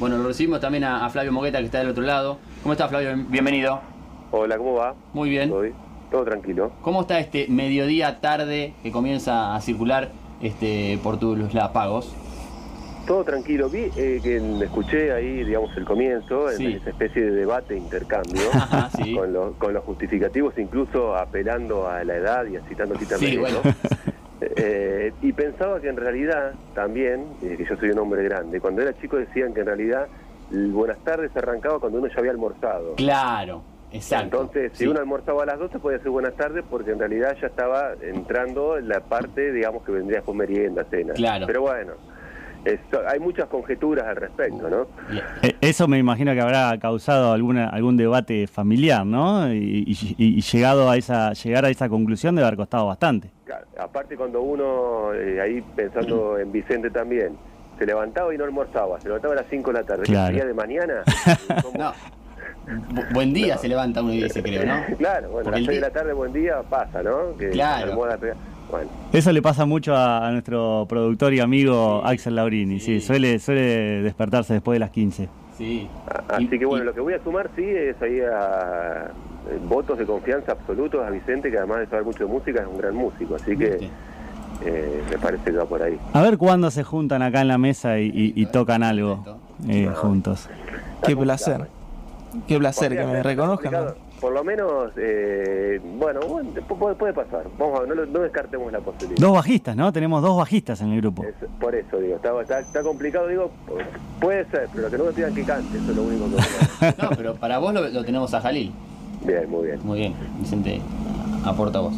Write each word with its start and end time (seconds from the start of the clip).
Bueno, 0.00 0.16
lo 0.16 0.28
recibimos 0.28 0.60
también 0.60 0.84
a, 0.84 1.06
Flavio 1.10 1.30
Mogueta, 1.30 1.58
que 1.58 1.66
está 1.66 1.80
del 1.80 1.90
otro 1.90 2.02
lado. 2.02 2.38
¿Cómo 2.62 2.72
está, 2.72 2.88
Flavio? 2.88 3.10
Bienvenido. 3.28 3.82
Hola, 4.30 4.56
¿cómo 4.56 4.72
va? 4.72 4.94
Muy 5.12 5.28
bien. 5.28 5.52
Todo 6.10 6.24
tranquilo. 6.24 6.72
¿Cómo 6.80 7.02
está 7.02 7.20
este 7.20 7.48
mediodía 7.50 8.18
tarde 8.18 8.72
que 8.82 8.92
comienza 8.92 9.54
a 9.54 9.60
circular 9.60 10.10
este, 10.40 10.98
por 11.02 11.18
tus 11.18 11.38
pagos? 11.74 12.14
Todo 13.06 13.24
tranquilo. 13.24 13.68
Vi 13.68 13.90
eh, 13.94 14.20
que 14.22 14.38
escuché 14.64 15.12
ahí, 15.12 15.44
digamos, 15.44 15.76
el 15.76 15.84
comienzo, 15.84 16.50
en 16.50 16.76
esa 16.76 16.88
especie 16.88 17.20
de 17.20 17.32
debate, 17.32 17.76
intercambio, 17.76 18.40
con, 19.14 19.34
los, 19.34 19.54
con 19.56 19.74
los 19.74 19.84
justificativos, 19.84 20.56
incluso 20.56 21.14
apelando 21.14 21.86
a 21.86 22.02
la 22.04 22.16
edad 22.16 22.46
y 22.46 22.56
citando 22.70 22.94
aquí 22.94 23.04
también. 23.04 23.42
Eh, 24.56 25.12
y 25.22 25.32
pensaba 25.32 25.80
que 25.80 25.88
en 25.88 25.96
realidad 25.96 26.52
también, 26.74 27.26
eh, 27.42 27.56
que 27.56 27.64
yo 27.64 27.76
soy 27.76 27.90
un 27.90 27.98
hombre 28.00 28.24
grande, 28.24 28.60
cuando 28.60 28.82
era 28.82 28.98
chico 29.00 29.16
decían 29.16 29.54
que 29.54 29.60
en 29.60 29.66
realidad 29.66 30.08
buenas 30.50 30.98
tardes 31.04 31.36
arrancaba 31.36 31.78
cuando 31.78 31.98
uno 31.98 32.08
ya 32.08 32.18
había 32.18 32.32
almorzado. 32.32 32.94
Claro, 32.96 33.62
exacto. 33.92 34.24
Entonces, 34.24 34.72
si 34.74 34.86
uno 34.86 34.98
almorzaba 34.98 35.44
a 35.44 35.46
las 35.46 35.58
12 35.58 35.78
podía 35.78 35.98
ser 35.98 36.10
buenas 36.10 36.34
tardes 36.34 36.64
porque 36.68 36.90
en 36.90 36.98
realidad 36.98 37.36
ya 37.40 37.46
estaba 37.46 37.92
entrando 38.00 38.76
en 38.76 38.88
la 38.88 39.00
parte, 39.00 39.52
digamos, 39.52 39.84
que 39.84 39.92
vendría 39.92 40.22
con 40.22 40.36
merienda, 40.36 40.84
cena. 40.90 41.14
Claro. 41.14 41.46
Pero 41.46 41.62
bueno, 41.62 41.92
hay 43.08 43.18
muchas 43.20 43.46
conjeturas 43.46 44.06
al 44.06 44.16
respecto, 44.16 44.68
¿no? 44.68 44.86
Eh, 45.42 45.54
eso 45.60 45.88
me 45.88 45.98
imagino 45.98 46.32
que 46.34 46.40
habrá 46.40 46.78
causado 46.78 47.32
alguna, 47.32 47.68
algún 47.68 47.96
debate 47.96 48.46
familiar, 48.46 49.04
¿no? 49.06 49.52
Y, 49.52 50.40
llegado 50.40 50.90
a 50.90 50.96
esa, 50.96 51.32
llegar 51.32 51.64
a 51.64 51.70
esa 51.70 51.88
conclusión 51.88 52.34
debe 52.34 52.46
haber 52.46 52.56
costado 52.56 52.86
bastante. 52.86 53.30
aparte 53.78 54.16
cuando 54.16 54.42
uno, 54.42 55.14
eh, 55.14 55.40
ahí 55.40 55.62
pensando 55.74 56.38
en 56.38 56.52
Vicente 56.52 56.90
también, 56.90 57.36
se 57.78 57.86
levantaba 57.86 58.34
y 58.34 58.38
no 58.38 58.44
almorzaba, 58.44 59.00
se 59.00 59.08
levantaba 59.08 59.34
a 59.34 59.36
las 59.38 59.46
5 59.48 59.72
de 59.72 59.78
la 59.78 59.86
tarde, 59.86 60.02
claro. 60.02 60.34
día 60.34 60.44
de 60.44 60.54
mañana? 60.54 61.02
no. 61.78 61.92
buen 63.14 63.32
día 63.32 63.56
se 63.56 63.68
levanta 63.68 64.02
uno 64.02 64.12
y 64.12 64.22
dice, 64.24 64.42
creo, 64.42 64.66
¿no? 64.66 64.96
claro, 64.98 65.30
bueno, 65.30 65.48
a 65.48 65.52
las 65.52 65.64
6 65.64 65.68
de 65.68 65.80
la 65.80 65.90
tarde, 65.90 66.12
buen 66.12 66.32
día, 66.32 66.62
pasa, 66.68 67.02
¿no? 67.02 67.36
Que 67.38 67.50
claro. 67.50 67.96
Eso 69.12 69.32
le 69.32 69.42
pasa 69.42 69.66
mucho 69.66 69.96
a, 69.96 70.30
nuestro 70.30 70.86
productor 70.88 71.34
y 71.34 71.40
amigo 71.40 72.02
Axel 72.04 72.36
Laurini, 72.36 72.80
sí. 72.80 73.00
suele, 73.00 73.38
suele 73.38 74.02
despertarse 74.02 74.54
después 74.54 74.76
de 74.76 74.80
las 74.80 74.90
15. 74.90 75.28
Sí. 75.56 75.88
Así 76.28 76.58
que 76.58 76.64
bueno, 76.64 76.84
lo 76.84 76.94
que 76.94 77.00
voy 77.00 77.14
a 77.14 77.22
sumar 77.22 77.50
sí 77.54 77.64
es 77.64 78.00
ahí 78.00 78.20
a 78.20 79.10
eh, 79.50 79.58
votos 79.68 79.98
de 79.98 80.06
confianza 80.06 80.52
absolutos 80.52 81.04
a 81.04 81.10
Vicente, 81.10 81.50
que 81.50 81.58
además 81.58 81.80
de 81.80 81.86
saber 81.86 82.04
mucho 82.04 82.26
de 82.26 82.32
música 82.32 82.62
es 82.62 82.66
un 82.66 82.78
gran 82.78 82.94
músico, 82.94 83.34
así 83.34 83.56
que 83.56 83.90
eh, 84.64 85.02
me 85.10 85.18
parece 85.18 85.44
que 85.44 85.56
va 85.56 85.64
por 85.64 85.82
ahí. 85.82 85.98
A 86.12 86.22
ver 86.22 86.38
cuándo 86.38 86.70
se 86.70 86.84
juntan 86.84 87.22
acá 87.22 87.40
en 87.40 87.48
la 87.48 87.58
mesa 87.58 87.98
y, 87.98 88.46
tocan 88.52 88.82
algo 88.82 89.40
eh, 89.68 89.90
juntos. 89.94 90.48
Qué 91.04 91.16
placer. 91.16 91.66
Qué 92.46 92.58
placer 92.58 92.96
que 92.96 93.04
me 93.04 93.22
reconozcan 93.22 93.94
por 94.20 94.32
lo 94.32 94.44
menos, 94.44 94.92
eh, 94.96 95.80
bueno, 95.96 96.20
puede, 96.98 97.12
pasar. 97.12 97.46
Vamos 97.58 97.80
a, 97.80 97.86
no, 97.86 97.94
no, 97.94 98.18
descartemos 98.20 98.70
la 98.70 98.80
posibilidad. 98.80 99.20
Dos 99.20 99.32
bajistas, 99.32 99.76
¿no? 99.76 99.92
Tenemos 99.92 100.22
dos 100.22 100.36
bajistas 100.36 100.80
en 100.82 100.92
el 100.92 101.00
grupo. 101.00 101.24
por 101.58 101.74
eso 101.74 101.98
digo, 101.98 102.16
está, 102.16 102.60
está, 102.60 102.82
complicado, 102.82 103.28
digo, 103.28 103.50
puede 104.20 104.44
ser, 104.50 104.68
pero 104.74 104.90
que 104.90 104.98
no 104.98 105.04
me 105.04 105.12
pidan 105.12 105.34
que 105.34 105.44
cante, 105.44 105.78
eso 105.78 105.90
es 105.90 105.96
lo 105.96 106.02
único 106.02 106.26
que 106.26 107.02
No, 107.02 107.10
pero 107.16 107.34
para 107.34 107.58
vos 107.58 107.72
lo, 107.72 108.04
tenemos 108.04 108.32
a 108.34 108.40
Jalil. 108.40 108.72
Bien, 109.24 109.48
muy 109.50 109.66
bien. 109.66 109.80
Muy 109.82 109.98
bien, 109.98 110.14
Vicente, 110.38 110.80
aporta 111.44 111.80
vos. 111.80 111.94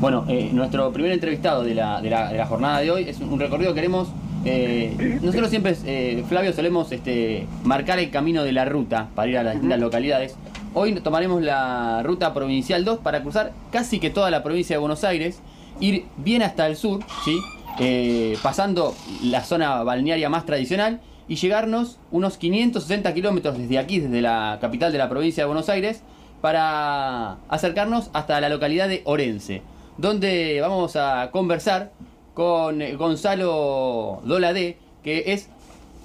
Bueno, 0.00 0.24
eh, 0.28 0.50
nuestro 0.52 0.90
primer 0.92 1.12
entrevistado 1.12 1.62
de 1.62 1.74
la, 1.74 2.00
de, 2.00 2.08
la, 2.08 2.30
de 2.30 2.38
la 2.38 2.46
jornada 2.46 2.80
de 2.80 2.90
hoy 2.90 3.08
es 3.08 3.20
un 3.20 3.38
recorrido 3.38 3.74
que 3.74 3.80
queremos 3.80 4.10
eh, 4.44 5.18
nosotros 5.22 5.50
siempre, 5.50 5.76
eh, 5.84 6.24
Flavio, 6.28 6.52
solemos 6.52 6.90
este, 6.92 7.46
marcar 7.64 7.98
el 7.98 8.10
camino 8.10 8.42
de 8.42 8.52
la 8.52 8.64
ruta 8.64 9.08
para 9.14 9.30
ir 9.30 9.38
a 9.38 9.42
las 9.42 9.54
distintas 9.54 9.80
localidades. 9.80 10.36
Hoy 10.72 10.94
tomaremos 11.00 11.42
la 11.42 12.00
ruta 12.04 12.32
provincial 12.32 12.84
2 12.84 13.00
para 13.00 13.22
cruzar 13.22 13.52
casi 13.72 13.98
que 13.98 14.08
toda 14.08 14.30
la 14.30 14.44
provincia 14.44 14.76
de 14.76 14.78
Buenos 14.78 15.02
Aires, 15.02 15.40
ir 15.80 16.04
bien 16.16 16.42
hasta 16.42 16.68
el 16.68 16.76
sur, 16.76 17.00
¿sí? 17.24 17.36
Eh, 17.80 18.38
pasando 18.40 18.94
la 19.24 19.42
zona 19.42 19.82
balnearia 19.82 20.28
más 20.28 20.46
tradicional 20.46 21.00
y 21.26 21.34
llegarnos 21.34 21.98
unos 22.12 22.36
560 22.36 23.12
kilómetros 23.14 23.58
desde 23.58 23.78
aquí, 23.78 23.98
desde 23.98 24.22
la 24.22 24.58
capital 24.60 24.92
de 24.92 24.98
la 24.98 25.08
provincia 25.08 25.42
de 25.42 25.46
Buenos 25.48 25.68
Aires, 25.68 26.04
para 26.40 27.38
acercarnos 27.48 28.10
hasta 28.12 28.40
la 28.40 28.48
localidad 28.48 28.88
de 28.88 29.02
Orense, 29.06 29.62
donde 29.98 30.60
vamos 30.60 30.94
a 30.94 31.30
conversar 31.32 31.90
con 32.32 32.80
Gonzalo 32.96 34.20
Dolade, 34.24 34.78
que 35.02 35.32
es, 35.32 35.48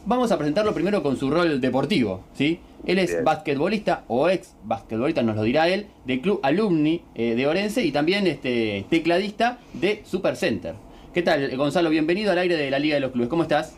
vamos 0.07 0.31
a 0.31 0.39
presentarlo 0.39 0.73
primero 0.73 1.03
con 1.03 1.17
su 1.17 1.29
rol 1.29 1.61
deportivo, 1.61 2.21
¿sí? 2.33 2.59
Él 2.85 2.99
es 2.99 3.23
basquetbolista 3.23 4.03
o 4.07 4.29
ex 4.29 4.55
basquetbolista, 4.63 5.23
nos 5.23 5.35
lo 5.35 5.41
dirá 5.41 5.67
él, 5.67 5.87
del 6.05 6.21
club 6.21 6.39
alumni 6.43 7.03
eh, 7.15 7.33
de 7.33 7.47
Orense 7.47 7.83
y 7.83 7.91
también 7.91 8.27
este, 8.27 8.85
tecladista 8.89 9.57
de 9.73 10.03
Super 10.05 10.35
Center. 10.35 10.75
¿Qué 11.11 11.23
tal, 11.23 11.55
Gonzalo? 11.57 11.89
Bienvenido 11.89 12.31
al 12.31 12.37
aire 12.37 12.55
de 12.55 12.69
la 12.69 12.77
Liga 12.77 12.95
de 12.95 13.01
los 13.01 13.11
Clubes. 13.11 13.29
¿Cómo 13.29 13.41
estás? 13.41 13.75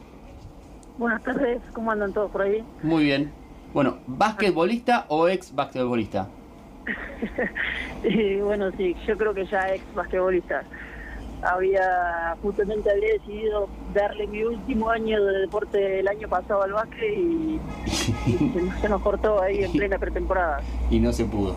Buenas 0.97 1.23
tardes, 1.23 1.61
¿cómo 1.71 1.91
andan 1.91 2.11
todos 2.11 2.31
por 2.31 2.41
ahí? 2.41 2.61
Muy 2.83 3.05
bien. 3.05 3.31
Bueno, 3.73 3.99
¿basquetbolista 4.07 5.05
o 5.07 5.29
ex 5.29 5.55
basquetbolista? 5.55 6.27
y 8.03 8.37
bueno, 8.41 8.71
sí, 8.75 8.93
yo 9.07 9.17
creo 9.17 9.33
que 9.33 9.45
ya 9.45 9.73
ex 9.73 9.83
basquetbolista 9.95 10.63
había 11.41 12.35
justamente 12.41 12.89
había 12.91 13.13
decidido 13.13 13.67
darle 13.93 14.27
mi 14.27 14.43
último 14.43 14.89
año 14.89 15.23
de 15.23 15.39
deporte 15.39 15.99
el 15.99 16.07
año 16.07 16.27
pasado 16.27 16.63
al 16.63 16.73
básquet 16.73 17.17
y, 17.17 17.59
se, 18.81 18.89
nos 18.89 19.01
cortó 19.01 19.41
ahí 19.41 19.63
en 19.63 19.71
plena 19.71 19.97
pretemporada. 19.97 20.61
Y 20.89 20.99
no 20.99 21.11
se 21.11 21.25
pudo. 21.25 21.55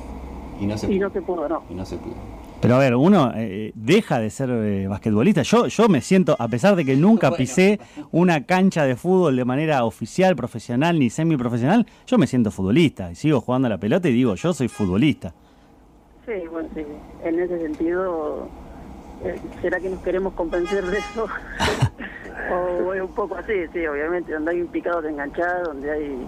Y 0.61 0.67
no 0.67 0.77
se, 0.77 0.87
pudo. 1.23 1.49
no. 1.49 1.63
Y 1.71 1.75
no 1.75 1.87
se 1.87 1.97
pudo. 1.97 2.15
Pero 2.61 2.75
a 2.75 2.79
ver, 2.79 2.95
uno 2.95 3.33
eh, 3.35 3.73
deja 3.75 4.19
de 4.19 4.29
ser 4.29 4.51
eh, 4.51 4.87
basquetbolista. 4.87 5.43
Yo, 5.43 5.67
yo 5.69 5.89
me 5.89 6.03
siento, 6.03 6.37
a 6.39 6.47
pesar 6.49 6.77
de 6.77 6.85
que 6.85 6.95
nunca 6.95 7.31
pisé 7.31 7.81
una 8.11 8.45
cancha 8.45 8.85
de 8.85 8.97
fútbol 8.97 9.37
de 9.37 9.47
manera 9.47 9.85
oficial, 9.85 10.37
profesional 10.37 10.99
ni 10.99 11.09
semiprofesional, 11.09 11.87
yo 12.07 12.19
me 12.19 12.27
siento 12.27 12.51
futbolista 12.51 13.11
y 13.11 13.15
sigo 13.15 13.41
jugando 13.41 13.67
a 13.67 13.71
la 13.71 13.79
pelota 13.79 14.11
y 14.11 14.13
digo, 14.13 14.35
yo 14.35 14.53
soy 14.53 14.69
futbolista. 14.69 15.33
Sí, 16.27 16.33
bueno, 16.51 16.69
sí. 16.75 16.83
En 17.25 17.41
ese 17.41 17.59
sentido, 17.61 18.45
eh, 18.45 18.70
¿será 19.61 19.81
que 19.81 19.89
nos 19.89 20.01
queremos 20.03 20.35
convencer 20.35 20.85
de 20.87 20.99
eso? 20.99 21.27
o 22.53 22.95
es 22.95 23.03
un 23.03 23.15
poco 23.15 23.37
así, 23.37 23.53
sí, 23.73 23.87
obviamente, 23.87 24.33
donde 24.33 24.53
hay 24.53 24.63
un 24.63 24.69
picado 24.69 25.03
de 25.03 25.11
enganchada, 25.11 25.63
donde 25.63 25.91
hay... 25.91 26.27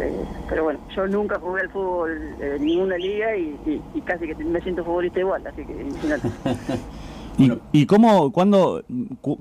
Eh, 0.00 0.24
pero 0.48 0.62
bueno, 0.62 0.78
yo 0.94 1.08
nunca 1.08 1.40
jugué 1.40 1.62
al 1.62 1.70
fútbol 1.70 2.36
en 2.40 2.64
ninguna 2.64 2.96
liga 2.96 3.36
y, 3.36 3.82
casi 4.04 4.28
que 4.28 4.34
me 4.44 4.60
siento 4.60 4.84
futbolista 4.84 5.18
igual, 5.18 5.44
así 5.46 5.64
que 5.64 5.72
imagínate. 5.72 6.28
¿Y, 7.72 7.86
cómo, 7.86 8.32
cuándo, 8.32 8.82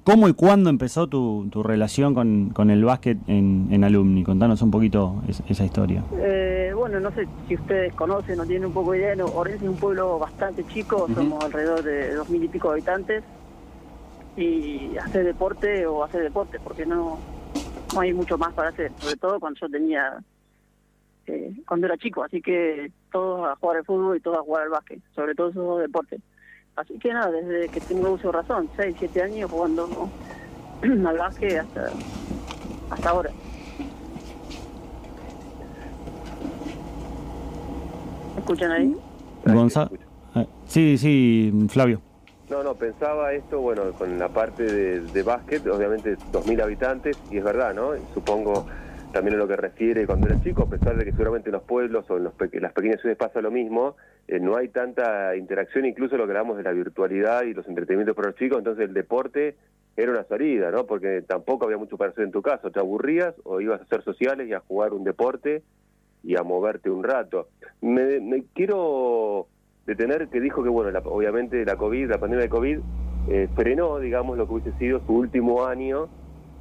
cómo 0.03 0.28
y 0.30 0.34
cuándo 0.34 0.69
empezó 0.69 1.08
tu, 1.08 1.47
tu 1.52 1.63
relación 1.63 2.13
con, 2.13 2.50
con 2.52 2.69
el 2.69 2.85
básquet 2.85 3.18
en, 3.28 3.68
en, 3.72 3.84
Alumni? 3.84 4.24
Contanos 4.24 4.62
un 4.62 4.69
poquito 4.69 5.24
esa 5.47 5.66
historia. 5.66 6.03
Eh, 6.19 6.72
bueno, 6.75 7.00
no 7.00 7.12
sé 7.12 7.28
si 7.47 7.56
ustedes 7.56 7.94
conocen 7.94 8.40
o 8.40 8.46
tienen 8.46 8.68
un 8.68 8.74
poco 8.74 8.91
de 8.91 9.00
idea, 9.00 9.16
no, 9.16 9.25
Orense 9.25 9.66
es 9.66 9.72
un 9.72 9.78
pueblo 9.78 10.19
bastante 10.19 10.66
chico, 10.68 11.07
somos 11.13 11.44
alrededor 11.44 11.84
de 11.84 12.13
dos 12.13 12.30
mil 12.30 12.44
y 12.44 12.47
pico 12.47 12.72
habitantes, 12.72 13.24
y 14.38 14.96
hacer 14.97 15.25
deporte 15.25 15.88
o 15.88 16.03
hacer 16.03 16.22
deporte, 16.22 16.59
porque 16.63 16.86
no, 16.86 17.18
no 17.94 18.00
hay 18.00 18.13
mucho 18.13 18.38
más 18.38 18.53
para 18.53 18.69
hacer, 18.69 18.91
sobre 19.00 19.18
todo 19.18 19.40
cuando 19.40 19.59
yo 19.59 19.68
tenía, 19.68 20.24
eh, 21.25 21.52
cuando 21.68 21.88
era 21.88 21.97
chico, 21.97 22.24
así 22.24 22.41
que 22.41 22.91
todos 23.12 23.47
a 23.47 23.56
jugar 23.56 23.78
al 23.78 23.86
fútbol 23.86 24.16
y 24.16 24.19
todos 24.19 24.38
a 24.38 24.44
jugar 24.44 24.63
al 24.63 24.69
básquet, 24.69 25.02
sobre 25.16 25.34
todo 25.34 25.50
esos 25.50 25.66
dos 25.66 25.81
deportes. 25.81 26.22
Así 26.78 26.94
que 27.00 27.12
nada, 27.12 27.32
desde 27.32 27.70
que 27.70 27.82
tengo 27.82 28.12
uso 28.12 28.32
razón, 28.32 28.70
6, 28.78 28.96
7 29.00 29.24
años 29.24 29.50
jugando 29.50 30.10
al 30.84 31.18
básquet 31.18 31.60
hasta, 31.60 31.90
hasta 32.92 33.10
ahora. 33.10 33.32
¿Me 38.36 38.40
escuchan 38.40 38.72
ahí? 38.72 38.96
Gonzalo. 39.44 39.90
Ah, 40.36 40.46
sí, 40.68 41.00
sí, 41.00 41.51
Flavio. 41.68 42.00
No, 42.48 42.62
no, 42.62 42.75
pensaba 42.75 43.34
esto, 43.34 43.60
bueno, 43.60 43.92
con 43.94 44.19
la 44.19 44.30
parte 44.30 44.63
de, 44.63 45.01
de 45.01 45.24
básquet, 45.24 45.66
obviamente 45.68 46.16
2.000 46.31 46.62
habitantes, 46.62 47.18
y 47.31 47.40
es 47.40 47.44
verdad, 47.44 47.74
¿no? 47.74 47.94
Supongo 48.13 48.68
también 49.12 49.36
a 49.36 49.38
lo 49.38 49.48
que 49.48 49.56
refiere 49.56 50.06
cuando 50.06 50.27
era 50.27 50.42
chico, 50.42 50.63
a 50.63 50.69
pesar 50.69 50.98
de 50.98 51.06
que 51.06 51.12
seguramente 51.12 51.50
en 51.50 51.54
los 51.54 51.63
pueblos 51.63 52.09
o 52.09 52.18
en 52.18 52.25
los 52.25 52.33
las 52.54 52.74
pequeñas 52.74 53.00
ciudades 53.01 53.18
pasa 53.18 53.42
lo 53.42 53.51
mismo, 53.51 53.95
eh, 54.27 54.39
no 54.39 54.57
hay 54.57 54.68
tanta 54.69 55.36
interacción, 55.36 55.86
incluso 55.86 56.18
lo 56.18 56.25
que 56.25 56.31
hablamos 56.31 56.57
de 56.57 56.63
la 56.63 56.71
virtualidad 56.71 57.44
y 57.44 57.54
los 57.54 57.68
entretenimientos 57.68 58.15
para 58.15 58.30
los 58.30 58.38
chicos, 58.38 58.57
entonces 58.57 58.88
el 58.88 58.94
deporte 58.94 59.56
era 59.95 60.12
una 60.12 60.24
salida, 60.25 60.69
¿no? 60.69 60.86
Porque 60.86 61.24
tampoco 61.24 61.65
había 61.65 61.77
mucho 61.77 61.98
para 61.98 62.12
hacer 62.12 62.25
en 62.25 62.31
tu 62.31 62.42
caso, 62.42 62.69
te 62.69 62.80
aburrías 62.80 63.33
o 63.44 63.59
ibas 63.62 63.81
a 63.81 63.83
hacer 63.83 64.04
sociales 64.04 64.48
y 64.48 64.54
a 64.54 64.59
jugar 64.59 64.94
un 64.94 65.04
deporte 65.04 65.63
y 66.24 66.36
a 66.36 66.44
moverte 66.44 66.89
un 66.89 67.03
rato. 67.03 67.48
Me, 67.81 68.44
quiero 68.53 69.48
detener 69.88 70.27
que 70.27 70.39
dijo 70.39 70.62
que, 70.62 70.69
bueno, 70.69 70.98
obviamente 71.06 71.65
la 71.65 71.77
COVID, 71.77 72.10
la 72.10 72.19
pandemia 72.19 72.44
de 72.44 72.50
COVID, 72.50 72.80
eh, 73.30 73.50
frenó, 73.56 73.98
digamos, 74.00 74.38
lo 74.38 74.48
que 74.48 74.53
hubiese 74.53 74.77
sido 74.77 75.01
su 75.06 75.13
último 75.13 75.65
año 75.65 76.10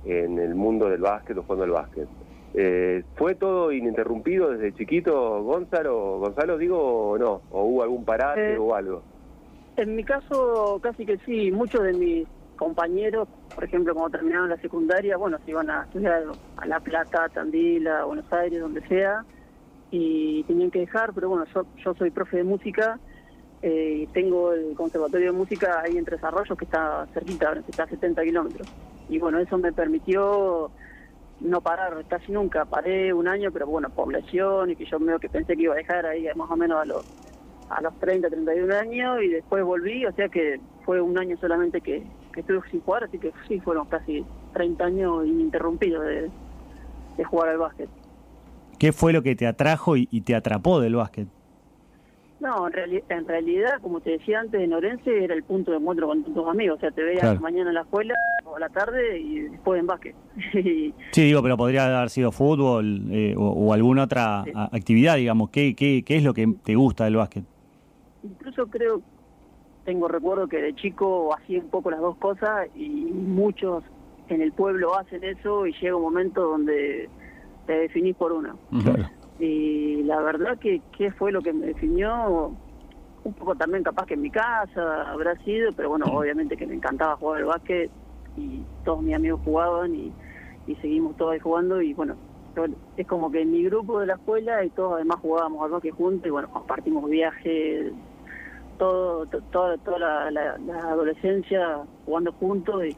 en 0.05 0.39
el 0.39 0.55
mundo 0.55 0.89
del 0.89 1.01
básquet 1.01 1.37
o 1.37 1.43
jugando 1.43 1.65
al 1.65 1.71
básquet. 1.73 2.09
Eh, 2.55 3.03
¿Fue 3.17 3.35
todo 3.35 3.73
ininterrumpido 3.73 4.51
desde 4.51 4.73
chiquito, 4.75 5.43
Gonzalo, 5.43 6.19
Gonzalo 6.19 6.57
digo, 6.57 7.11
o 7.11 7.19
no? 7.19 7.43
¿O 7.51 7.65
hubo 7.65 7.83
algún 7.83 8.05
parate 8.05 8.55
Eh, 8.55 8.59
o 8.59 8.75
algo? 8.75 9.03
En 9.77 9.95
mi 9.95 10.05
caso, 10.05 10.81
casi 10.83 11.05
que 11.05 11.19
sí. 11.19 11.51
Muchos 11.51 11.83
de 11.83 11.93
mis 11.93 12.27
compañeros, 12.57 13.29
por 13.55 13.65
ejemplo, 13.65 13.95
cuando 13.95 14.17
terminaron 14.17 14.49
la 14.49 14.57
secundaria, 14.57 15.17
bueno, 15.17 15.39
se 15.45 15.51
iban 15.51 15.69
a 15.71 15.85
estudiar 15.85 16.25
a 16.57 16.67
La 16.67 16.81
Plata, 16.81 17.29
Tandil, 17.29 17.87
a 17.89 18.05
Buenos 18.05 18.33
Aires, 18.33 18.61
donde 18.61 18.81
sea, 18.89 19.25
y 19.91 20.43
tenían 20.45 20.71
que 20.71 20.81
dejar, 20.81 21.13
pero 21.13 21.29
bueno, 21.29 21.45
yo, 21.55 21.67
yo 21.85 21.95
soy 21.95 22.11
profe 22.11 22.39
de 22.39 22.45
música 22.45 22.99
eh, 23.63 24.03
y 24.03 24.07
tengo 24.09 24.53
el 24.53 24.75
conservatorio 24.75 25.33
de 25.33 25.39
música 25.39 25.83
ahí 25.85 25.97
en 25.97 26.05
Tres 26.05 26.23
Arroyos, 26.25 26.57
que 26.59 26.65
está 26.65 27.07
cerquita, 27.13 27.53
está 27.69 27.85
a 27.85 27.89
70 27.89 28.23
kilómetros. 28.23 28.69
Y 29.09 29.19
bueno, 29.19 29.39
eso 29.39 29.59
me 29.59 29.73
permitió 29.73 30.71
no 31.41 31.61
parar 31.61 32.05
casi 32.09 32.33
nunca. 32.33 32.65
Paré 32.65 33.13
un 33.13 33.29
año, 33.29 33.51
pero 33.53 33.67
bueno, 33.67 33.91
población 33.91 34.71
y 34.71 34.77
que 34.77 34.85
yo 34.87 34.99
medio 34.99 35.19
que 35.19 35.29
pensé 35.29 35.57
que 35.57 35.63
iba 35.63 35.75
a 35.75 35.79
dejar 35.79 36.07
ahí 36.07 36.27
más 36.35 36.51
o 36.51 36.57
menos 36.57 36.81
a 36.81 36.85
los 36.85 37.05
a 37.69 37.81
los 37.81 37.99
30, 37.99 38.29
31 38.31 38.73
años 38.77 39.21
y 39.23 39.29
después 39.29 39.65
volví, 39.65 40.07
o 40.07 40.13
sea 40.13 40.29
que 40.29 40.61
fue 40.85 41.01
un 41.01 41.19
año 41.19 41.37
solamente 41.39 41.81
que, 41.81 42.05
que 42.33 42.41
estuve 42.41 42.61
sin 42.71 42.81
jugar, 42.81 43.03
así 43.05 43.19
que 43.19 43.33
sí, 43.49 43.59
fueron 43.59 43.87
casi 43.89 44.25
30 44.55 44.85
años 44.85 45.27
ininterrumpidos 45.27 46.05
de, 46.05 46.31
de 47.17 47.25
jugar 47.25 47.49
al 47.49 47.59
básquet. 47.59 47.89
¿Qué 48.79 48.93
fue 48.93 49.13
lo 49.13 49.23
que 49.25 49.35
te 49.35 49.49
atrajo 49.49 49.97
y, 49.97 50.07
y 50.13 50.21
te 50.21 50.37
atrapó 50.37 50.79
del 50.81 50.95
básquet? 50.95 51.27
No, 52.39 52.69
en, 52.69 52.73
reali- 52.75 53.03
en 53.09 53.27
realidad, 53.27 53.81
como 53.83 54.01
te 54.01 54.11
decía 54.11 54.39
antes, 54.39 54.61
en 54.61 54.73
Orense 54.73 55.25
era 55.25 55.35
el 55.35 55.43
punto 55.43 55.73
de 55.73 55.79
encuentro 55.79 56.07
con 56.07 56.23
tus 56.23 56.47
amigos, 56.47 56.77
o 56.77 56.81
sea, 56.81 56.91
te 56.93 57.03
veías 57.03 57.23
Claro. 57.23 57.41
mañana 57.41 57.71
en 57.71 57.75
la 57.75 57.81
escuela 57.81 58.15
o 58.57 58.59
a 58.59 58.61
la 58.61 58.69
tarde 58.71 59.19
y 59.19 59.41
después 59.41 59.79
en 59.81 59.87
básquet. 59.87 60.15
Y, 60.55 60.95
Sí, 61.13 61.23
digo, 61.25 61.43
pero 61.43 61.57
podría 61.57 61.97
haber 61.99 62.11
sido 62.11 62.33
fútbol 62.33 63.03
eh, 63.11 63.35
o, 63.37 63.43
o 63.51 63.73
alguna 63.73 64.05
otra 64.05 64.43
Sí. 64.45 64.53
actividad, 64.55 65.17
digamos. 65.17 65.51
¿Qué, 65.51 65.75
qué, 65.77 66.03
¿Qué 66.05 66.17
es 66.17 66.25
lo 66.25 66.33
que 66.35 66.47
te 66.65 66.75
gusta 66.75 67.05
del 67.05 67.17
básquet? 67.17 67.45
incluso 68.23 68.67
creo, 68.67 69.03
tengo 69.85 70.09
recuerdo 70.09 70.49
que 70.49 70.57
de 70.61 70.75
chico 70.75 71.33
hacía 71.37 71.61
un 71.61 71.69
poco 71.71 71.93
las 71.93 72.01
dos 72.01 72.17
cosas 72.17 72.67
y 72.75 72.89
muchos 72.89 73.85
en 74.29 74.43
el 74.43 74.51
pueblo 74.53 74.99
hacen 74.99 75.23
eso 75.23 75.65
y 75.67 75.73
llega 75.81 75.95
un 75.95 76.03
momento 76.03 76.41
donde 76.43 77.09
te 77.67 77.73
definís 77.73 78.17
por 78.17 78.33
una. 78.33 78.57
Claro. 78.83 79.09
Y 79.39 80.03
la 80.03 80.21
verdad 80.23 80.59
que 80.59 80.81
qué 80.99 81.13
fue 81.13 81.31
lo 81.31 81.41
que 81.41 81.53
me 81.53 81.67
definió, 81.67 82.53
un 83.23 83.35
poco 83.35 83.55
también 83.55 83.85
capaz 83.85 84.07
que 84.07 84.15
en 84.15 84.23
mi 84.23 84.31
casa 84.31 85.09
habrá 85.09 85.37
sido, 85.45 85.73
pero 85.77 85.91
bueno, 85.91 86.07
obviamente 86.07 86.57
que 86.57 86.67
me 86.67 86.75
encantaba 86.75 87.17
jugar 87.17 87.43
al 87.43 87.47
básquet 87.47 87.91
y 88.37 88.63
todos 88.85 89.03
mis 89.03 89.15
amigos 89.15 89.41
jugaban 89.45 89.95
y, 89.95 90.13
y 90.67 90.75
seguimos 90.77 91.17
todos 91.17 91.33
ahí 91.33 91.39
jugando 91.41 91.81
y 91.83 91.95
bueno, 91.95 92.15
yo- 92.57 92.65
es 92.97 93.07
como 93.07 93.31
que 93.31 93.43
en 93.43 93.53
mi 93.53 93.63
grupo 93.65 94.01
de 94.01 94.07
la 94.07 94.15
escuela 94.15 94.65
y 94.65 94.71
todos 94.71 94.95
además 94.95 95.19
jugábamos 95.21 95.63
al 95.65 95.71
básquet 95.71 95.95
juntos 95.95 96.27
y 96.27 96.31
bueno, 96.31 96.49
compartimos 96.51 97.09
viajes, 97.09 97.93
todo, 98.79 99.27
to- 99.27 99.41
toda, 99.53 99.77
toda 99.79 99.99
la, 99.99 100.31
la- 100.31 100.59
la 100.59 100.79
adolescencia 100.91 101.81
jugando 102.05 102.33
juntos 102.33 102.83
y, 102.85 102.97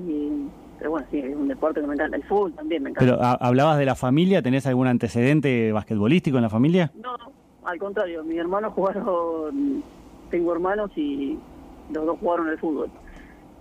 y- 0.00 0.48
pero 0.78 0.90
bueno, 0.90 1.06
sí, 1.10 1.18
es 1.20 1.34
un 1.36 1.48
deporte 1.48 1.80
que 1.80 1.86
me 1.86 1.94
encanta, 1.94 2.16
el 2.16 2.24
fútbol 2.24 2.52
también 2.54 2.82
me 2.82 2.90
encanta. 2.90 3.12
Pero 3.12 3.24
¿ha- 3.24 3.38
hablabas 3.40 3.78
de 3.78 3.84
la 3.86 3.94
familia, 3.94 4.42
¿tenés 4.42 4.66
algún 4.66 4.86
antecedente 4.88 5.72
basquetbolístico 5.72 6.36
en 6.36 6.42
la 6.42 6.50
familia? 6.50 6.90
No, 7.00 7.14
al 7.64 7.78
contrario, 7.78 8.24
mis 8.24 8.36
hermanos 8.38 8.72
jugaron, 8.74 9.82
tengo 10.30 10.52
hermanos 10.52 10.90
y 10.96 11.38
los 11.92 12.04
dos 12.04 12.18
jugaron 12.18 12.48
al 12.48 12.58
fútbol. 12.58 12.90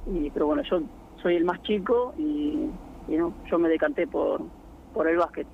Y, 0.08 0.30
pero 0.32 0.48
bueno, 0.48 0.64
yo 0.64 0.82
soy 1.22 1.36
el 1.36 1.46
más 1.46 1.62
chico 1.64 2.14
y, 2.18 2.70
y 3.08 3.18
no, 3.18 3.34
yo 3.50 3.60
me 3.60 3.70
decanté 3.70 4.08
por, 4.08 4.42
por 4.94 5.08
el 5.08 5.18
básquet. 5.18 5.48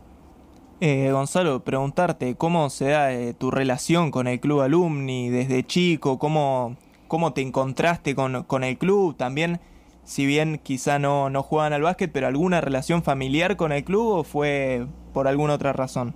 Eh, 0.82 1.12
Gonzalo, 1.12 1.60
preguntarte 1.60 2.36
cómo 2.36 2.70
se 2.70 2.90
da 2.90 3.12
eh, 3.12 3.34
tu 3.34 3.52
relación 3.52 4.12
con 4.12 4.28
el 4.28 4.40
club 4.40 4.62
alumni 4.62 5.30
desde 5.30 5.64
chico, 5.64 6.18
cómo, 6.18 6.78
cómo 7.08 7.34
te 7.34 7.42
encontraste 7.42 8.16
con, 8.16 8.44
con 8.44 8.64
el 8.64 8.78
club, 8.78 9.18
también 9.18 9.60
si 10.04 10.26
bien 10.26 10.60
quizá 10.64 10.98
no, 10.98 11.30
no 11.30 11.44
juegan 11.44 11.74
al 11.74 11.82
básquet, 11.82 12.12
pero 12.12 12.28
alguna 12.28 12.62
relación 12.62 13.04
familiar 13.04 13.58
con 13.58 13.72
el 13.72 13.84
club 13.84 14.08
o 14.08 14.24
fue 14.24 14.88
por 15.14 15.28
alguna 15.28 15.54
otra 15.54 15.74
razón. 15.74 16.16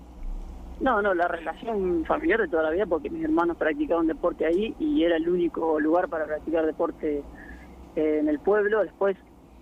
No, 0.79 1.01
no, 1.01 1.13
la 1.13 1.27
relación 1.27 2.03
familiar 2.05 2.41
de 2.41 2.47
toda 2.47 2.63
la 2.63 2.71
vida 2.71 2.85
porque 2.85 3.09
mis 3.09 3.23
hermanos 3.23 3.57
practicaban 3.57 4.07
deporte 4.07 4.45
ahí 4.45 4.73
y 4.79 5.03
era 5.03 5.17
el 5.17 5.29
único 5.29 5.79
lugar 5.79 6.07
para 6.07 6.25
practicar 6.25 6.65
deporte 6.65 7.21
eh, 7.95 8.19
en 8.19 8.29
el 8.29 8.39
pueblo. 8.39 8.83
Después, 8.83 9.17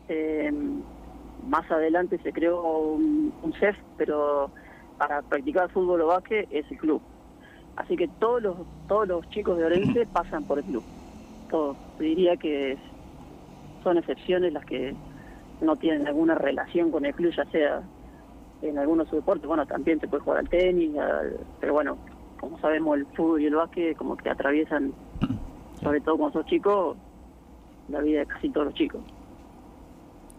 eh, 0.08 0.52
más 1.44 1.70
adelante 1.72 2.20
se 2.20 2.34
creó 2.34 2.62
un, 2.62 3.34
un 3.42 3.54
CEF, 3.54 3.78
pero 3.96 4.52
para 4.98 5.22
practicar 5.24 5.72
fútbol 5.72 6.02
o 6.02 6.08
básquet 6.08 6.48
es 6.50 6.70
el 6.72 6.78
club. 6.78 7.02
Así 7.76 7.96
que 7.96 8.08
todos 8.20 8.42
los 8.42 8.68
todos 8.88 9.08
los 9.08 9.28
chicos 9.30 9.58
de 9.58 9.66
Orense 9.66 10.06
pasan 10.12 10.46
por 10.46 10.60
el 10.60 10.66
club. 10.66 10.86
Todos. 11.50 11.78
Diría 11.98 12.38
que 12.38 12.78
son 13.84 13.98
excepciones 13.98 14.54
las 14.54 14.66
que 14.66 14.96
no 15.60 15.76
tienen 15.78 16.08
alguna 16.08 16.36
relación 16.36 16.92
con 16.92 17.06
el 17.06 17.14
club, 17.16 17.34
ya 17.36 17.46
sea 17.46 17.88
en 18.62 18.78
algunos 18.78 19.10
deportes, 19.10 19.48
bueno, 19.48 19.66
también 19.66 20.00
se 20.00 20.08
puede 20.08 20.22
jugar 20.22 20.40
al 20.40 20.50
tenis, 20.50 20.96
al- 20.98 21.48
pero 21.60 21.74
bueno, 21.74 22.00
como 22.40 22.60
sabemos, 22.60 22.98
el 22.98 23.08
fútbol 23.08 23.42
y 23.42 23.48
el 23.48 23.56
básquet 23.56 23.96
como 23.98 24.16
que 24.18 24.30
atraviesan, 24.30 24.94
sobre 25.84 26.02
todo 26.02 26.18
cuando 26.18 26.40
sos 26.40 26.46
chico, 26.46 26.98
la 27.92 28.02
vida 28.02 28.20
de 28.20 28.26
casi 28.26 28.50
todos 28.50 28.68
los 28.68 28.76
chicos. 28.76 29.02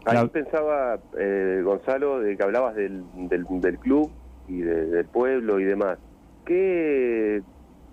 Ahí 0.04 0.26
pensaba, 0.28 0.98
eh, 1.16 1.60
Gonzalo, 1.64 2.20
de 2.20 2.36
que 2.36 2.42
hablabas 2.42 2.74
del, 2.74 3.04
del, 3.28 3.44
del 3.60 3.78
club 3.78 4.10
y 4.48 4.60
de- 4.60 4.86
del 4.86 5.06
pueblo 5.06 5.60
y 5.60 5.64
demás. 5.64 5.98
¿Qué 6.44 7.42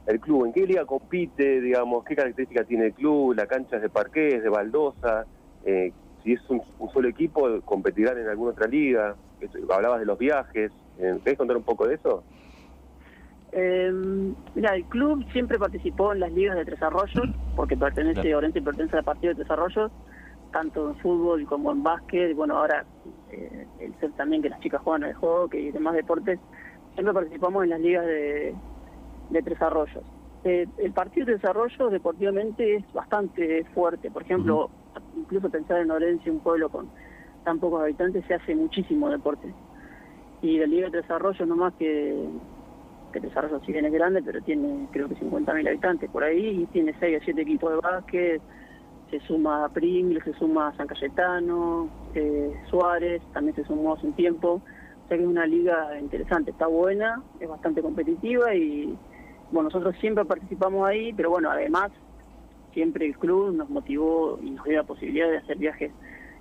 el 0.07 0.19
club, 0.19 0.45
en 0.45 0.53
qué 0.53 0.65
liga 0.65 0.85
compite, 0.85 1.61
digamos, 1.61 2.03
qué 2.03 2.15
características 2.15 2.65
tiene 2.65 2.87
el 2.87 2.93
club, 2.93 3.35
la 3.35 3.45
cancha 3.45 3.75
es 3.75 3.83
de 3.83 3.89
parqués, 3.89 4.35
es 4.35 4.43
de 4.43 4.49
baldosa, 4.49 5.27
eh, 5.63 5.91
si 6.23 6.33
es 6.33 6.49
un, 6.49 6.63
un 6.79 6.89
solo 6.89 7.07
equipo, 7.07 7.47
competirán 7.63 8.17
en 8.17 8.27
alguna 8.27 8.51
otra 8.51 8.67
liga, 8.67 9.15
hablabas 9.71 9.99
de 9.99 10.07
los 10.07 10.17
viajes, 10.17 10.71
eh, 10.97 11.15
¿querés 11.23 11.37
contar 11.37 11.57
un 11.57 11.63
poco 11.63 11.87
de 11.87 11.93
eso? 11.95 12.23
Eh, 13.51 13.91
mira, 14.55 14.75
el 14.75 14.85
club 14.85 15.25
siempre 15.31 15.57
participó 15.57 16.13
en 16.13 16.19
las 16.19 16.31
ligas 16.31 16.55
de 16.55 16.65
Tres 16.65 16.81
Arroyos, 16.81 17.29
porque 17.55 17.75
pertenece, 17.75 18.21
Claro. 18.21 18.37
Orense 18.37 18.61
pertenece 18.61 18.97
al 18.97 19.03
partido 19.03 19.33
de 19.33 19.39
Tres 19.39 19.51
Arroyos, 19.51 19.91
tanto 20.51 20.89
en 20.89 20.95
fútbol 20.97 21.45
como 21.45 21.71
en 21.71 21.83
básquet, 21.83 22.35
bueno, 22.35 22.57
ahora 22.57 22.85
eh, 23.31 23.67
el 23.79 23.95
ser 23.99 24.11
también 24.13 24.41
que 24.41 24.49
las 24.49 24.59
chicas 24.59 24.81
juegan 24.81 25.03
al 25.03 25.13
hockey 25.15 25.67
y 25.67 25.71
demás 25.71 25.95
deportes, 25.95 26.39
siempre 26.93 27.13
participamos 27.13 27.63
en 27.63 27.69
las 27.69 27.79
ligas 27.79 28.05
de, 28.05 28.55
de 29.29 29.41
Tres 29.41 29.61
Arroyos. 29.61 30.03
Eh, 30.43 30.67
el 30.77 30.93
partido 30.93 31.25
de 31.25 31.33
Tres 31.33 31.49
Arroyos 31.49 31.91
deportivamente 31.91 32.75
es 32.75 32.93
bastante 32.93 33.63
fuerte, 33.73 34.11
por 34.11 34.21
ejemplo, 34.21 34.69
incluso 35.17 35.49
pensar 35.49 35.81
en 35.81 35.91
Orense, 35.91 36.29
un 36.29 36.39
pueblo 36.39 36.69
con 36.69 36.89
tan 37.43 37.59
pocos 37.59 37.81
habitantes, 37.81 38.23
se 38.27 38.35
hace 38.35 38.55
muchísimo 38.55 39.09
deporte. 39.09 39.53
Y 40.41 40.57
la 40.57 40.67
Liga 40.67 40.89
de 40.89 41.01
Desarrollo 41.01 41.45
nomás 41.45 41.73
que 41.75 42.29
que 43.11 43.19
el 43.19 43.25
desarrollo 43.25 43.59
si 43.65 43.71
bien 43.71 43.85
es 43.85 43.93
grande, 43.93 44.21
pero 44.23 44.41
tiene 44.41 44.87
creo 44.91 45.07
que 45.07 45.15
50.000 45.15 45.67
habitantes 45.67 46.09
por 46.09 46.23
ahí, 46.23 46.61
y 46.61 46.65
tiene 46.67 46.93
6 46.99 47.19
o 47.21 47.23
7 47.25 47.41
equipos 47.41 47.71
de 47.71 47.77
básquet, 47.77 48.41
se 49.09 49.19
suma 49.21 49.65
a 49.65 49.69
Pringles, 49.69 50.23
se 50.23 50.33
suma 50.33 50.73
San 50.77 50.87
Cayetano, 50.87 51.89
eh, 52.13 52.53
Suárez, 52.69 53.21
también 53.33 53.55
se 53.55 53.63
sumó 53.63 53.95
hace 53.95 54.07
un 54.07 54.13
tiempo, 54.13 54.61
o 55.05 55.07
sea 55.07 55.17
que 55.17 55.23
es 55.23 55.29
una 55.29 55.45
liga 55.45 55.99
interesante, 55.99 56.51
está 56.51 56.67
buena, 56.67 57.21
es 57.39 57.49
bastante 57.49 57.81
competitiva 57.81 58.53
y 58.53 58.95
bueno, 59.51 59.69
nosotros 59.69 59.95
siempre 59.99 60.25
participamos 60.25 60.87
ahí, 60.87 61.11
pero 61.13 61.31
bueno, 61.31 61.49
además 61.49 61.91
siempre 62.73 63.07
el 63.07 63.17
club 63.17 63.55
nos 63.55 63.69
motivó 63.69 64.39
y 64.41 64.51
nos 64.51 64.63
dio 64.65 64.77
la 64.77 64.83
posibilidad 64.83 65.29
de 65.29 65.37
hacer 65.37 65.57
viajes 65.57 65.91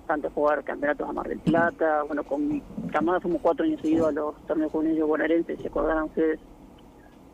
tanto 0.05 0.29
jugar 0.31 0.63
campeonatos 0.63 1.07
a 1.07 1.13
Mar 1.13 1.27
del 1.27 1.39
Plata, 1.39 2.03
bueno, 2.03 2.23
con 2.23 2.47
mi 2.47 2.63
camada 2.91 3.19
fuimos 3.19 3.41
cuatro 3.41 3.63
años 3.63 3.79
seguidos 3.79 4.09
a 4.09 4.11
los 4.11 4.35
torneos 4.47 4.71
juveniles 4.71 5.05
bonaerenses, 5.05 5.59
se 5.61 5.67
acordarán 5.67 6.05
ustedes, 6.05 6.39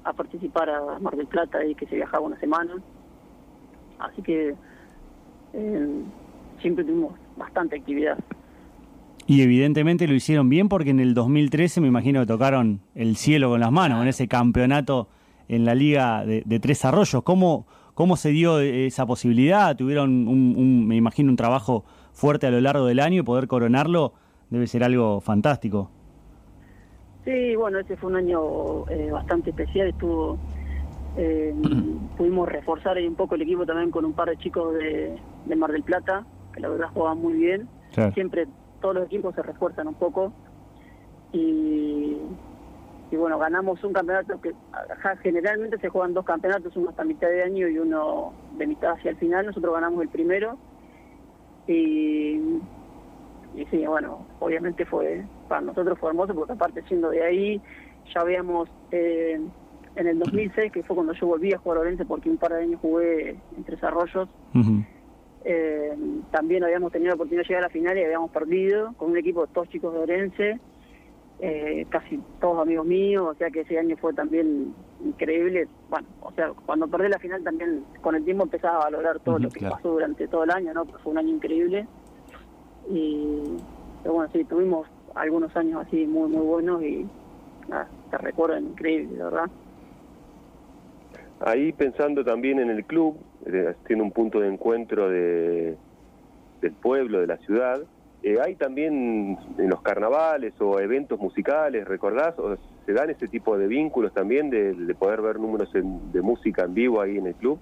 a 0.05 0.13
participar 0.13 0.69
a 0.69 0.99
Mar 0.99 1.15
del 1.17 1.27
Plata 1.27 1.65
y 1.65 1.75
que 1.75 1.85
se 1.87 1.95
viajaba 1.95 2.25
una 2.25 2.39
semana. 2.39 2.73
Así 3.99 4.21
que 4.21 4.55
eh, 5.53 5.87
siempre 6.61 6.83
tuvimos 6.85 7.13
bastante 7.37 7.75
actividad. 7.75 8.17
Y 9.27 9.41
evidentemente 9.41 10.07
lo 10.07 10.13
hicieron 10.13 10.49
bien 10.49 10.69
porque 10.69 10.91
en 10.91 10.99
el 10.99 11.15
2013 11.15 11.81
me 11.81 11.87
imagino 11.87 12.19
que 12.21 12.27
tocaron 12.27 12.81
el 12.93 13.15
cielo 13.15 13.49
con 13.49 13.59
las 13.59 13.71
manos 13.71 14.01
en 14.03 14.07
ese 14.07 14.27
campeonato 14.27 15.07
en 15.47 15.65
la 15.65 15.73
liga 15.73 16.23
de, 16.25 16.59
Tres 16.59 16.85
Arroyos. 16.85 17.23
¿Cómo, 17.23 17.65
¿Cómo 17.95 18.17
se 18.17 18.29
dio 18.29 18.59
esa 18.59 19.05
posibilidad? 19.07 19.75
¿Tuvieron, 19.75 20.27
un, 20.27 20.55
un- 20.57 20.87
me 20.87 20.95
imagino, 20.95 21.31
un 21.31 21.35
trabajo 21.35 21.83
fuerte 22.13 22.45
a 22.45 22.51
lo 22.51 22.61
largo 22.61 22.85
del 22.85 22.99
año 22.99 23.21
y 23.21 23.23
poder 23.23 23.47
coronarlo 23.47 24.13
debe 24.51 24.67
ser 24.67 24.83
algo 24.83 25.19
fantástico? 25.21 25.89
Sí, 27.25 27.55
bueno, 27.55 27.79
este 27.79 27.97
fue 27.97 28.11
un 28.11 28.15
año 28.17 28.87
eh, 28.89 29.09
bastante 29.11 29.49
especial, 29.49 29.89
estuvo... 29.89 30.37
eh, 31.17 31.53
pudimos 32.17 32.47
reforzar 32.47 32.95
ahí 32.97 33.07
un 33.07 33.15
poco 33.15 33.35
el 33.35 33.41
equipo 33.41 33.65
también 33.65 33.91
con 33.91 34.05
un 34.05 34.13
par 34.13 34.29
de 34.29 34.37
chicos 34.37 34.73
de, 34.75 35.19
de 35.45 35.55
Mar 35.55 35.71
del 35.71 35.83
Plata, 35.83 36.25
que 36.53 36.61
la 36.61 36.69
verdad 36.69 36.87
jugaban 36.93 37.19
muy 37.19 37.33
bien. 37.33 37.67
Claro. 37.93 38.11
siempre 38.13 38.45
todos 38.81 38.93
los 38.95 39.05
equipos 39.05 39.33
se 39.35 39.41
refuerzan 39.41 39.87
un 39.87 39.93
poco 39.95 40.33
y, 41.31 42.17
y 43.09 43.15
bueno, 43.15 43.39
ganamos 43.39 43.81
un 43.83 43.93
campeonato 43.93 44.39
que 44.41 44.53
generalmente 45.23 45.77
se 45.79 45.89
juegan 45.89 46.13
dos 46.13 46.25
campeonatos, 46.25 46.75
uno 46.75 46.89
hasta 46.89 47.05
mitad 47.05 47.29
de 47.29 47.43
año 47.43 47.67
y 47.69 47.77
uno 47.79 48.33
de 48.57 48.67
mitad 48.67 48.91
hacia 48.91 49.11
el 49.11 49.17
final. 49.17 49.45
Nosotros 49.45 49.73
ganamos 49.73 50.01
el 50.01 50.09
primero 50.09 50.57
y, 51.67 52.35
y 53.55 53.65
sí, 53.71 53.85
bueno, 53.87 54.25
obviamente 54.39 54.85
fue 54.85 55.25
para 55.47 55.61
nosotros 55.61 55.97
fue 55.99 56.09
hermoso 56.09 56.33
porque 56.33 56.53
aparte 56.53 56.81
siendo 56.87 57.09
de 57.09 57.23
ahí 57.23 57.61
ya 58.13 58.21
habíamos 58.21 58.69
eh, 58.91 59.39
en 59.95 60.07
el 60.07 60.19
2006 60.19 60.71
que 60.71 60.83
fue 60.83 60.95
cuando 60.95 61.13
yo 61.13 61.27
volví 61.27 61.53
a 61.53 61.57
jugar 61.57 61.79
a 61.79 61.81
Orense 61.81 62.05
porque 62.05 62.29
un 62.29 62.37
par 62.37 62.53
de 62.53 62.63
años 62.63 62.79
jugué 62.81 63.31
en 63.57 63.63
Tres 63.63 63.83
Arroyos 63.83 64.29
eh, 65.47 65.95
también 66.31 66.63
habíamos 66.63 66.91
tenido 66.91 67.09
la 67.09 67.15
oportunidad 67.15 67.43
de 67.43 67.47
llegar 67.47 67.63
a 67.63 67.67
la 67.67 67.71
final 67.71 67.97
y 67.97 68.03
habíamos 68.03 68.31
perdido 68.31 68.93
con 68.97 69.11
un 69.11 69.17
equipo 69.17 69.45
de 69.45 69.53
todos 69.53 69.69
chicos 69.69 69.93
de 69.93 69.99
Orense, 69.99 70.59
eh, 71.39 71.85
casi 71.89 72.19
todos 72.41 72.63
amigos 72.63 72.87
míos, 72.87 73.27
o 73.29 73.35
sea 73.35 73.51
que 73.51 73.61
ese 73.61 73.77
año 73.77 73.95
fue 73.97 74.11
también 74.13 74.73
increíble. 75.03 75.67
Bueno, 75.87 76.07
o 76.21 76.31
sea, 76.31 76.51
cuando 76.65 76.87
perdí 76.87 77.09
la 77.09 77.19
final 77.19 77.43
también 77.43 77.85
con 78.01 78.15
el 78.15 78.25
tiempo 78.25 78.43
empezaba 78.43 78.77
a 78.77 78.83
valorar 78.85 79.19
todo 79.19 79.37
lo 79.37 79.49
que 79.49 79.59
claro. 79.59 79.75
pasó 79.75 79.91
durante 79.91 80.27
todo 80.27 80.45
el 80.45 80.49
año, 80.49 80.73
¿no? 80.73 80.85
Fue 80.85 81.11
un 81.11 81.19
año 81.19 81.35
increíble. 81.35 81.87
Y, 82.89 83.43
pero 84.01 84.15
bueno, 84.15 84.31
sí, 84.33 84.43
tuvimos 84.45 84.87
algunos 85.15 85.55
años 85.55 85.81
así 85.81 86.05
muy, 86.05 86.29
muy 86.29 86.45
buenos 86.45 86.83
y 86.83 87.09
nada, 87.67 87.91
te 88.09 88.17
recuerdan 88.17 88.65
increíble, 88.65 89.17
la 89.17 89.25
verdad. 89.25 89.51
Ahí 91.39 91.73
pensando 91.73 92.23
también 92.23 92.59
en 92.59 92.69
el 92.69 92.85
club, 92.85 93.25
eh, 93.45 93.75
siendo 93.85 94.03
un 94.05 94.11
punto 94.11 94.39
de 94.39 94.47
encuentro 94.49 95.09
de, 95.09 95.77
del 96.61 96.75
pueblo, 96.75 97.19
de 97.19 97.27
la 97.27 97.37
ciudad, 97.37 97.81
eh, 98.21 98.37
hay 98.41 98.55
también 98.55 99.37
en 99.57 99.69
los 99.69 99.81
carnavales 99.81 100.53
o 100.59 100.79
eventos 100.79 101.19
musicales, 101.19 101.85
¿recordás? 101.85 102.37
¿O 102.39 102.57
¿Se 102.85 102.93
dan 102.93 103.09
ese 103.09 103.27
tipo 103.27 103.57
de 103.57 103.67
vínculos 103.67 104.13
también 104.13 104.49
de, 104.49 104.73
de 104.73 104.95
poder 104.95 105.21
ver 105.21 105.39
números 105.39 105.73
en- 105.75 106.11
de 106.11 106.21
música 106.21 106.63
en 106.63 106.73
vivo 106.73 107.01
ahí 107.01 107.17
en 107.17 107.27
el 107.27 107.35
club? 107.35 107.61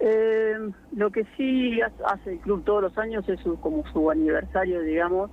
Eh, 0.00 0.58
lo 0.90 1.10
que 1.10 1.24
sí 1.36 1.80
ha- 1.80 1.92
hace 2.06 2.32
el 2.32 2.40
club 2.40 2.64
todos 2.64 2.82
los 2.82 2.98
años 2.98 3.26
es 3.28 3.40
su, 3.40 3.56
como 3.58 3.84
su 3.92 4.10
aniversario, 4.10 4.80
digamos, 4.80 5.30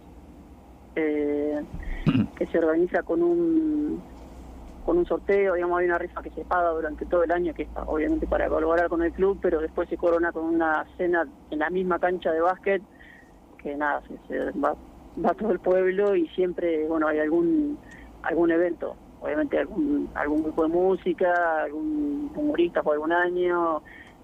eh, 0.96 1.62
que 2.38 2.46
se 2.48 2.58
organiza 2.58 3.04
con 3.04 3.22
un 3.22 4.02
con 4.86 4.98
un 4.98 5.06
sorteo, 5.06 5.54
digamos, 5.54 5.80
hay 5.80 5.86
una 5.86 6.00
rifa 6.00 6.24
que 6.24 6.32
se 6.32 6.44
paga 6.44 6.70
durante 6.70 7.06
todo 7.06 7.24
el 7.24 7.32
año, 7.32 7.54
que 7.54 7.64
es 7.64 7.70
obviamente 7.86 8.26
para 8.26 8.50
colaborar 8.50 8.90
con 8.90 9.04
el 9.04 9.12
club, 9.12 9.38
pero 9.42 9.62
después 9.62 9.88
se 9.90 9.98
corona 9.98 10.32
con 10.32 10.44
una 10.44 10.86
cena 10.98 11.28
en 11.52 11.60
la 11.60 11.70
misma 11.70 12.00
cancha 12.00 12.32
de 12.32 12.42
básquet, 12.42 12.82
que 13.60 13.76
nada, 13.76 14.02
se, 14.08 14.18
se 14.28 14.60
va, 14.60 14.76
va 15.24 15.34
todo 15.36 15.52
el 15.52 15.60
pueblo 15.60 16.16
y 16.16 16.28
siempre, 16.30 16.88
bueno, 16.88 17.08
hay 17.08 17.20
algún 17.20 17.78
algún 18.24 18.52
evento, 18.52 18.96
obviamente 19.22 19.60
algún 19.60 20.10
algún 20.16 20.44
grupo 20.44 20.64
de 20.64 20.70
música, 20.70 21.64
algún 21.64 22.32
humorista 22.36 22.82
por 22.82 22.94
algún 22.94 23.12
año, 23.12 23.82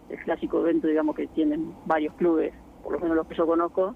el 0.09 0.17
clásico 0.23 0.61
evento, 0.61 0.87
digamos, 0.87 1.15
que 1.15 1.27
tienen 1.27 1.73
varios 1.85 2.13
clubes, 2.15 2.53
por 2.83 2.93
lo 2.93 2.99
menos 2.99 3.15
los 3.15 3.27
que 3.27 3.35
yo 3.35 3.45
conozco, 3.45 3.95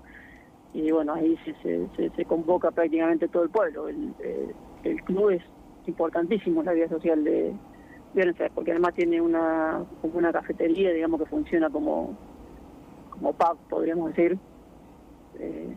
y 0.74 0.90
bueno, 0.92 1.14
ahí 1.14 1.38
se, 1.44 1.54
se, 1.96 2.10
se- 2.16 2.26
convoca 2.26 2.72
prácticamente 2.72 3.28
todo 3.28 3.44
el 3.44 3.50
pueblo. 3.50 3.88
El, 3.90 4.14
eh, 4.20 4.52
el 4.84 5.02
club 5.04 5.32
es 5.32 5.44
importantísimo 5.88 6.62
en 6.62 6.66
la 6.68 6.74
vida 6.74 6.88
social 6.90 7.24
de, 7.24 7.54
Orense, 8.16 8.50
porque 8.54 8.72
además 8.72 8.94
tiene 8.94 9.22
una, 9.22 9.84
una 10.04 10.32
cafetería, 10.32 10.92
digamos, 10.92 11.20
que 11.22 11.26
funciona 11.28 11.70
como, 11.70 12.16
como 13.10 13.34
pub, 13.34 13.58
podríamos 13.70 14.14
decir. 14.14 14.38
Eh, 15.40 15.76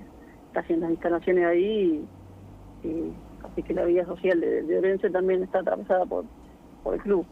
está 0.48 0.60
haciendo 0.60 0.86
las 0.86 0.92
instalaciones 0.94 1.44
ahí, 1.46 2.04
y 2.82 3.12
así 3.44 3.62
que 3.62 3.74
la 3.74 3.84
vida 3.84 4.04
social 4.04 4.40
de, 4.40 4.62
de 4.62 4.78
Orense 4.78 5.10
también 5.10 5.42
está 5.42 5.60
atravesada 5.60 6.06
por, 6.06 6.24
por 6.82 6.94
el 6.94 7.00
club. 7.00 7.24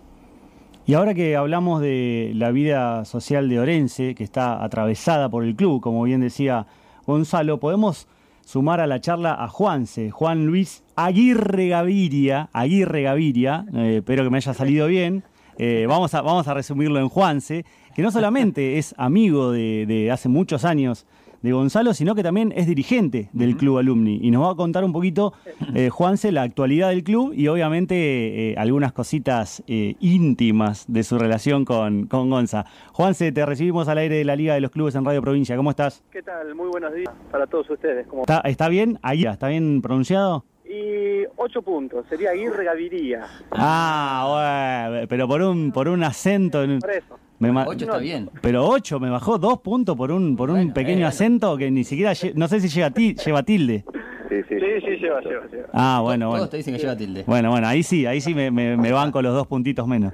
Y 0.85 0.95
ahora 0.95 1.15
que 1.15 1.37
hablamos 1.37 1.81
de 1.81 2.33
la 2.35 2.51
vida 2.51 3.05
social 3.05 3.49
de 3.49 3.61
Orense, 3.61 4.15
que 4.17 4.25
está 4.25 4.65
atravesada 4.65 5.29
por 5.29 5.45
el 5.45 5.55
club, 5.55 5.81
como 5.81 6.03
bien 6.03 6.21
decía 6.21 6.67
Gonzalo, 7.07 7.59
podemos 7.59 8.09
sumar 8.45 8.81
a 8.81 8.87
la 8.87 9.01
charla 9.01 9.35
a 9.35 9.49
Juanse, 9.49 10.11
Juan 10.11 10.47
Luis 10.47 10.83
Aguirre 10.97 11.69
Gaviria, 11.69 12.49
Aguirre 12.53 13.03
Gaviria, 13.03 13.65
eh, 13.75 13.97
espero 13.99 14.25
que 14.25 14.31
me 14.31 14.39
haya 14.39 14.55
salido 14.55 14.87
bien. 14.87 15.25
Eh, 15.59 15.87
vamos, 15.89 16.15
a, 16.15 16.23
vamos 16.23 16.49
a 16.49 16.55
resumirlo 16.55 16.99
en 16.99 17.09
Juanse, 17.09 17.65
que 17.95 18.03
no 18.03 18.11
solamente 18.11 18.79
es 18.79 18.95
amigo 18.97 19.53
de, 19.53 19.85
de 19.87 20.11
hace 20.11 20.29
muchos 20.29 20.65
años 20.65 21.07
de 21.43 21.53
Gonzalo, 21.53 21.93
sino 21.95 22.15
que 22.15 22.23
también 22.23 22.53
es 22.57 22.67
dirigente 22.67 23.29
del 23.33 23.57
Club 23.57 23.79
Alumni. 23.79 24.21
Y 24.23 24.31
nos 24.31 24.45
va 24.47 24.53
a 24.53 24.55
contar 24.55 24.85
un 24.85 24.93
poquito, 24.93 25.33
eh, 25.75 25.89
Juanse, 25.91 26.33
la 26.33 26.43
actualidad 26.43 26.91
del 26.91 27.03
club 27.05 27.33
y 27.35 27.49
obviamente 27.49 28.53
eh, 28.53 28.55
algunas 28.57 28.93
cositas 28.93 29.63
eh, 29.67 29.97
íntimas 30.01 30.85
de 30.89 31.03
su 31.03 31.19
relación 31.19 31.65
con, 31.65 32.07
con 32.07 32.31
Gonza. 32.31 32.65
Juanse, 32.93 33.33
te 33.33 33.45
recibimos 33.45 33.89
al 33.89 33.99
aire 33.99 34.17
de 34.17 34.25
la 34.25 34.37
Liga 34.37 34.55
de 34.55 34.61
los 34.61 34.71
Clubes 34.71 34.95
en 34.95 35.05
Radio 35.05 35.21
Provincia. 35.21 35.57
¿Cómo 35.57 35.71
estás? 35.71 36.03
¿Qué 36.11 36.23
tal? 36.23 36.55
Muy 36.55 36.69
buenos 36.69 36.95
días 36.95 37.13
para 37.31 37.47
todos 37.47 37.69
ustedes. 37.71 38.07
¿Cómo 38.07 38.23
¿Está, 38.23 38.41
está 38.41 38.69
bien? 38.69 38.99
Ahí, 39.03 39.25
¿está 39.25 39.49
bien 39.49 39.83
pronunciado? 39.83 40.45
Y 40.65 41.25
ocho 41.37 41.61
puntos, 41.61 42.07
sería 42.09 42.31
Aguirre 42.31 42.65
Gaviria. 42.65 43.27
Ah, 43.51 44.89
bueno, 44.89 45.07
pero 45.09 45.29
por 45.29 45.43
un, 45.43 45.71
por 45.73 45.89
un 45.89 46.03
acento. 46.05 46.63
en- 46.63 46.79
Por 46.79 46.91
eso. 46.93 47.19
Me 47.43 47.53
ma- 47.53 47.65
Ocho 47.67 47.85
está 47.85 47.99
bien. 47.99 48.31
Pero 48.41 48.67
8 48.69 49.01
me 49.01 49.11
bajó 49.11 49.37
dos 49.39 49.59
puntos 49.61 49.97
por 49.97 50.13
un, 50.13 50.37
por 50.37 50.49
un 50.51 50.57
Bueno, 50.57 50.75
pequeño 50.75 50.97
bueno. 50.99 51.09
acento 51.09 51.57
que 51.57 51.71
ni 51.71 51.85
siquiera, 51.85 52.13
lle- 52.13 52.33
no 52.35 52.47
sé 52.49 52.61
si 52.61 52.69
llega 52.69 52.91
ti- 52.91 53.15
lleva 53.15 53.43
tilde. 53.43 53.85
Sí, 54.29 54.37
sí. 54.49 54.55
Sí, 54.59 54.81
sí, 54.81 54.91
lleva, 55.03 55.21
lleva, 55.21 55.47
lleva. 55.51 55.69
Ah, 55.73 56.01
bueno, 56.03 56.27
Todos 56.27 56.33
bueno. 56.39 56.49
te 56.49 56.57
dicen 56.59 56.75
que 56.75 56.81
lleva 56.81 56.97
tilde. 56.97 57.25
Bueno, 57.27 57.51
bueno, 57.51 57.67
ahí 57.67 57.83
sí, 57.83 58.07
ahí 58.07 58.21
sí 58.21 58.35
me, 58.35 58.51
me, 58.51 58.77
me 58.77 58.93
banco 58.93 59.21
los 59.21 59.35
dos 59.35 59.47
puntitos 59.47 59.87
menos. 59.87 60.13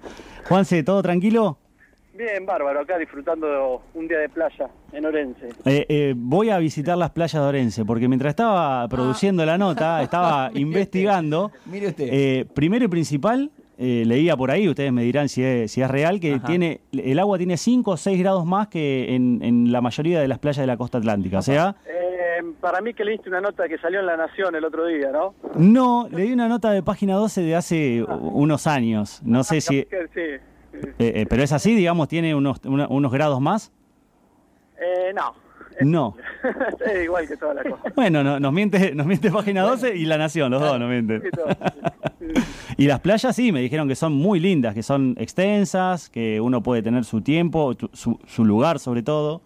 Juanse, 0.48 0.82
¿todo 0.82 1.02
tranquilo? 1.02 1.58
Bien, 2.16 2.44
bárbaro, 2.44 2.80
acá 2.80 2.98
disfrutando 2.98 3.82
un 3.94 4.08
día 4.08 4.18
de 4.18 4.28
playa 4.28 4.68
en 4.92 5.06
Orense. 5.06 5.50
Eh, 5.64 5.86
eh, 5.88 6.14
voy 6.16 6.50
a 6.50 6.58
visitar 6.58 6.98
las 6.98 7.10
playas 7.10 7.40
de 7.40 7.48
Orense, 7.48 7.84
porque 7.84 8.08
mientras 8.08 8.30
estaba 8.30 8.88
produciendo 8.88 9.46
la 9.46 9.56
nota, 9.56 10.02
estaba 10.02 10.50
investigando. 10.54 11.52
Mire 11.66 11.88
usted. 11.88 12.08
Eh, 12.10 12.46
primero 12.54 12.86
y 12.86 12.88
principal, 12.88 13.52
eh, 13.78 14.02
leía 14.04 14.36
por 14.36 14.50
ahí, 14.50 14.68
ustedes 14.68 14.92
me 14.92 15.02
dirán 15.02 15.28
si 15.28 15.42
es, 15.42 15.70
si 15.70 15.80
es 15.80 15.88
real, 15.90 16.18
que 16.20 16.34
Ajá. 16.34 16.46
tiene 16.46 16.80
el 16.92 17.18
agua 17.18 17.38
tiene 17.38 17.56
5 17.56 17.92
o 17.92 17.96
6 17.96 18.18
grados 18.18 18.44
más 18.44 18.68
que 18.68 19.14
en, 19.14 19.40
en 19.42 19.70
la 19.72 19.80
mayoría 19.80 20.20
de 20.20 20.26
las 20.28 20.38
playas 20.40 20.58
de 20.62 20.66
la 20.66 20.76
costa 20.76 20.98
atlántica. 20.98 21.38
O 21.38 21.42
sea, 21.42 21.76
Eh, 21.86 22.42
para 22.60 22.80
mí 22.80 22.92
que 22.94 23.04
leíste 23.04 23.28
una 23.28 23.40
nota 23.40 23.68
que 23.68 23.78
salió 23.78 24.00
en 24.00 24.06
La 24.06 24.16
Nación 24.16 24.54
el 24.54 24.64
otro 24.64 24.86
día, 24.86 25.10
¿no? 25.12 25.34
no, 25.56 26.08
leí 26.10 26.32
una 26.32 26.48
nota 26.48 26.70
de 26.72 26.82
página 26.82 27.14
12 27.14 27.40
de 27.42 27.54
hace 27.56 28.02
unos 28.04 28.66
años. 28.66 29.20
No 29.24 29.44
sé 29.44 29.60
si... 29.60 29.84
Que 29.84 30.08
Sí. 30.14 30.80
sí. 30.80 30.88
eh, 30.98 31.12
eh, 31.22 31.26
pero 31.28 31.42
es 31.42 31.52
así, 31.52 31.74
digamos, 31.74 32.08
tiene 32.08 32.34
unos, 32.34 32.60
una- 32.64 32.86
unos 32.88 33.12
grados 33.12 33.40
más. 33.40 33.72
Eh, 34.80 35.12
no. 35.14 35.34
No. 35.80 36.16
es 36.86 37.04
igual 37.04 37.26
que 37.28 37.36
toda 37.36 37.54
la 37.54 37.62
cosa. 37.62 37.82
Bueno, 37.94 38.22
no- 38.24 38.38
nos 38.40 38.52
miente, 38.52 38.92
nos 38.94 39.06
miente 39.06 39.30
página 39.30 39.62
12 39.62 39.96
y 39.96 40.04
La 40.06 40.18
Nación, 40.18 40.50
los 40.50 40.60
dos 40.60 40.78
nos 40.78 40.88
mienten. 40.90 41.22
Y 42.78 42.86
las 42.86 43.00
playas 43.00 43.34
sí, 43.34 43.50
me 43.50 43.60
dijeron 43.60 43.88
que 43.88 43.96
son 43.96 44.12
muy 44.12 44.38
lindas, 44.38 44.72
que 44.72 44.84
son 44.84 45.16
extensas, 45.18 46.08
que 46.08 46.40
uno 46.40 46.62
puede 46.62 46.80
tener 46.80 47.04
su 47.04 47.20
tiempo, 47.20 47.74
su, 47.92 48.20
su 48.24 48.44
lugar 48.44 48.78
sobre 48.78 49.02
todo. 49.02 49.42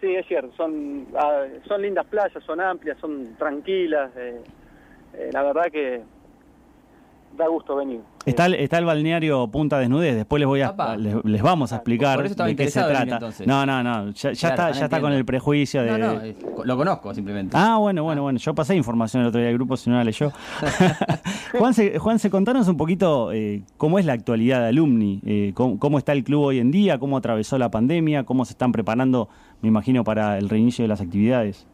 Sí, 0.00 0.06
es 0.14 0.26
cierto, 0.26 0.50
son, 0.56 1.06
ah, 1.18 1.42
son 1.68 1.82
lindas 1.82 2.06
playas, 2.06 2.42
son 2.44 2.62
amplias, 2.62 2.96
son 2.98 3.36
tranquilas. 3.36 4.10
eh, 4.16 4.40
eh, 5.18 5.30
la 5.34 5.42
verdad 5.42 5.64
que 5.70 6.02
da 7.36 7.46
gusto 7.48 7.76
venir. 7.76 8.00
Está 8.26 8.46
el, 8.46 8.54
está 8.54 8.78
el 8.78 8.84
balneario 8.84 9.48
Punta 9.48 9.78
Desnudez, 9.78 10.14
después 10.16 10.40
les 10.40 10.46
voy 10.46 10.62
a 10.62 10.74
les, 10.96 11.24
les 11.24 11.42
vamos 11.42 11.72
a 11.72 11.76
explicar 11.76 12.22
de 12.22 12.56
qué 12.56 12.70
se 12.70 12.82
trata. 12.82 13.20
No, 13.46 13.66
no, 13.66 13.82
no, 13.82 14.10
ya, 14.10 14.32
ya 14.32 14.54
Claro, 14.54 14.70
está, 14.72 14.78
ya 14.78 14.84
está 14.86 15.00
con 15.00 15.12
el 15.12 15.24
prejuicio 15.24 15.82
de 15.82 15.90
No, 15.90 15.98
no, 15.98 16.22
eh, 16.22 16.36
lo 16.64 16.76
conozco 16.76 17.14
simplemente. 17.14 17.56
Ah, 17.58 17.76
bueno, 17.78 18.02
bueno, 18.02 18.22
bueno. 18.22 18.38
Yo 18.38 18.54
pasé 18.54 18.74
información 18.74 19.22
el 19.22 19.28
otro 19.28 19.40
día 19.40 19.48
del 19.48 19.56
grupo, 19.56 19.76
si 19.76 19.90
no 19.90 19.96
la 19.96 20.04
leyó. 20.04 20.32
Juanse, 21.58 21.98
Juanse, 21.98 22.30
contanos 22.30 22.68
un 22.68 22.76
poquito 22.76 23.32
eh, 23.32 23.62
cómo 23.76 23.98
es 23.98 24.06
la 24.06 24.14
actualidad 24.14 24.60
de 24.60 24.68
Alumni, 24.68 25.20
eh, 25.26 25.52
cómo, 25.54 25.78
cómo 25.78 25.98
está 25.98 26.12
el 26.12 26.24
club 26.24 26.44
hoy 26.44 26.58
en 26.58 26.70
día, 26.70 26.98
cómo 26.98 27.16
atravesó 27.16 27.58
la 27.58 27.70
pandemia, 27.70 28.24
cómo 28.24 28.44
se 28.44 28.52
están 28.52 28.72
preparando, 28.72 29.28
me 29.60 29.68
imagino, 29.68 30.04
para 30.04 30.38
el 30.38 30.48
reinicio 30.48 30.82
de 30.84 30.88
las 30.88 31.00
actividades. 31.00 31.66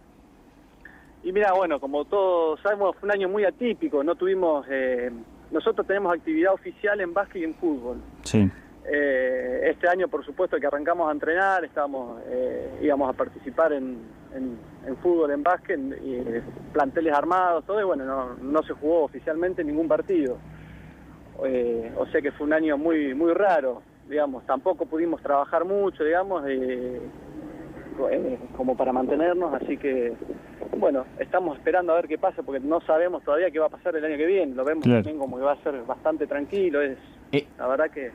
Y 1.22 1.32
mira, 1.32 1.52
bueno, 1.52 1.78
como 1.80 2.04
todos 2.04 2.60
sabemos, 2.60 2.96
fue 2.96 3.08
un 3.08 3.14
año 3.14 3.28
muy 3.28 3.44
atípico. 3.44 4.02
No 4.02 4.14
tuvimos, 4.14 4.66
eh, 4.70 5.10
nosotros 5.50 5.86
tenemos 5.86 6.14
actividad 6.14 6.52
oficial 6.54 7.00
en 7.00 7.12
básquet 7.12 7.42
y 7.42 7.44
en 7.44 7.54
fútbol. 7.54 7.98
Sí. 8.22 8.50
Eh, 8.92 9.60
este 9.70 9.88
año, 9.88 10.08
por 10.08 10.24
supuesto, 10.24 10.58
que 10.58 10.66
arrancamos 10.66 11.08
a 11.08 11.12
entrenar, 11.12 11.64
estábamos, 11.64 12.20
eh, 12.26 12.78
íbamos 12.82 13.08
a 13.10 13.12
participar 13.12 13.72
en, 13.72 13.98
en- 14.34 14.58
en 14.86 14.96
fútbol, 14.96 15.30
en 15.30 15.42
básquet, 15.42 15.78
y 16.02 16.14
eh, 16.14 16.42
planteles 16.72 17.12
armados, 17.12 17.64
todo, 17.66 17.80
y 17.80 17.84
bueno, 17.84 18.04
no, 18.04 18.34
no 18.40 18.62
se 18.62 18.72
jugó 18.72 19.04
oficialmente 19.04 19.62
ningún 19.62 19.86
partido. 19.88 20.38
Eh, 21.44 21.92
o 21.96 22.06
sea 22.06 22.20
que 22.20 22.32
fue 22.32 22.46
un 22.46 22.52
año 22.52 22.76
muy 22.76 23.14
muy 23.14 23.32
raro, 23.32 23.82
digamos. 24.08 24.44
Tampoco 24.46 24.86
pudimos 24.86 25.22
trabajar 25.22 25.64
mucho, 25.64 26.04
digamos. 26.04 26.44
Eh, 28.08 28.38
como 28.56 28.76
para 28.76 28.92
mantenernos, 28.92 29.52
así 29.54 29.76
que 29.76 30.12
bueno, 30.78 31.04
estamos 31.18 31.58
esperando 31.58 31.92
a 31.92 31.96
ver 31.96 32.08
qué 32.08 32.16
pasa 32.16 32.42
porque 32.42 32.60
no 32.60 32.80
sabemos 32.82 33.22
todavía 33.24 33.50
qué 33.50 33.58
va 33.58 33.66
a 33.66 33.70
pasar 33.70 33.94
el 33.96 34.04
año 34.04 34.16
que 34.16 34.26
viene, 34.26 34.54
lo 34.54 34.64
vemos 34.64 34.84
Claro. 34.84 35.02
también 35.02 35.18
como 35.18 35.36
que 35.36 35.42
va 35.42 35.52
a 35.52 35.62
ser 35.62 35.82
bastante 35.82 36.26
tranquilo, 36.26 36.80
es 36.80 36.96
Eh. 37.32 37.46
la 37.58 37.66
verdad 37.66 37.90
que 37.90 38.10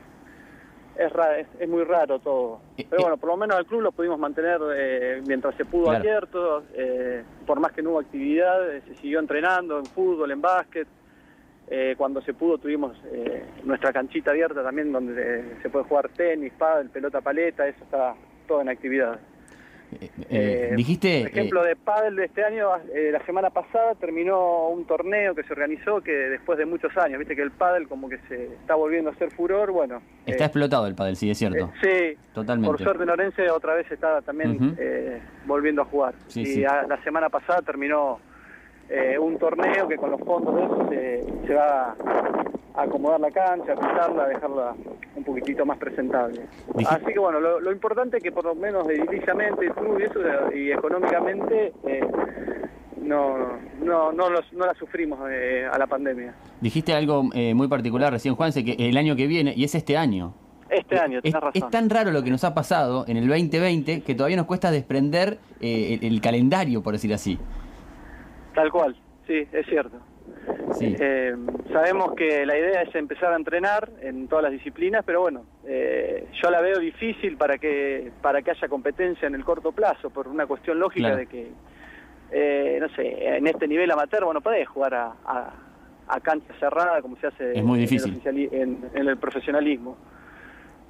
es, 0.98 1.12
ra- 1.12 1.38
es, 1.38 1.46
es 1.60 1.68
muy 1.68 1.84
raro 1.84 2.18
todo. 2.20 2.60
Eh, 2.78 2.86
Pero 2.88 3.02
bueno, 3.02 3.16
por 3.18 3.28
lo 3.28 3.36
menos 3.36 3.56
al 3.58 3.66
club 3.66 3.82
lo 3.82 3.92
pudimos 3.92 4.18
mantener 4.18 4.58
eh, 4.74 5.22
mientras 5.26 5.54
se 5.56 5.64
pudo 5.66 5.84
Claro. 5.84 5.98
abierto, 5.98 6.62
eh, 6.74 7.22
por 7.46 7.60
más 7.60 7.72
que 7.72 7.82
no 7.82 7.90
hubo 7.90 8.00
actividad, 8.00 8.74
eh, 8.74 8.82
se 8.88 8.94
siguió 8.96 9.20
entrenando 9.20 9.78
en 9.78 9.84
fútbol, 9.86 10.30
en 10.30 10.40
básquet. 10.40 10.88
Eh, 11.68 11.94
cuando 11.98 12.22
se 12.22 12.32
pudo 12.32 12.58
tuvimos 12.58 12.96
eh, 13.12 13.44
nuestra 13.64 13.92
canchita 13.92 14.30
abierta 14.30 14.62
también 14.62 14.92
donde 14.92 15.56
se 15.62 15.68
puede 15.68 15.84
jugar 15.84 16.08
tenis, 16.10 16.52
pádel, 16.56 16.90
pelota 16.90 17.20
paleta, 17.20 17.66
eso 17.66 17.82
está 17.82 18.14
todo 18.46 18.60
en 18.60 18.68
actividad. 18.68 19.18
Eh, 20.00 20.10
eh, 20.30 20.72
dijiste... 20.76 21.22
Por 21.22 21.30
ejemplo, 21.30 21.64
eh, 21.64 21.68
de 21.68 21.76
pádel 21.76 22.16
de 22.16 22.24
este 22.26 22.44
año, 22.44 22.68
la 23.12 23.24
semana 23.24 23.50
pasada 23.50 23.94
terminó 23.94 24.68
un 24.68 24.84
torneo 24.86 25.34
que 25.34 25.42
se 25.44 25.52
organizó 25.52 26.00
que 26.02 26.12
después 26.12 26.58
de 26.58 26.66
muchos 26.66 26.96
años, 26.96 27.18
viste 27.18 27.36
que 27.36 27.42
el 27.42 27.50
pádel 27.52 27.88
como 27.88 28.08
que 28.08 28.18
se 28.28 28.46
está 28.46 28.74
volviendo 28.74 29.10
a 29.10 29.12
hacer 29.12 29.30
furor, 29.32 29.70
bueno. 29.72 30.02
está 30.26 30.44
explotado 30.46 30.86
el 30.86 30.94
pádel, 30.94 31.16
sí, 31.16 31.30
es 31.30 31.38
cierto. 31.38 31.70
sí, 31.82 32.16
Totalmente. 32.34 32.68
por 32.70 32.82
suerte 32.82 33.06
Lorense 33.06 33.48
otra 33.50 33.74
vez 33.74 33.90
está 33.90 34.20
también 34.22 34.76
volviendo 35.46 35.82
a 35.82 35.84
jugar. 35.84 36.14
Sí, 36.28 36.42
y 36.42 36.46
sí. 36.46 36.64
a- 36.64 36.82
la 36.86 37.02
semana 37.02 37.28
pasada 37.28 37.62
terminó 37.62 38.18
eh, 38.88 39.18
un 39.18 39.38
torneo 39.38 39.88
que 39.88 39.96
con 39.96 40.10
los 40.10 40.20
fondos 40.20 40.54
de 40.56 40.64
eso 40.64 40.88
se, 41.42 41.46
se 41.46 41.54
va 41.54 41.90
a 41.92 41.96
acomodar 42.76 43.20
la 43.20 43.30
cancha, 43.30 43.72
a 43.72 43.76
pintarla, 43.76 44.24
a 44.24 44.28
dejarla 44.28 44.74
un 45.16 45.24
poquitito 45.24 45.64
más 45.64 45.78
presentable. 45.78 46.42
Así 46.88 47.06
que 47.06 47.18
bueno, 47.18 47.40
lo, 47.40 47.60
lo 47.60 47.72
importante 47.72 48.18
es 48.18 48.22
que 48.22 48.32
por 48.32 48.44
lo 48.44 48.54
menos 48.54 48.88
ediliciamente, 48.88 49.66
el 49.66 49.72
club 49.72 49.98
y 49.98 50.02
eso, 50.04 50.20
y 50.54 50.70
económicamente, 50.72 51.72
eh, 51.86 52.00
no, 53.00 53.36
no, 53.82 54.12
no, 54.12 54.30
los- 54.30 54.52
no 54.52 54.66
la 54.66 54.74
sufrimos 54.74 55.18
eh, 55.30 55.66
a 55.70 55.78
la 55.78 55.86
pandemia. 55.86 56.34
Dijiste 56.60 56.92
algo 56.94 57.24
eh, 57.34 57.54
muy 57.54 57.68
particular 57.68 58.12
recién, 58.12 58.34
Juanse, 58.34 58.64
que 58.64 58.72
el 58.78 58.96
año 58.96 59.16
que 59.16 59.26
viene, 59.26 59.52
y 59.56 59.64
es 59.64 59.74
este 59.74 59.96
año. 59.96 60.34
Este 60.68 60.98
año, 60.98 61.18
Es, 61.18 61.22
tenés 61.22 61.40
razón. 61.40 61.52
es 61.54 61.70
tan 61.70 61.88
raro 61.88 62.10
lo 62.10 62.24
que 62.24 62.30
nos 62.30 62.42
ha 62.42 62.52
pasado 62.52 63.04
en 63.06 63.16
el 63.16 63.28
2020 63.28 64.02
que 64.02 64.14
todavía 64.16 64.36
nos 64.36 64.46
cuesta 64.46 64.70
desprender 64.72 65.38
eh, 65.60 65.98
el, 66.02 66.12
el 66.14 66.20
calendario, 66.20 66.82
por 66.82 66.92
decir 66.94 67.14
así. 67.14 67.38
Tal 68.54 68.72
cual, 68.72 68.96
sí, 69.28 69.46
es 69.52 69.66
cierto. 69.66 69.96
Sí. 70.78 70.94
Eh, 70.98 71.34
sabemos 71.72 72.14
que 72.14 72.44
la 72.46 72.56
idea 72.58 72.82
es 72.82 72.94
empezar 72.94 73.32
a 73.32 73.36
entrenar 73.36 73.90
en 74.00 74.28
todas 74.28 74.44
las 74.44 74.52
disciplinas, 74.52 75.02
pero 75.04 75.20
bueno, 75.22 75.44
eh, 75.66 76.26
yo 76.42 76.50
la 76.50 76.60
veo 76.60 76.78
difícil 76.78 77.36
para 77.36 77.58
que 77.58 78.10
para 78.22 78.42
que 78.42 78.50
haya 78.50 78.68
competencia 78.68 79.26
en 79.26 79.34
el 79.34 79.44
corto 79.44 79.72
plazo, 79.72 80.10
por 80.10 80.28
una 80.28 80.46
cuestión 80.46 80.78
lógica 80.78 81.08
Claro. 81.08 81.16
de 81.18 81.26
que, 81.26 81.48
eh, 82.32 82.78
no 82.80 82.88
sé, 82.90 83.36
en 83.36 83.46
este 83.46 83.66
nivel 83.68 83.90
amateur, 83.90 84.24
bueno, 84.24 84.40
podés 84.40 84.68
jugar 84.68 84.94
a, 84.94 85.12
a, 85.24 85.52
a 86.08 86.20
cancha 86.20 86.52
cerrada 86.60 87.00
como 87.02 87.16
se 87.16 87.28
hace 87.28 87.58
Es 87.58 87.64
muy 87.64 87.78
en 87.78 87.84
el 87.84 87.88
difícil. 87.90 88.20
en, 88.52 88.78
en 88.94 89.08
el 89.08 89.16
profesionalismo. 89.16 89.96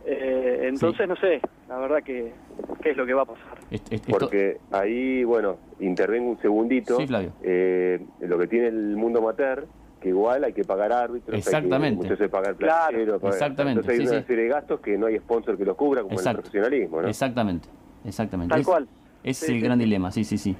Eh, 0.08 0.68
entonces, 0.68 1.08
no 1.08 1.16
sé, 1.16 1.40
la 1.68 1.78
verdad 1.78 2.02
que 2.02 2.32
qué 2.80 2.90
es 2.90 2.96
lo 2.96 3.04
que 3.04 3.12
va 3.12 3.22
a 3.22 3.26
pasar. 3.26 3.58
Est- 3.70 3.92
est- 3.92 4.08
esto- 4.08 4.18
Porque 4.18 4.58
ahí, 4.70 5.24
bueno, 5.24 5.56
intervengo 5.80 6.30
un 6.30 6.38
segundito. 6.38 6.96
Sí, 6.98 7.06
Flavio. 7.08 7.32
Eh, 7.42 8.00
lo 8.20 8.38
que 8.38 8.46
tiene 8.46 8.68
el 8.68 8.96
mundo 8.96 9.18
amateur, 9.18 9.66
que 10.00 10.10
igual 10.10 10.44
hay 10.44 10.52
que 10.52 10.62
pagar 10.62 10.92
árbitros, 10.92 11.34
hay 11.34 11.42
que- 11.42 11.48
Exactamente. 11.48 12.08
veces 12.08 12.28
pagar 12.30 12.54
Claro. 12.54 13.18
pagar- 13.18 13.34
Exactamente, 13.34 13.80
Entonces 13.80 14.00
hay 14.00 14.06
sí, 14.06 14.12
una 14.12 14.20
sí. 14.20 14.26
serie 14.28 14.44
de 14.44 14.50
gastos 14.50 14.80
que 14.80 14.96
no 14.96 15.06
hay 15.06 15.18
sponsor 15.18 15.58
que 15.58 15.64
los 15.64 15.76
cubra, 15.76 16.02
como 16.02 16.14
Exacto. 16.14 16.38
el 16.38 16.42
profesionalismo, 16.42 17.02
¿no? 17.02 17.08
Exactamente, 17.08 17.68
exactamente. 18.04 18.52
Tal 18.52 18.60
Es- 18.60 18.66
cual. 18.66 18.88
Es 19.24 19.38
Sí, 19.38 19.52
el 19.54 19.58
sí, 19.58 19.64
gran 19.64 19.78
dilema, 19.80 20.12
sí, 20.12 20.22
sí, 20.22 20.38
sí. 20.38 20.54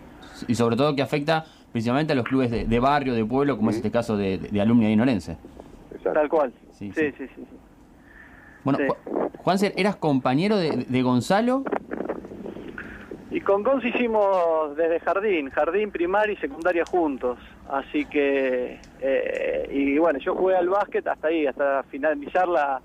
Y 0.49 0.57
sobre 0.57 0.75
todo 0.75 0.97
que 0.97 1.03
afecta 1.03 1.45
principalmente 1.71 2.15
a 2.15 2.17
los 2.17 2.25
clubes 2.25 2.50
de, 2.50 2.65
de 2.65 2.81
barrio, 2.81 3.15
de 3.15 3.25
pueblo, 3.25 3.57
como 3.57 3.71
es 3.71 3.76
este 3.76 3.93
caso 3.93 4.17
de, 4.17 4.38
de, 4.38 4.49
de 4.49 4.61
Alumni 4.61 4.88
de 4.88 4.97
Norense. 4.97 5.37
Exacto. 5.93 6.12
Tal 6.19 6.29
cual. 6.29 6.53
Sí, 6.73 6.91
Sí, 6.93 7.00
sí. 7.00 7.12
sí, 7.19 7.26
sí. 7.29 7.43
sí. 7.49 7.57
Bueno, 8.65 8.78
Sí. 8.80 8.85
Ju- 9.47 9.50
Juanse, 9.50 9.73
¿eras 9.76 9.95
compañero 9.95 10.56
de, 10.56 10.87
de 10.89 11.02
Gonzalo? 11.02 11.63
Y 13.30 13.41
con 13.43 13.63
Gonz 13.63 13.85
hicimos 13.85 14.76
desde 14.76 14.99
jardín, 15.00 15.50
jardín, 15.50 15.91
primaria 15.93 16.32
y 16.32 16.37
secundaria 16.39 16.85
juntos. 16.85 17.39
Así 17.71 18.04
que, 18.06 18.80
eh, 19.00 19.71
y 19.73 19.99
bueno, 19.99 20.19
yo 20.19 20.35
jugué 20.35 20.56
al 20.56 20.69
básquet 20.69 21.06
hasta 21.06 21.28
ahí, 21.28 21.47
hasta 21.47 21.85
finalizar 21.85 22.49
la, 22.49 22.80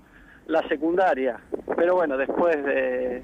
la 0.46 0.62
secundaria. 0.68 1.40
Pero 1.76 1.94
bueno, 1.96 2.16
después 2.16 2.62
de, 2.64 3.22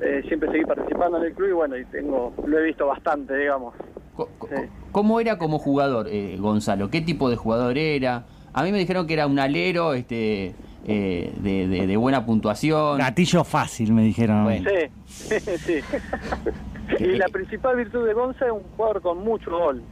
eh, 0.00 0.22
siempre 0.26 0.50
seguí 0.50 0.64
participando 0.64 1.18
en 1.18 1.24
el 1.26 1.34
club 1.34 1.48
y 1.50 1.52
bueno, 1.52 1.76
y 1.76 1.84
tengo, 1.84 2.32
lo 2.44 2.58
he 2.58 2.62
visto 2.64 2.86
bastante, 2.86 3.36
digamos. 3.36 3.74
Sí. 4.16 4.56
¿Cómo 4.90 5.20
era 5.20 5.38
como 5.38 5.58
jugador 5.60 6.08
eh, 6.08 6.36
Gonzalo? 6.40 6.90
¿Qué 6.90 7.00
tipo 7.02 7.30
de 7.30 7.36
jugador 7.36 7.78
era? 7.78 8.24
A 8.52 8.64
mí 8.64 8.72
me 8.72 8.78
dijeron 8.78 9.06
que 9.06 9.12
era 9.14 9.26
un 9.28 9.38
alero 9.38 9.92
este, 9.94 10.54
eh, 10.88 11.32
de, 11.36 11.68
de- 11.68 11.86
de 11.86 11.96
buena 11.96 12.24
puntuación. 12.26 12.98
Gatillo 12.98 13.44
fácil, 13.44 13.92
me 13.92 14.02
dijeron. 14.02 14.44
Bueno. 14.44 14.68
Sí, 15.06 15.38
sí. 15.40 15.80
Y 16.98 17.04
la 17.16 17.26
principal 17.28 17.76
virtud 17.76 18.06
de 18.06 18.14
Gonza 18.14 18.46
es 18.46 18.50
un 18.50 18.62
jugador 18.74 19.02
con 19.02 19.18
mucho 19.22 19.50
gol, 19.50 19.82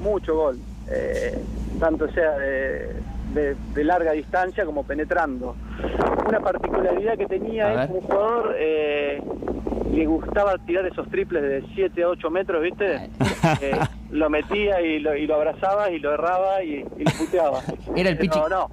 mucho 0.00 0.34
gol. 0.34 0.58
Eh, 0.90 1.38
tanto 1.78 2.10
sea 2.12 2.30
de, 2.38 2.92
de- 3.34 3.56
de 3.74 3.84
larga 3.84 4.12
distancia 4.12 4.64
como 4.64 4.82
penetrando. 4.82 5.54
Una 6.26 6.40
particularidad 6.40 7.18
que 7.18 7.26
tenía 7.26 7.66
A 7.66 7.84
es 7.84 7.90
un 7.90 8.00
jugador, 8.00 8.54
eh, 8.58 9.22
le 9.92 10.06
gustaba 10.06 10.56
tirar 10.66 10.86
esos 10.86 11.06
triples 11.10 11.42
de 11.42 11.62
7 11.74 12.02
a 12.02 12.08
8 12.08 12.30
metros, 12.30 12.62
¿viste? 12.62 13.10
Eh, 13.60 13.78
lo 14.10 14.30
metía 14.30 14.80
y 14.80 15.00
lo, 15.00 15.14
y 15.16 15.26
lo 15.26 15.34
abrazaba 15.36 15.90
y 15.90 15.98
lo 15.98 16.12
erraba 16.14 16.62
y, 16.62 16.84
y 16.98 17.04
lo 17.04 17.10
puteaba. 17.18 17.60
Era 17.96 18.10
el 18.10 18.18
pichi- 18.18 18.38
No, 18.40 18.48
no. 18.48 18.70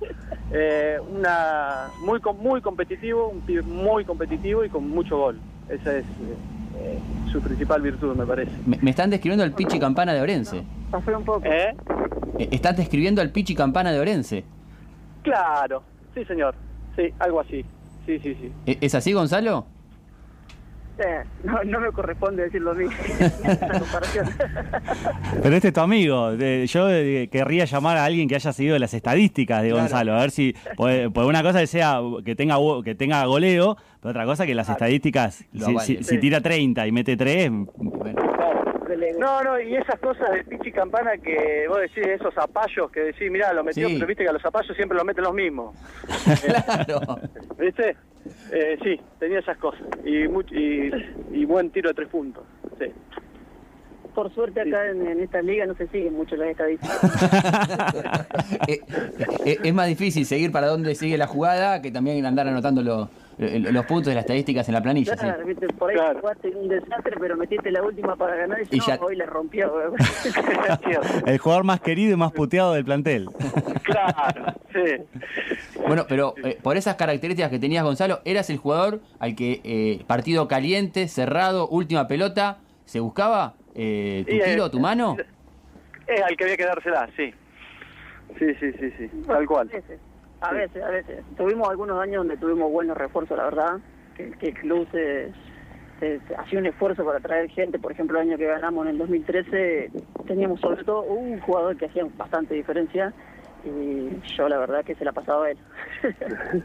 Eh, 0.52 0.98
una, 1.10 1.88
muy, 2.06 2.20
muy 2.40 2.62
competitivo, 2.62 3.28
un 3.30 3.42
pibe 3.42 3.62
muy 3.64 4.06
competitivo 4.06 4.64
y 4.64 4.70
con 4.70 4.88
mucho 4.90 5.18
gol. 5.18 5.40
Esa 5.70 5.98
es 5.98 6.06
eh, 6.06 7.00
su 7.32 7.42
principal 7.42 7.82
virtud, 7.82 8.16
me 8.16 8.26
parece. 8.26 8.52
Me, 8.66 8.78
me 8.82 8.92
están 8.92 9.10
describiendo 9.10 9.44
al 9.44 9.54
Pichi 9.54 9.80
Campana 9.80 10.14
de 10.14 10.22
Orense. 10.22 10.64
Pasé 10.92 11.16
un 11.16 11.26
poco. 11.26 11.42
¿Eh? 11.46 11.74
Eh, 12.38 12.50
Estás 12.52 12.78
describiendo 12.78 13.22
al 13.22 13.32
Pichi 13.32 13.56
Campana 13.56 13.92
de 13.92 14.00
Orense. 14.00 14.44
Claro, 15.24 15.82
sí, 16.14 16.24
señor. 16.26 16.54
Sí, 16.96 17.12
algo 17.20 17.40
así. 17.40 17.66
Sí, 18.06 18.20
sí, 18.20 18.36
sí. 18.40 18.52
¿E- 18.68 18.78
¿Es 18.82 18.94
así, 18.94 19.14
Gonzalo? 19.14 19.66
No, 21.44 21.64
no 21.64 21.80
me 21.80 21.92
corresponde 21.92 22.44
decirlo 22.44 22.72
a 22.72 22.74
mí. 22.76 22.86
Esa 23.20 23.80
comparación. 23.80 24.28
Pero 25.42 25.56
este 25.56 25.70
es 25.70 25.74
tu 25.74 25.82
amigo. 25.82 26.34
Yo 26.36 26.90
eh, 26.92 27.30
querría 27.32 27.66
llamar 27.66 27.98
a 27.98 28.06
alguien 28.06 28.28
que 28.30 28.36
haya 28.36 28.54
seguido 28.54 28.78
las 28.80 28.94
estadísticas 28.94 29.62
de 29.64 29.70
Claro. 29.70 29.82
Gonzalo. 29.84 30.14
A 30.14 30.22
ver 30.22 30.32
si. 30.32 30.56
Por, 30.78 31.12
por 31.12 31.26
una 31.26 31.42
cosa 31.42 31.60
que 31.60 31.68
sea 31.68 32.00
que 32.24 32.36
tenga 32.36 32.58
que 32.84 32.96
tenga 32.96 33.26
goleo, 33.26 33.76
pero 34.02 34.12
otra 34.12 34.26
cosa 34.26 34.46
que 34.46 34.54
las 34.56 34.70
estadísticas. 34.70 35.44
Si- 35.86 36.04
si 36.04 36.18
tira 36.20 36.42
30 36.42 36.86
y 36.88 36.92
mete 36.92 37.18
3, 37.18 37.50
Bueno, 37.76 38.22
No, 39.20 39.44
no, 39.44 39.60
y 39.60 39.76
esas 39.76 40.00
cosas 40.00 40.32
de 40.32 40.44
Pichi 40.44 40.72
Campana 40.72 41.18
que 41.18 41.66
vos 41.68 41.80
decís, 41.82 42.06
esos 42.06 42.34
zapallos 42.34 42.92
que 42.92 43.00
decís, 43.02 43.30
mirá, 43.32 43.52
lo 43.54 43.64
metió, 43.64 43.88
Sí. 43.88 43.96
pero 43.96 44.08
viste 44.08 44.24
que 44.24 44.30
a 44.30 44.34
los 44.34 44.42
zapallos 44.42 44.76
siempre 44.76 44.98
lo 44.98 45.04
meten 45.04 45.24
los 45.24 45.34
mismos. 45.34 45.76
claro. 46.46 47.20
¿Viste? 47.58 47.96
Eh, 48.52 48.78
sí, 48.84 49.00
tenía 49.20 49.40
esas 49.40 49.58
cosas. 49.58 49.82
Y, 50.06 50.28
much- 50.28 50.52
y, 50.52 51.38
y 51.42 51.46
buen 51.46 51.70
tiro 51.72 51.90
de 51.90 51.96
tres 51.96 52.08
puntos. 52.10 52.44
Sí. 52.80 52.86
Por 54.14 54.32
suerte 54.36 54.62
acá 54.62 54.90
en, 54.92 55.08
en 55.08 55.20
esta 55.22 55.42
liga 55.42 55.66
no 55.66 55.74
se 55.76 55.88
siguen 55.88 56.14
mucho 56.14 56.36
las 56.36 56.50
estadísticas. 56.50 57.00
Eh, 58.68 58.80
eh, 59.46 59.58
es 59.64 59.74
más 59.74 59.88
difícil 59.88 60.26
seguir 60.26 60.52
para 60.52 60.68
dónde 60.68 60.96
sigue 60.96 61.18
la 61.18 61.28
jugada 61.28 61.82
que 61.82 61.92
también 61.92 62.26
andar 62.26 62.48
anotando 62.48 62.82
lo- 62.82 63.04
eh, 63.04 63.08
los 63.38 63.86
puntos 63.86 64.08
de 64.08 64.16
las 64.16 64.24
estadísticas 64.24 64.68
en 64.68 64.74
la 64.76 64.82
planilla. 64.82 65.14
sí. 65.14 65.20
Claro, 65.20 65.46
viste, 65.46 65.68
por 65.68 65.90
ahí 65.90 65.96
Claro. 65.96 66.20
jugaste 66.22 66.50
un 66.50 66.68
desastre, 66.68 67.16
pero 67.20 67.36
metiste 67.38 67.72
la 67.72 67.82
última 67.84 68.16
para 68.16 68.36
ganar 68.36 68.60
y, 68.62 68.76
Y 68.76 68.78
no, 68.80 68.86
ya- 68.88 69.00
hoy 69.02 69.16
la 69.16 69.26
rompió. 69.26 69.72
El 71.26 71.38
jugador 71.38 71.64
más 71.64 71.82
querido 71.82 72.14
y 72.14 72.16
más 72.16 72.32
puteado 72.32 72.74
del 72.74 72.86
plantel. 72.86 73.30
Claro, 73.84 74.54
sí. 74.72 75.20
Bueno, 75.88 76.06
pero 76.08 76.36
eh, 76.44 76.58
por 76.62 76.78
esas 76.78 76.96
características 76.96 77.50
que 77.52 77.60
tenías, 77.60 77.84
Gonzalo, 77.84 78.22
eras 78.26 78.50
el 78.50 78.58
jugador 78.58 79.02
al 79.20 79.36
que 79.36 79.62
eh, 79.64 80.04
partido 80.08 80.48
caliente, 80.48 81.08
cerrado, 81.08 81.68
última 81.68 82.08
pelota, 82.08 82.60
¿se 82.86 83.00
buscaba 83.00 83.56
eh, 83.76 84.24
tu 84.28 84.36
Y, 84.36 84.40
eh, 84.40 84.44
tiro, 84.46 84.70
tu 84.72 84.80
mano? 84.80 85.18
Es 86.08 86.22
al 86.22 86.36
que 86.38 86.44
había 86.44 86.58
que 86.58 86.66
dársela, 86.66 87.10
sí. 87.18 87.34
Sí, 88.40 88.46
sí, 88.60 88.72
sí, 88.80 88.92
sí. 88.98 89.10
Tal 89.28 89.46
cual. 89.46 89.70
A 90.44 90.52
veces, 90.52 90.84
a 90.84 90.90
veces, 90.90 91.10
a 91.10 91.12
veces. 91.16 91.26
Tuvimos 91.38 91.70
algunos 91.70 92.00
años 92.02 92.18
donde 92.18 92.38
tuvimos 92.38 92.72
buenos 92.72 92.98
refuerzos, 92.98 93.38
la 93.38 93.46
verdad, 93.46 93.80
que, 94.16 94.32
que 94.32 94.48
el 94.50 94.54
club 94.56 94.88
se, 94.92 95.32
se- 96.00 96.20
se 96.28 96.36
hacía 96.36 96.60
un 96.60 96.66
esfuerzo 96.66 97.06
para 97.06 97.20
traer 97.20 97.50
gente. 97.50 97.80
Por 97.80 97.92
ejemplo, 97.92 98.20
el 98.20 98.28
año 98.30 98.38
que 98.38 98.46
ganamos 98.48 98.86
en 98.86 98.92
el 98.92 98.98
2013 98.98 99.92
teníamos 100.28 100.60
sobre 100.60 100.84
todo 100.84 101.04
un 101.04 101.40
jugador 101.40 101.78
que 101.78 101.86
hacía 101.86 102.06
bastante 102.18 102.56
diferencia 102.56 103.14
y 103.66 104.10
yo 104.36 104.50
la 104.50 104.58
verdad 104.60 104.84
que 104.84 104.96
se 104.96 105.06
la 105.06 105.14
pasaba 105.14 105.46
a 105.46 105.52
él. 105.52 105.58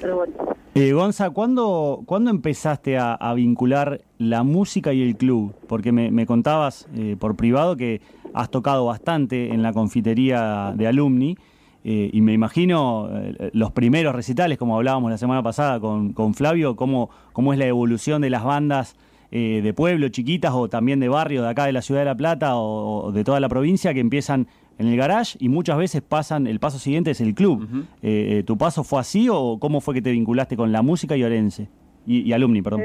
Pero 0.00 0.16
bueno. 0.16 0.32
Eh, 0.74 0.92
Gonza, 0.92 1.30
¿cuándo, 1.30 2.00
¿cuándo 2.06 2.30
empezaste 2.30 2.96
a, 2.96 3.12
a 3.14 3.34
vincular 3.34 4.00
la 4.18 4.42
música 4.44 4.92
y 4.92 5.02
el 5.02 5.16
club? 5.16 5.52
Porque 5.68 5.92
me, 5.92 6.10
me 6.10 6.24
contabas 6.26 6.88
eh, 6.96 7.16
por 7.18 7.36
privado 7.36 7.76
que 7.76 8.00
has 8.34 8.50
tocado 8.50 8.86
bastante 8.86 9.52
en 9.52 9.62
la 9.62 9.72
confitería 9.72 10.72
de 10.76 10.86
alumni 10.86 11.36
eh, 11.82 12.10
y 12.12 12.20
me 12.20 12.32
imagino 12.32 13.08
eh, 13.10 13.50
los 13.54 13.72
primeros 13.72 14.14
recitales, 14.14 14.58
como 14.58 14.76
hablábamos 14.76 15.10
la 15.10 15.18
semana 15.18 15.42
pasada 15.42 15.80
con, 15.80 16.12
con 16.12 16.34
Flavio, 16.34 16.76
cómo, 16.76 17.10
cómo 17.32 17.52
es 17.52 17.58
la 17.58 17.66
evolución 17.66 18.20
de 18.20 18.30
las 18.30 18.44
bandas 18.44 18.96
eh, 19.30 19.60
de 19.62 19.72
pueblo, 19.72 20.08
chiquitas 20.08 20.52
o 20.52 20.68
también 20.68 21.00
de 21.00 21.08
barrio 21.08 21.42
de 21.42 21.48
acá 21.48 21.64
de 21.64 21.72
la 21.72 21.82
ciudad 21.82 22.02
de 22.02 22.06
La 22.06 22.16
Plata 22.16 22.56
o, 22.56 23.06
o 23.06 23.12
de 23.12 23.24
toda 23.24 23.40
la 23.40 23.48
provincia 23.48 23.94
que 23.94 24.00
empiezan 24.00 24.46
en 24.78 24.88
el 24.88 24.96
garage 24.96 25.38
y 25.40 25.48
muchas 25.48 25.78
veces 25.78 26.02
pasan, 26.02 26.46
el 26.46 26.58
paso 26.58 26.78
siguiente 26.78 27.10
es 27.10 27.20
el 27.20 27.34
club. 27.34 27.86
¿Tu 28.00 28.58
paso 28.58 28.82
fue 28.82 28.98
así 29.00 29.28
o 29.30 29.58
cómo 29.58 29.82
fue 29.82 29.92
que 29.92 30.00
te 30.00 30.10
vinculaste 30.10 30.56
con 30.56 30.72
la 30.72 30.80
música 30.80 31.18
y 31.18 31.22
Orense? 31.22 31.68
Y, 32.06 32.20
y 32.22 32.32
alumni, 32.32 32.62
perdón. 32.62 32.80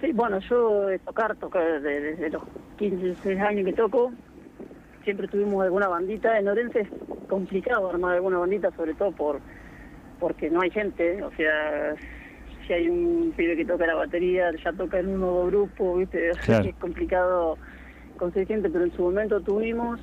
Sí, 0.00 0.12
bueno, 0.12 0.38
yo 0.40 0.86
de 0.86 0.98
tocar, 1.00 1.34
tocar 1.36 1.64
desde, 1.82 2.00
desde 2.00 2.30
los 2.30 2.42
15, 2.78 2.96
16 3.04 3.40
años 3.40 3.64
que 3.64 3.72
toco. 3.72 4.12
Siempre 5.04 5.26
tuvimos 5.28 5.64
alguna 5.64 5.88
bandita. 5.88 6.38
En 6.38 6.48
Orense 6.48 6.80
es 6.82 6.88
complicado 7.28 7.90
armar 7.90 8.14
alguna 8.14 8.38
bandita, 8.38 8.70
sobre 8.72 8.94
todo 8.94 9.10
por 9.12 9.40
porque 10.20 10.50
no 10.50 10.60
hay 10.60 10.70
gente. 10.70 11.22
O 11.22 11.30
sea, 11.32 11.94
si 12.66 12.72
hay 12.72 12.88
un 12.88 13.32
pibe 13.36 13.56
que 13.56 13.64
toca 13.64 13.86
la 13.86 13.94
batería, 13.94 14.50
ya 14.62 14.72
toca 14.72 14.98
en 15.00 15.08
uno 15.08 15.28
o 15.28 15.34
dos 15.42 15.46
grupos, 15.50 15.98
¿viste? 15.98 16.30
O 16.30 16.34
sea, 16.34 16.44
Claro. 16.44 16.64
es 16.68 16.74
complicado 16.76 17.58
conseguir 18.16 18.48
gente, 18.48 18.68
pero 18.70 18.84
en 18.84 18.92
su 18.92 19.02
momento 19.02 19.40
tuvimos. 19.40 20.00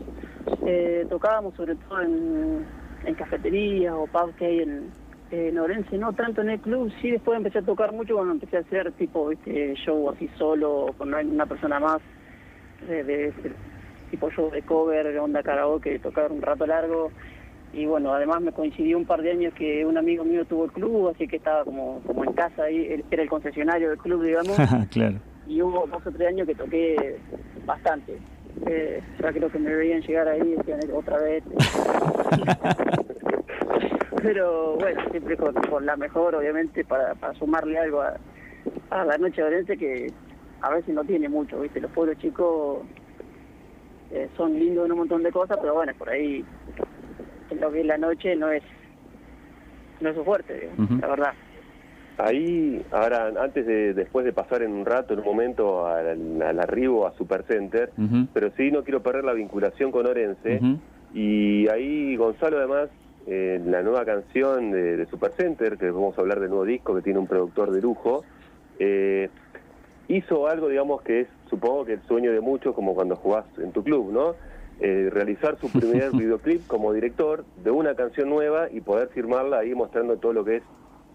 Eh, 0.66 1.06
tocábamos 1.10 1.54
sobre 1.56 1.76
todo 1.76 2.02
en, 2.02 2.66
en 3.06 3.16
cafeterías 3.16 3.94
o 3.94 4.08
pubs 4.08 4.36
que 4.36 4.46
hay 4.46 4.60
en, 4.62 4.90
en 5.36 5.58
Orense, 5.58 5.98
no 5.98 6.14
tanto 6.14 6.42
en 6.42 6.50
el 6.52 6.60
club, 6.60 6.92
sí 7.02 7.12
después 7.12 7.38
empecé 7.38 7.60
a 7.60 7.64
tocar 7.64 7.92
mucho 7.92 8.16
cuando 8.16 8.34
empecé 8.34 8.58
a 8.58 8.62
hacer 8.62 8.92
tipo 8.94 9.28
¿viste? 9.28 9.76
show 9.76 10.10
así 10.10 10.30
solo, 10.38 10.94
con 10.98 11.14
una 11.14 11.46
persona 11.46 11.80
más, 11.80 12.00
de, 12.88 13.34
tipo 14.12 14.30
show 14.32 14.50
de 14.52 14.62
cover, 14.62 15.18
onda 15.20 15.44
karaoke, 15.44 16.00
tocar 16.00 16.32
un 16.32 16.42
rato 16.42 16.66
largo. 16.66 17.12
Y 17.74 17.86
bueno, 17.86 18.14
además 18.14 18.42
me 18.42 18.54
coincidió 18.54 18.98
un 18.98 19.06
par 19.06 19.22
de 19.22 19.32
años 19.32 19.54
que 19.54 19.86
un 19.86 19.98
amigo 19.98 20.24
mío 20.24 20.46
tuvo 20.46 20.66
el 20.66 20.72
club, 20.72 21.10
así 21.10 21.28
que 21.28 21.36
estaba 21.38 21.66
como, 21.66 22.00
como 22.06 22.24
en 22.24 22.32
casa 22.34 22.64
ahí, 22.64 23.04
era 23.12 23.24
el 23.24 23.30
concesionario 23.30 23.90
del 23.90 23.98
club, 23.98 24.24
digamos. 24.24 24.56
claro. 24.92 25.18
y 25.46 25.62
hubo 25.62 25.86
dos 25.88 26.06
o 26.06 26.12
tres 26.12 26.30
años 26.30 26.48
que 26.48 26.56
toqué 26.56 27.18
bastante. 27.66 28.18
Eh, 28.68 29.02
ya 29.22 29.34
creo 29.34 29.50
que 29.50 29.60
me 29.60 29.76
veían 29.76 30.02
llegar 30.02 30.28
ahí 30.30 30.42
y 30.42 30.56
decían 30.56 30.80
otra 30.94 31.18
vez. 31.18 31.44
Pero 34.26 34.76
bueno, 34.78 35.02
siempre 35.12 35.38
con, 35.38 35.54
con 35.54 35.86
la 35.86 35.96
mejor, 35.96 36.34
obviamente, 36.34 36.84
para, 36.84 37.14
para 37.14 37.36
sumarle 37.36 37.78
algo 37.78 38.02
a, 38.02 38.16
a 38.90 39.06
la 39.06 39.18
noche 39.20 39.40
de 39.42 39.48
Orense 39.48 39.78
que 39.78 40.08
a 40.62 40.72
veces 40.74 40.96
no 40.96 41.04
tiene 41.04 41.30
mucho, 41.30 41.60
¿viste? 41.60 41.80
Los 41.80 41.92
pueblos 41.92 42.18
chicos 42.18 42.88
eh, 44.10 44.28
son 44.36 44.58
lindos 44.58 44.88
en 44.88 44.94
un 44.94 44.98
montón 44.98 45.22
de 45.22 45.32
cosas, 45.32 45.60
pero 45.62 45.76
bueno, 45.76 45.94
por 45.96 46.10
ahí 46.10 46.44
en 47.52 47.62
lo 47.62 47.72
que 47.72 47.82
es 47.82 47.86
la 47.86 48.00
noche 48.00 48.36
no 48.36 48.50
es 48.50 48.64
no 50.00 50.10
es 50.10 50.16
su 50.16 50.26
fuerte, 50.26 50.56
digamos, 50.60 50.90
Ujú. 50.90 51.00
la 51.00 51.08
verdad. 51.08 51.34
Ahí, 52.18 52.84
ahora, 52.92 53.28
antes 53.40 53.66
de, 53.68 53.94
después 53.94 54.26
de 54.26 54.34
pasar 54.34 54.64
en 54.64 54.72
un 54.74 54.86
rato, 54.86 55.14
en 55.14 55.20
un 55.20 55.26
momento, 55.26 55.86
al, 55.86 56.42
al 56.42 56.60
arribo 56.60 57.06
a 57.06 57.14
Supercenter, 57.14 57.92
Ujú. 57.96 58.28
pero 58.34 58.52
sí 58.58 58.72
no 58.72 58.84
quiero 58.84 59.04
perder 59.04 59.24
la 59.24 59.34
vinculación 59.34 59.92
con 59.92 60.08
Orense. 60.08 60.62
Y 61.14 61.68
ahí 61.70 62.16
Gonzalo 62.16 62.58
además, 62.58 62.90
eh, 63.28 63.60
la 63.66 63.82
nueva 63.82 64.06
canción 64.06 64.72
de, 64.72 64.98
de 64.98 65.06
Supercenter, 65.08 65.78
que 65.78 65.90
vamos 65.90 66.18
a 66.18 66.22
hablar 66.22 66.40
del 66.40 66.50
nuevo 66.50 66.66
disco 66.66 66.96
que 66.96 67.02
tiene 67.02 67.20
un 67.20 67.28
productor 67.28 67.72
de 67.72 67.82
lujo, 67.82 68.24
eh, 68.80 69.30
hizo 70.08 70.48
algo, 70.48 70.70
digamos, 70.70 71.02
que 71.02 71.22
es, 71.22 71.28
supongo 71.50 71.86
que 71.86 71.94
el 71.94 72.02
sueño 72.04 72.32
de 72.32 72.42
muchos, 72.42 72.76
como 72.76 72.94
cuando 72.94 73.16
jugás 73.16 73.46
en 73.58 73.72
tu 73.72 73.84
club, 73.84 74.12
¿no? 74.12 74.36
Eh, 74.80 75.10
realizar 75.12 75.58
su 75.58 75.72
primer 75.72 76.12
videoclip 76.14 76.68
como 76.68 76.92
director 76.94 77.46
de 77.64 77.72
una 77.72 77.96
canción 77.96 78.30
nueva 78.30 78.70
y 78.72 78.82
poder 78.82 79.08
firmarla 79.10 79.60
ahí 79.60 79.74
mostrando 79.74 80.18
todo 80.18 80.34
lo 80.34 80.46
que 80.46 80.58
es 80.58 80.64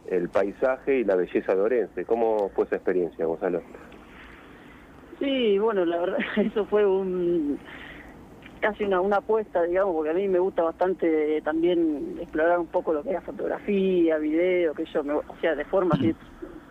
el 0.09 0.29
paisaje 0.29 0.99
y 0.99 1.05
la 1.05 1.15
belleza 1.15 1.55
de 1.55 1.61
Orense. 1.61 2.05
¿Cómo 2.05 2.51
fue 2.55 2.65
esa 2.65 2.77
experiencia, 2.77 3.27
Gonzalo? 3.27 3.63
Sí, 5.19 5.59
bueno, 5.59 5.85
la 5.85 5.99
verdad, 5.99 6.19
eso 6.39 6.65
fue 6.65 6.87
un 6.87 7.59
casi 8.61 8.85
una, 8.85 9.01
una 9.01 9.17
apuesta, 9.17 9.63
digamos, 9.63 9.95
porque 9.95 10.11
a 10.11 10.15
mí 10.15 10.29
me 10.29 10.39
gusta 10.39 10.63
bastante 10.63 11.41
también 11.43 12.17
explorar 12.21 12.59
un 12.59 12.67
poco 12.67 12.93
lo 12.93 13.03
que 13.03 13.15
es 13.15 13.25
fotografía, 13.25 14.19
video, 14.19 14.75
que 14.75 14.85
yo, 14.85 15.03
me, 15.03 15.15
o 15.15 15.25
sea, 15.41 15.55
de 15.55 15.65
forma 15.65 15.95
así, 15.95 16.15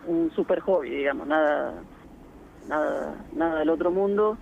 un 0.06 0.30
super 0.30 0.60
hobby, 0.60 0.90
digamos, 0.90 1.26
nada, 1.26 1.74
nada, 2.68 3.14
nada 3.34 3.58
del 3.58 3.70
otro 3.70 3.90
mundo, 3.90 4.38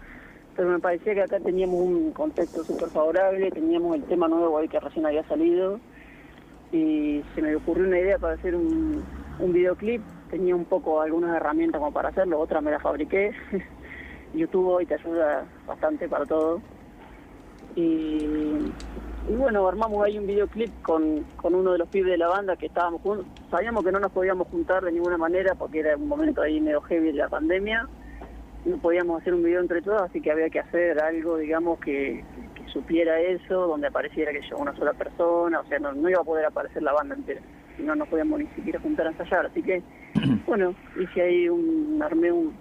pero 0.55 0.69
me 0.69 0.79
parecía 0.79 1.15
que 1.15 1.23
acá 1.23 1.41
teníamos 1.41 1.81
un 1.81 2.13
contexto 2.13 2.65
súper 2.65 2.91
favorable, 2.91 3.51
teníamos 3.51 3.97
el 3.97 4.05
tema 4.05 4.29
nuevo 4.29 4.59
ahí 4.59 4.69
que 4.69 4.79
recién 4.79 5.07
había 5.07 5.25
salido, 5.25 5.81
y 6.71 7.23
se 7.35 7.43
me 7.43 7.57
ocurrió 7.57 7.87
una 7.87 7.99
idea 7.99 8.19
para 8.19 8.35
hacer 8.35 8.55
un, 8.55 9.03
un 9.39 9.53
videoclip, 9.53 10.03
tenía 10.31 10.55
un 10.55 10.67
poco 10.67 11.01
algunas 11.01 11.35
herramientas 11.35 11.79
como 11.79 11.93
para 11.93 12.11
hacerlo, 12.11 12.39
otras 12.39 12.63
me 12.63 12.71
las 12.71 12.83
fabriqué, 12.83 13.33
YouTube 14.35 14.69
hoy 14.69 14.87
te 14.87 14.95
ayuda 14.95 15.47
bastante 15.67 16.09
para 16.09 16.27
todo. 16.27 16.61
Y, 17.77 18.73
y 19.29 19.35
bueno, 19.37 19.69
armamos 19.69 20.03
ahí 20.05 20.19
un 20.19 20.27
videoclip 20.27 20.71
con, 20.83 21.23
con 21.37 21.55
uno 21.55 21.73
de 21.73 21.79
los 21.79 21.89
pibes 21.89 22.13
de 22.13 22.17
la 22.17 22.29
banda 22.29 22.57
que 22.57 22.67
estábamos 22.67 23.03
juntos. 23.03 23.27
Sabíamos 23.51 23.85
que 23.85 23.93
no 23.93 24.01
nos 24.01 24.11
podíamos 24.11 24.49
juntar 24.49 24.83
de 24.83 24.91
ninguna 24.91 25.19
manera 25.19 25.55
porque 25.55 25.81
era 25.81 25.97
un 25.97 26.09
momento 26.09 26.41
ahí 26.41 26.61
medio 26.61 26.81
heavy 26.83 27.09
de 27.09 27.13
la 27.13 27.29
pandemia. 27.29 27.87
No 28.65 28.79
podíamos 28.79 29.21
hacer 29.21 29.35
un 29.35 29.43
video 29.43 29.61
entre 29.61 29.83
todos, 29.83 30.01
así 30.03 30.23
que 30.23 30.31
había 30.31 30.49
que 30.49 30.61
hacer 30.61 31.03
algo, 31.03 31.37
digamos, 31.37 31.79
que, 31.79 32.25
que 32.55 32.69
supiera 32.73 33.21
eso, 33.21 33.67
donde 33.67 33.89
apareciera 33.89 34.33
que 34.33 34.41
yo 34.49 34.57
una 34.57 34.75
sola 34.77 34.95
persona, 34.95 35.61
o 35.61 35.67
sea, 35.67 35.79
no, 35.79 35.93
no 35.93 36.09
iba 36.09 36.21
a 36.21 36.25
poder 36.25 36.47
aparecer 36.47 36.83
la 36.83 36.93
banda 36.93 37.15
entera, 37.15 37.41
si 37.77 37.83
no 37.83 37.95
nos 37.95 38.09
podíamos 38.09 38.41
ni 38.41 38.47
siquiera 38.49 38.81
juntar 38.81 39.07
a 39.07 39.11
ensayar. 39.11 39.47
Así 39.47 39.63
que, 39.63 39.83
bueno, 40.47 40.75
hice 40.99 41.23
ahí 41.23 41.49
un, 41.49 42.01
armé 42.03 42.33
un, 42.33 42.55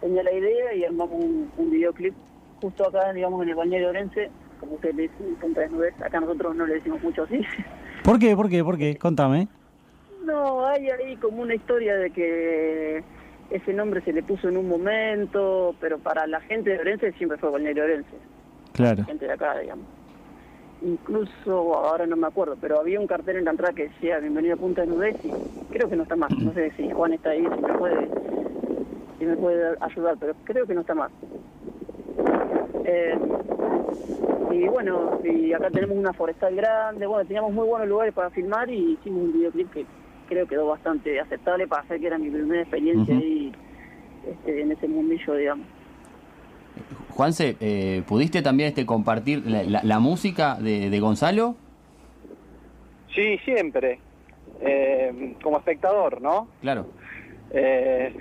tenía 0.00 0.22
la 0.22 0.32
idea 0.32 0.74
y 0.74 0.84
armamos 0.84 1.12
un, 1.12 1.50
un 1.56 1.70
videoclip 1.70 2.14
justo 2.60 2.88
acá, 2.88 3.12
digamos, 3.12 3.42
en 3.42 3.48
el 3.50 3.54
bañero 3.54 3.84
de 3.86 3.90
Orense, 3.90 4.30
como 4.58 4.74
ustedes 4.74 4.94
le 4.94 5.02
dicen, 5.02 5.34
punta 5.40 5.60
desnudez, 5.62 5.94
acá 6.02 6.20
nosotros 6.20 6.54
no 6.54 6.66
le 6.66 6.74
decimos 6.74 7.02
mucho 7.02 7.22
así. 7.24 7.40
¿Por 8.04 8.18
qué? 8.18 8.36
¿Por 8.36 8.48
qué? 8.48 8.62
¿Por 8.64 8.78
qué? 8.78 8.96
Contame. 8.96 9.48
No, 10.24 10.66
hay 10.66 10.88
ahí 10.90 11.16
como 11.16 11.42
una 11.42 11.54
historia 11.54 11.96
de 11.96 12.10
que 12.10 13.02
ese 13.50 13.72
nombre 13.72 14.00
se 14.02 14.12
le 14.12 14.22
puso 14.22 14.48
en 14.48 14.56
un 14.56 14.68
momento, 14.68 15.74
pero 15.80 15.98
para 15.98 16.26
la 16.26 16.40
gente 16.42 16.70
de 16.70 16.78
Orense 16.78 17.12
siempre 17.12 17.38
fue 17.38 17.50
Balneario 17.50 17.84
Orense, 17.84 18.16
Claro. 18.72 19.04
gente 19.04 19.26
de 19.26 19.32
acá, 19.32 19.58
digamos. 19.58 19.86
Incluso, 20.82 21.74
ahora 21.74 22.06
no 22.06 22.16
me 22.16 22.26
acuerdo, 22.26 22.56
pero 22.58 22.80
había 22.80 22.98
un 23.00 23.06
cartel 23.06 23.36
en 23.36 23.44
la 23.44 23.50
entrada 23.50 23.74
que 23.74 23.88
decía 23.88 24.18
Bienvenido 24.18 24.54
a 24.54 24.56
Punta 24.56 24.80
de 24.80 24.86
Nudez 24.86 25.16
y 25.24 25.30
creo 25.72 25.90
que 25.90 25.96
no 25.96 26.04
está 26.04 26.16
más. 26.16 26.30
No 26.38 26.54
sé 26.54 26.70
si 26.76 26.90
Juan 26.90 27.12
está 27.12 27.30
ahí, 27.30 27.42
si 27.42 27.60
me 27.62 27.74
puede, 27.74 28.08
si 29.18 29.24
me 29.26 29.36
puede 29.36 29.76
ayudar, 29.80 30.16
pero 30.18 30.34
creo 30.44 30.66
que 30.66 30.74
no 30.74 30.80
está 30.80 30.94
más. 30.94 31.10
Eh, 32.84 33.18
y 34.52 34.66
bueno, 34.68 35.18
y 35.24 35.52
acá 35.52 35.70
tenemos 35.70 35.96
una 35.96 36.12
forestal 36.12 36.54
grande, 36.56 37.06
bueno, 37.06 37.24
teníamos 37.26 37.52
muy 37.52 37.66
buenos 37.66 37.88
lugares 37.88 38.12
para 38.14 38.30
filmar 38.30 38.68
y 38.70 38.92
hicimos 39.00 39.22
un 39.24 39.32
videoclip 39.32 39.70
que 39.72 39.86
creo 40.28 40.46
quedó 40.46 40.66
bastante 40.66 41.20
aceptable 41.20 41.66
para 41.68 41.82
hacer 41.82 42.00
que 42.00 42.06
era 42.06 42.18
mi 42.18 42.30
primera 42.30 42.62
experiencia 42.62 43.14
Ujú. 43.14 43.22
ahí 43.22 43.52
este, 44.28 44.62
en 44.62 44.72
ese 44.72 44.88
mundillo, 44.88 45.34
digamos. 45.34 45.66
Juanse, 47.10 47.56
eh, 47.60 48.02
¿pudiste 48.06 48.40
también 48.42 48.68
este, 48.68 48.86
compartir 48.86 49.44
la, 49.46 49.62
la- 49.64 49.82
la 49.82 49.98
música 49.98 50.56
de, 50.56 50.88
de 50.90 51.00
Gonzalo? 51.00 51.56
Sí, 53.14 53.38
siempre. 53.44 53.98
Eh, 54.62 55.36
como 55.42 55.58
espectador, 55.58 56.20
¿no? 56.20 56.48
Claro. 56.60 56.86
Eh, 57.52 58.14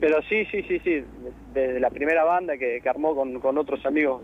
pero 0.00 0.22
sí, 0.28 0.44
sí, 0.50 0.62
sí, 0.62 0.78
sí. 0.80 1.04
Desde 1.54 1.80
la 1.80 1.90
primera 1.90 2.24
banda 2.24 2.56
que, 2.56 2.80
que 2.82 2.88
armó 2.88 3.14
con, 3.14 3.38
con 3.40 3.58
otros 3.58 3.84
amigos 3.84 4.22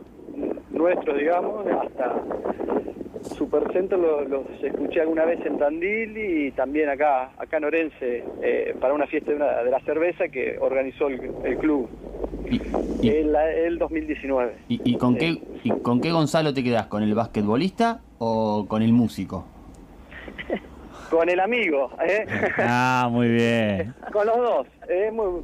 nuestros, 0.71 1.19
digamos, 1.19 1.67
hasta 1.67 2.23
Supercenter 3.37 3.99
lo- 3.99 4.23
los 4.25 4.45
escuché 4.63 5.01
alguna 5.01 5.25
vez 5.25 5.45
en 5.45 5.59
Tandil 5.59 6.17
y 6.17 6.51
también 6.53 6.89
acá, 6.89 7.33
acá 7.37 7.57
en 7.59 7.65
Orense, 7.65 8.25
eh, 8.43 8.75
para 8.81 8.95
una 8.95 9.07
fiesta 9.07 9.31
de, 9.33 9.37
una- 9.37 9.63
de 9.63 9.71
la 9.71 9.81
cerveza 9.81 10.29
que 10.29 10.57
organizó 10.61 11.09
el, 11.09 11.21
el 11.45 11.59
club 11.59 11.89
¿Y, 12.49 13.07
y, 13.07 13.11
el, 13.11 13.35
el 13.37 13.79
2019. 13.79 14.53
y- 14.69 14.81
y 14.85 14.97
con 14.97 15.17
qué, 15.17 15.43
¿Y 15.65 15.71
con 15.83 16.01
qué 16.01 16.13
Gonzalo 16.13 16.55
te 16.55 16.63
quedás? 16.63 16.87
¿Con 16.87 17.03
el 17.03 17.15
basquetbolista 17.15 18.01
o 18.19 18.67
con 18.69 18.83
el 18.83 18.93
músico? 18.93 19.45
Con 21.11 21.29
el 21.31 21.41
amigo, 21.41 21.91
¿eh? 22.07 22.27
Ah, 22.59 23.09
muy 23.11 23.29
bien. 23.29 23.95
Con 24.13 24.27
los 24.27 24.37
dos. 24.37 24.67
eh, 24.89 25.11
muy- 25.11 25.43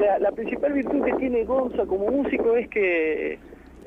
la, 0.00 0.18
la 0.18 0.30
principal 0.32 0.72
virtud 0.72 1.04
que 1.04 1.12
tiene 1.14 1.44
Gonza 1.44 1.84
como 1.86 2.08
músico 2.10 2.56
es 2.56 2.68
que 2.68 3.38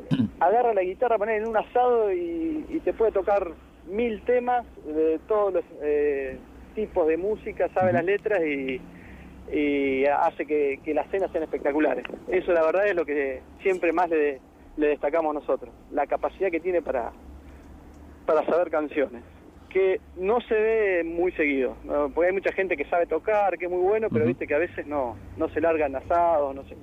agarra 0.40 0.74
la 0.74 0.84
guitarra, 0.84 1.18
pone 1.18 1.36
en 1.38 1.48
un 1.48 1.58
asado 1.58 2.12
y, 2.14 2.66
y 2.70 2.80
te 2.80 2.94
puede 2.94 3.12
tocar 3.12 3.48
mil 3.88 4.22
temas 4.26 4.66
de 4.86 5.20
todos 5.28 5.54
los, 5.54 5.64
eh, 5.82 6.38
tipos 6.76 7.08
de 7.08 7.18
música, 7.18 7.68
sabe 7.74 7.92
las 7.94 8.06
letras 8.06 8.40
y, 8.46 8.80
y 9.52 10.06
hace 10.06 10.46
que, 10.46 10.80
que 10.84 10.94
las 10.94 11.10
cenas 11.10 11.32
sean 11.32 11.44
espectaculares. 11.44 12.04
Eso 12.28 12.52
la 12.52 12.64
verdad 12.64 12.86
es 12.88 12.96
lo 12.96 13.06
que 13.06 13.42
siempre 13.64 13.92
más 13.92 14.10
le, 14.10 14.40
le 14.78 14.88
destacamos 14.90 15.34
nosotros, 15.34 15.74
la 15.92 16.06
capacidad 16.06 16.52
que 16.52 16.60
tiene 16.60 16.82
para, 16.84 17.12
para 18.28 18.46
saber 18.46 18.70
canciones, 18.70 19.24
que 19.78 20.02
no 20.20 20.42
se 20.42 20.56
ve 20.56 21.04
muy 21.06 21.32
seguido, 21.34 21.76
¿no? 21.84 22.10
porque 22.10 22.30
hay 22.30 22.34
mucha 22.34 22.52
gente 22.52 22.76
que 22.76 22.86
sabe 22.86 23.06
tocar, 23.06 23.58
que 23.60 23.66
es 23.66 23.72
muy 23.72 23.82
bueno, 23.82 24.08
pero 24.10 24.26
viste 24.26 24.48
que 24.48 24.56
a 24.56 24.58
veces 24.58 24.88
no, 24.88 25.16
no 25.38 25.50
se 25.50 25.62
largan 25.62 25.96
asados, 25.96 26.56
no 26.56 26.64
se, 26.64 26.76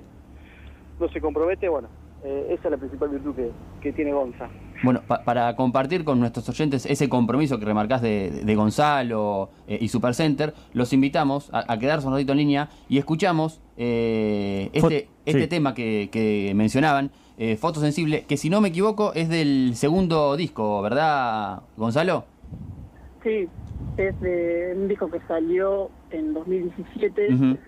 no 1.00 1.09
se 1.09 1.20
compromete, 1.20 1.68
bueno, 1.68 1.88
eh, 2.24 2.46
esa 2.50 2.68
es 2.68 2.70
la 2.70 2.76
principal 2.76 3.09
virtud 3.09 3.35
que, 3.35 3.50
que 3.83 3.92
tiene 3.92 4.12
Gonza. 4.12 4.48
Bueno, 4.85 5.00
pa- 5.09 5.24
para 5.24 5.57
compartir 5.57 6.04
con 6.04 6.20
nuestros 6.20 6.48
oyentes 6.48 6.87
ese 6.87 7.09
compromiso 7.09 7.59
que 7.59 7.64
remarcás 7.64 8.00
de, 8.00 8.30
de 8.30 8.54
Gonzalo 8.54 9.50
eh, 9.66 9.78
y 9.80 9.88
Supercenter, 9.88 10.54
los 10.72 10.92
invitamos 10.92 11.50
a, 11.52 11.64
a 11.72 11.78
quedarse 11.78 12.07
un 12.07 12.12
ratito 12.12 12.30
en 12.33 12.38
línea 12.38 12.68
y 12.88 12.98
escuchamos 12.98 13.61
eh, 13.76 14.70
Fo- 14.74 14.87
este, 14.87 15.09
este 15.26 15.42
sí. 15.42 15.48
tema 15.48 15.74
que, 15.74 16.11
que 16.12 16.52
mencionaban, 16.54 17.11
eh, 17.38 17.57
Fotosensible, 17.57 18.24
que 18.28 18.37
si 18.37 18.50
no 18.50 18.61
me 18.61 18.68
equivoco 18.68 19.12
es 19.14 19.28
del 19.28 19.72
segundo 19.74 20.37
disco, 20.37 20.80
¿verdad, 20.83 21.62
Gonzalo? 21.76 22.26
Sí, 23.25 23.49
es 23.97 24.21
de 24.21 24.75
un 24.77 24.87
disco 24.87 25.11
que 25.11 25.19
salió 25.27 25.91
en 26.11 26.35
2017. 26.35 27.35
Ujú. 27.35 27.59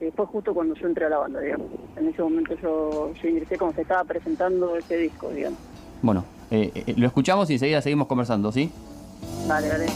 eh, 0.00 0.12
fue 0.16 0.26
justo 0.26 0.52
cuando 0.52 0.74
yo 0.74 0.88
entré 0.88 1.06
a 1.06 1.08
la 1.08 1.18
banda, 1.18 1.40
digamos. 1.40 1.68
En 1.96 2.08
ese 2.08 2.20
momento 2.20 2.54
yo, 2.60 3.12
yo 3.14 3.28
ingresé 3.28 3.56
cuando 3.56 3.76
se 3.76 3.82
estaba 3.82 4.02
presentando 4.04 4.76
ese 4.76 4.96
disco, 4.96 5.30
digamos. 5.30 5.60
Bueno, 6.02 6.24
eh, 6.50 6.72
eh, 6.74 6.94
lo 6.96 7.06
escuchamos 7.06 7.48
y 7.50 7.54
enseguida 7.54 7.80
seguimos 7.80 8.08
conversando, 8.08 8.50
¿sí? 8.50 8.72
Dale, 9.46 9.68
dale. 9.68 9.86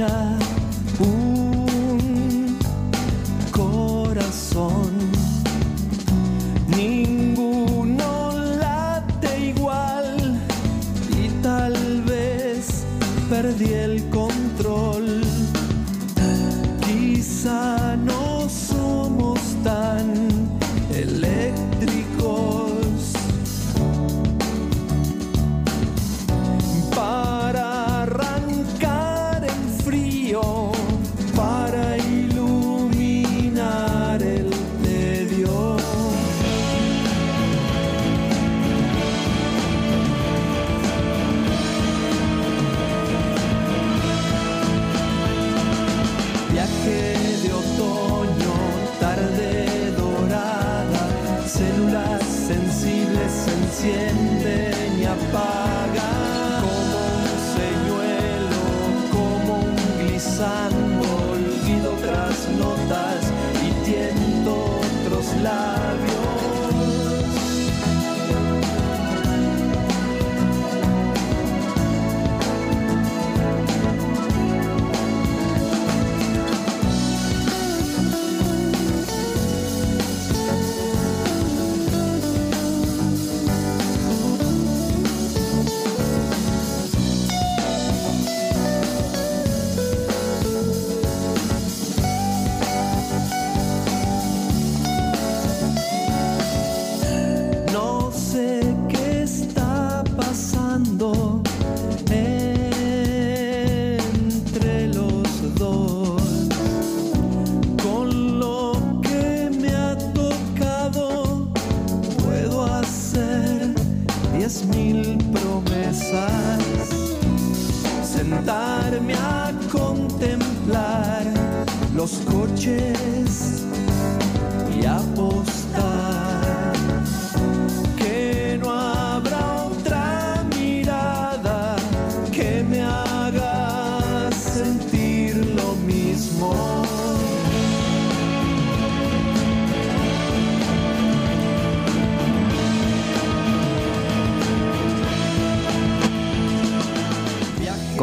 picture 0.00 0.39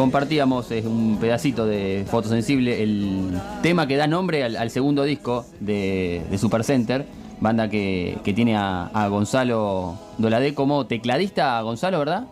Compartíamos 0.02 0.70
eh, 0.70 0.84
un 0.86 1.18
pedacito 1.20 1.66
de 1.66 2.04
Fotosensible, 2.08 2.84
el 2.84 3.32
tema 3.62 3.88
que 3.88 3.96
da 3.96 4.06
nombre 4.06 4.44
al, 4.44 4.54
al 4.54 4.70
segundo 4.70 5.02
disco 5.02 5.44
de, 5.58 6.22
de 6.30 6.38
Supercenter, 6.38 7.04
banda 7.40 7.68
que, 7.68 8.16
que 8.22 8.32
tiene 8.32 8.56
a, 8.56 8.86
a 8.94 9.08
Gonzalo 9.08 9.98
Doladé 10.16 10.54
como 10.54 10.86
tecladista, 10.86 11.60
Gonzalo, 11.62 11.98
¿verdad? 11.98 12.26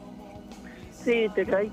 Sí, 0.92 1.24
te 1.34 1.44
caí 1.44 1.68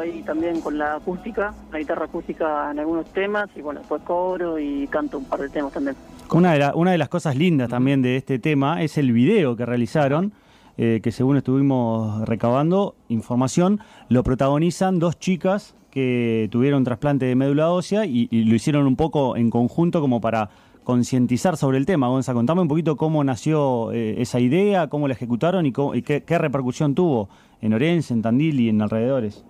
ahí 0.00 0.22
también 0.24 0.60
con 0.60 0.78
la 0.78 0.94
acústica, 0.94 1.52
la 1.72 1.80
guitarra 1.80 2.04
acústica 2.04 2.70
en 2.70 2.78
algunos 2.78 3.06
temas 3.12 3.48
y 3.56 3.60
bueno, 3.60 3.80
después 3.80 4.00
cobro 4.02 4.56
y 4.60 4.86
canto 4.86 5.18
un 5.18 5.24
par 5.24 5.40
de 5.40 5.48
temas 5.48 5.72
también. 5.72 5.96
Una 6.30 6.52
de, 6.52 6.60
la- 6.60 6.74
una 6.76 6.92
de 6.92 6.98
las 6.98 7.08
cosas 7.08 7.34
lindas 7.34 7.68
también 7.68 8.02
de 8.02 8.14
este 8.18 8.38
tema 8.38 8.84
es 8.84 8.96
el 8.96 9.10
video 9.10 9.56
que 9.56 9.66
realizaron, 9.66 10.32
eh, 10.78 11.00
que 11.02 11.12
según 11.12 11.36
estuvimos 11.36 12.26
recabando 12.26 12.94
información, 13.08 13.80
lo 14.08 14.22
protagonizan 14.22 14.98
dos 14.98 15.18
chicas 15.18 15.74
que 15.90 16.48
tuvieron 16.50 16.84
trasplante 16.84 17.26
de 17.26 17.34
médula 17.34 17.70
ósea 17.70 18.06
y, 18.06 18.28
y 18.30 18.44
lo 18.44 18.54
hicieron 18.54 18.86
un 18.86 18.96
poco 18.96 19.36
en 19.36 19.50
conjunto 19.50 20.00
como 20.00 20.20
para 20.20 20.48
concientizar 20.84 21.56
sobre 21.56 21.76
el 21.78 21.84
tema. 21.84 22.08
Gonza, 22.08 22.32
contame 22.32 22.62
un 22.62 22.68
poquito 22.68 22.96
cómo 22.96 23.22
nació 23.24 23.92
eh, 23.92 24.22
esa 24.22 24.40
idea, 24.40 24.86
cómo 24.88 25.06
la 25.08 25.14
ejecutaron 25.14 25.66
y, 25.66 25.72
cómo- 25.72 25.94
y 25.94 26.02
qué, 26.02 26.22
qué 26.22 26.38
repercusión 26.38 26.94
tuvo 26.94 27.28
en 27.60 27.74
Orense, 27.74 28.14
en 28.14 28.22
Tandil 28.22 28.58
y 28.60 28.68
en 28.70 28.80
alrededores. 28.80 29.44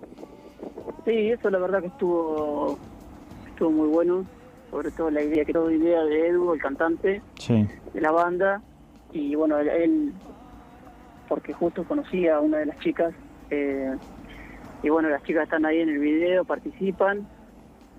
Sí, 1.05 1.11
eso 1.29 1.49
la 1.49 1.59
verdad 1.59 1.79
que 1.81 1.87
estuvo 1.87 2.77
estuvo 3.47 3.71
muy 3.71 3.87
bueno, 3.87 4.25
sobre 4.71 4.91
todo 4.91 5.09
la 5.11 5.21
idea, 5.21 5.45
creo, 5.45 5.69
idea 5.71 6.03
de 6.03 6.27
Edu, 6.29 6.53
el 6.53 6.59
cantante 6.61 7.21
Sí. 7.37 7.65
de 7.93 8.01
la 8.01 8.11
banda, 8.11 8.61
y 9.13 9.35
bueno, 9.35 9.57
él, 9.59 10.13
porque 11.29 11.53
justo 11.53 11.83
conocía 11.85 12.35
a 12.37 12.39
una 12.41 12.57
de 12.57 12.65
las 12.65 12.79
chicas, 12.79 13.13
eh, 13.51 13.95
y 14.83 14.89
bueno, 14.89 15.07
las 15.09 15.23
chicas 15.23 15.43
están 15.43 15.65
ahí 15.65 15.79
en 15.79 15.89
el 15.89 15.99
video, 15.99 16.43
participan, 16.43 17.25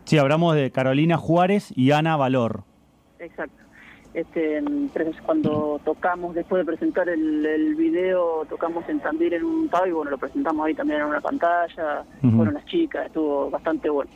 Sí, 0.05 0.19
hablamos 0.19 0.57
de 0.57 0.73
Carolina 0.73 1.17
Juárez 1.17 1.73
y 1.77 1.93
Ana 1.93 2.17
Valor. 2.17 2.65
exacto. 3.21 3.55
Este, 4.13 4.61
tres- 4.93 5.15
cuando 5.25 5.81
tocamos, 5.85 6.35
después 6.35 6.61
de 6.63 6.65
presentar 6.73 7.09
el, 7.09 7.47
el 7.47 7.77
video, 7.77 8.45
tocamos 8.49 8.89
en 8.89 8.99
Tandil 8.99 9.35
en 9.35 9.45
un 9.45 9.69
pub 9.69 9.87
y 9.87 9.93
bueno, 9.93 10.11
lo 10.11 10.19
presentamos 10.19 10.67
ahí 10.67 10.75
también 10.75 11.01
en 11.03 11.07
una 11.07 11.21
pantalla, 11.21 12.03
fueron 12.21 12.55
las 12.55 12.65
chicas, 12.65 13.07
estuvo 13.07 13.49
bastante 13.51 13.89
bueno. 13.89 14.11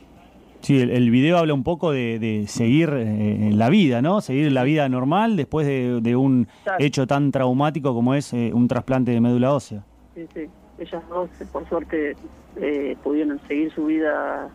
Sí, 0.65 0.81
el, 0.81 0.91
el 0.91 1.11
video 1.11 1.37
habla 1.39 1.53
un 1.55 1.63
poco 1.63 1.93
de, 1.93 2.19
de 2.19 2.47
seguir 2.47 2.91
eh, 2.95 3.51
la 3.53 3.69
vida, 3.69 4.01
¿no? 4.01 4.21
Seguir 4.23 4.51
la 4.51 4.65
vida 4.65 4.89
normal 4.89 5.37
después 5.37 5.67
de, 5.67 6.01
de 6.01 6.17
un 6.17 6.49
Exacto. 6.61 6.83
hecho 6.85 7.07
tan 7.07 7.31
traumático 7.31 7.93
como 7.95 8.15
es 8.15 8.33
eh, 8.33 8.51
un 8.55 8.67
trasplante 8.67 9.11
de 9.13 9.21
médula 9.21 9.53
ósea. 9.53 9.83
Sí, 10.15 10.27
sí. 10.33 10.47
Ellas 10.79 11.03
dos, 11.09 11.29
por 11.53 11.69
suerte, 11.69 12.17
eh, 12.57 12.97
pudieron 13.03 13.41
seguir 13.47 13.71
su 13.75 13.85
vida, 13.87 14.49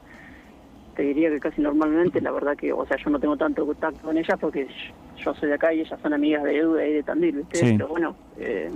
te 0.96 1.04
diría 1.04 1.30
que 1.30 1.40
casi 1.40 1.62
normalmente. 1.62 2.20
La 2.22 2.32
verdad 2.32 2.58
que, 2.58 2.74
o 2.74 2.86
sea, 2.88 2.98
yo 2.98 3.10
no 3.12 3.20
tengo 3.20 3.38
tanto 3.38 3.66
contacto 3.66 4.02
con 4.02 4.18
ellas 4.18 4.38
porque 4.42 4.68
yo- 5.24 5.34
soy 5.36 5.50
de 5.50 5.56
acá 5.56 5.74
y 5.74 5.82
ellas 5.82 6.00
son 6.02 6.14
amigas 6.14 6.44
de 6.44 6.58
Edu 6.58 6.78
y 6.80 6.94
de 6.94 7.04
Tandil, 7.04 7.36
¿viste? 7.38 7.58
Sí. 7.58 7.74
Pero 7.78 7.88
bueno, 7.88 8.16
eh, 8.38 8.70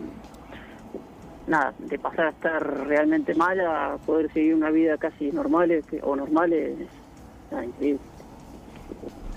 nada, 1.47 1.73
de 1.79 1.97
pasar 1.99 2.27
a 2.27 2.29
estar 2.29 2.87
realmente 2.87 3.33
mal 3.35 3.59
a 3.59 3.97
poder 4.05 4.31
seguir 4.31 4.53
una 4.55 4.69
vida 4.69 4.97
casi 4.97 5.31
normal 5.31 5.83
que- 5.89 5.99
o 6.03 6.15
normal 6.15 6.53
increíble. 7.61 7.99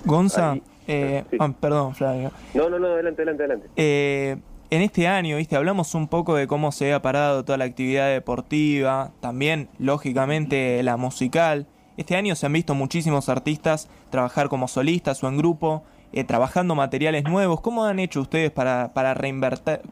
Gonza, 0.04 0.56
eh, 0.86 1.24
Sí. 1.30 1.36
ah, 1.40 1.52
perdón, 1.60 1.94
Flavio. 1.94 2.30
No, 2.54 2.70
no, 2.70 2.78
no, 2.78 2.86
adelante, 2.88 3.22
adelante, 3.22 3.42
adelante. 3.42 3.68
Eh, 3.76 4.36
en 4.70 4.82
este 4.82 5.08
año, 5.08 5.36
viste, 5.36 5.56
hablamos 5.56 5.94
un 5.94 6.08
poco 6.08 6.34
de 6.36 6.46
cómo 6.46 6.72
se 6.72 6.92
ha 6.92 7.02
parado 7.02 7.44
toda 7.44 7.58
la 7.58 7.64
actividad 7.64 8.08
deportiva, 8.08 9.10
también, 9.20 9.68
lógicamente, 9.78 10.82
la 10.82 10.96
musical. 10.96 11.66
Este 11.96 12.14
año 12.16 12.34
se 12.34 12.46
han 12.46 12.52
visto 12.52 12.74
muchísimos 12.74 13.28
artistas 13.28 13.88
trabajar 14.10 14.48
como 14.48 14.68
solistas 14.68 15.22
o 15.24 15.28
en 15.28 15.38
grupo, 15.38 15.82
eh, 16.12 16.24
trabajando 16.24 16.74
materiales 16.74 17.24
nuevos. 17.24 17.60
¿Cómo 17.60 17.84
han 17.84 17.98
hecho 17.98 18.20
ustedes 18.20 18.50
para, 18.50 18.92
para, 18.92 19.14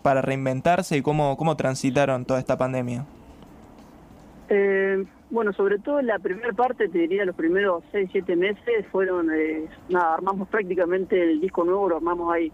para 0.02 0.22
reinventarse 0.22 0.96
y 0.96 1.02
cómo, 1.02 1.36
cómo 1.36 1.56
transitaron 1.56 2.24
toda 2.24 2.40
esta 2.40 2.56
pandemia? 2.58 3.04
Eh, 4.48 5.04
bueno, 5.34 5.52
sobre 5.52 5.80
todo 5.80 6.00
la 6.00 6.18
primera 6.20 6.52
parte, 6.52 6.88
te 6.88 6.98
diría 6.98 7.24
los 7.24 7.34
primeros 7.34 7.82
6, 7.90 8.08
7 8.12 8.36
meses, 8.36 8.86
fueron, 8.92 9.30
eh, 9.34 9.66
nada, 9.88 10.14
armamos 10.14 10.48
prácticamente 10.48 11.20
el 11.20 11.40
disco 11.40 11.64
nuevo, 11.64 11.88
lo 11.88 11.96
armamos 11.96 12.32
ahí. 12.32 12.52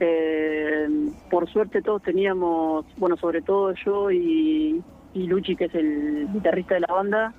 Eh, 0.00 0.88
por 1.30 1.48
suerte 1.48 1.82
todos 1.82 2.02
teníamos, 2.02 2.86
bueno, 2.96 3.16
sobre 3.18 3.42
todo 3.42 3.74
yo 3.74 4.10
y, 4.10 4.82
y 5.12 5.26
Luchi, 5.26 5.54
que 5.54 5.66
es 5.66 5.74
el 5.74 6.28
guitarrista 6.32 6.74
de 6.74 6.80
la 6.80 6.92
banda, 6.92 7.34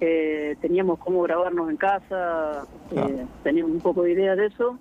eh, 0.00 0.56
teníamos 0.60 0.98
cómo 0.98 1.22
grabarnos 1.22 1.70
en 1.70 1.76
casa, 1.76 2.66
eh, 2.90 3.24
teníamos 3.44 3.72
un 3.72 3.80
poco 3.80 4.02
de 4.02 4.12
idea 4.12 4.34
de 4.34 4.46
eso. 4.46 4.78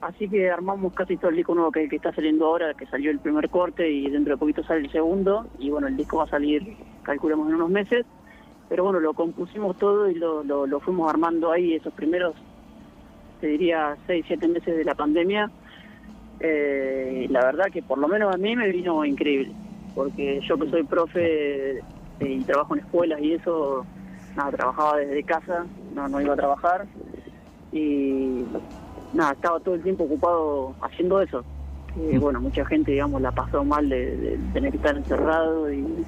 Así 0.00 0.28
que 0.28 0.50
armamos 0.50 0.94
casi 0.94 1.16
todo 1.16 1.30
el 1.30 1.36
disco 1.36 1.54
nuevo 1.54 1.70
que, 1.70 1.88
que 1.88 1.96
está 1.96 2.14
saliendo 2.14 2.46
ahora, 2.46 2.72
que 2.74 2.86
salió 2.86 3.10
el 3.10 3.18
primer 3.18 3.50
corte 3.50 3.90
y 3.90 4.08
dentro 4.08 4.34
de 4.34 4.38
poquito 4.38 4.62
sale 4.64 4.80
el 4.80 4.90
segundo. 4.90 5.46
Y 5.58 5.70
bueno, 5.70 5.86
el 5.88 5.96
disco 5.96 6.18
va 6.18 6.24
a 6.24 6.28
salir, 6.28 6.76
calculamos, 7.02 7.48
en 7.48 7.56
unos 7.56 7.70
meses. 7.70 8.06
Pero 8.68 8.84
bueno, 8.84 9.00
lo 9.00 9.14
compusimos 9.14 9.76
todo 9.78 10.10
y 10.10 10.14
lo, 10.14 10.44
lo, 10.44 10.66
lo 10.66 10.80
fuimos 10.80 11.08
armando 11.08 11.50
ahí 11.50 11.74
esos 11.74 11.92
primeros, 11.94 12.34
te 13.40 13.46
diría, 13.46 13.96
seis, 14.06 14.24
siete 14.26 14.46
meses 14.46 14.76
de 14.76 14.84
la 14.84 14.94
pandemia. 14.94 15.50
Eh, 16.40 17.26
la 17.30 17.44
verdad 17.44 17.66
que 17.72 17.82
por 17.82 17.98
lo 17.98 18.08
menos 18.08 18.34
a 18.34 18.38
mí 18.38 18.54
me 18.54 18.68
vino 18.68 19.04
increíble. 19.04 19.52
Porque 19.94 20.40
yo 20.46 20.58
que 20.58 20.70
soy 20.70 20.82
profe 20.84 21.78
eh, 21.78 21.82
y 22.20 22.40
trabajo 22.44 22.74
en 22.74 22.80
escuelas 22.80 23.20
y 23.20 23.32
eso, 23.32 23.86
nada, 24.36 24.50
trabajaba 24.52 24.98
desde 24.98 25.22
casa, 25.24 25.66
no, 25.94 26.08
no 26.08 26.20
iba 26.20 26.34
a 26.34 26.36
trabajar. 26.36 26.86
Y 27.72 28.44
nada, 29.14 29.32
estaba 29.32 29.60
todo 29.60 29.74
el 29.74 29.82
tiempo 29.82 30.04
ocupado 30.04 30.74
haciendo 30.82 31.20
eso. 31.22 31.42
Que, 31.94 32.18
bueno, 32.18 32.40
mucha 32.40 32.64
gente, 32.66 32.92
digamos, 32.92 33.22
la 33.22 33.32
pasó 33.32 33.64
mal 33.64 33.88
de, 33.88 34.16
de 34.16 34.38
tener 34.52 34.70
que 34.70 34.76
estar 34.76 34.96
encerrado 34.96 35.72
y 35.72 36.04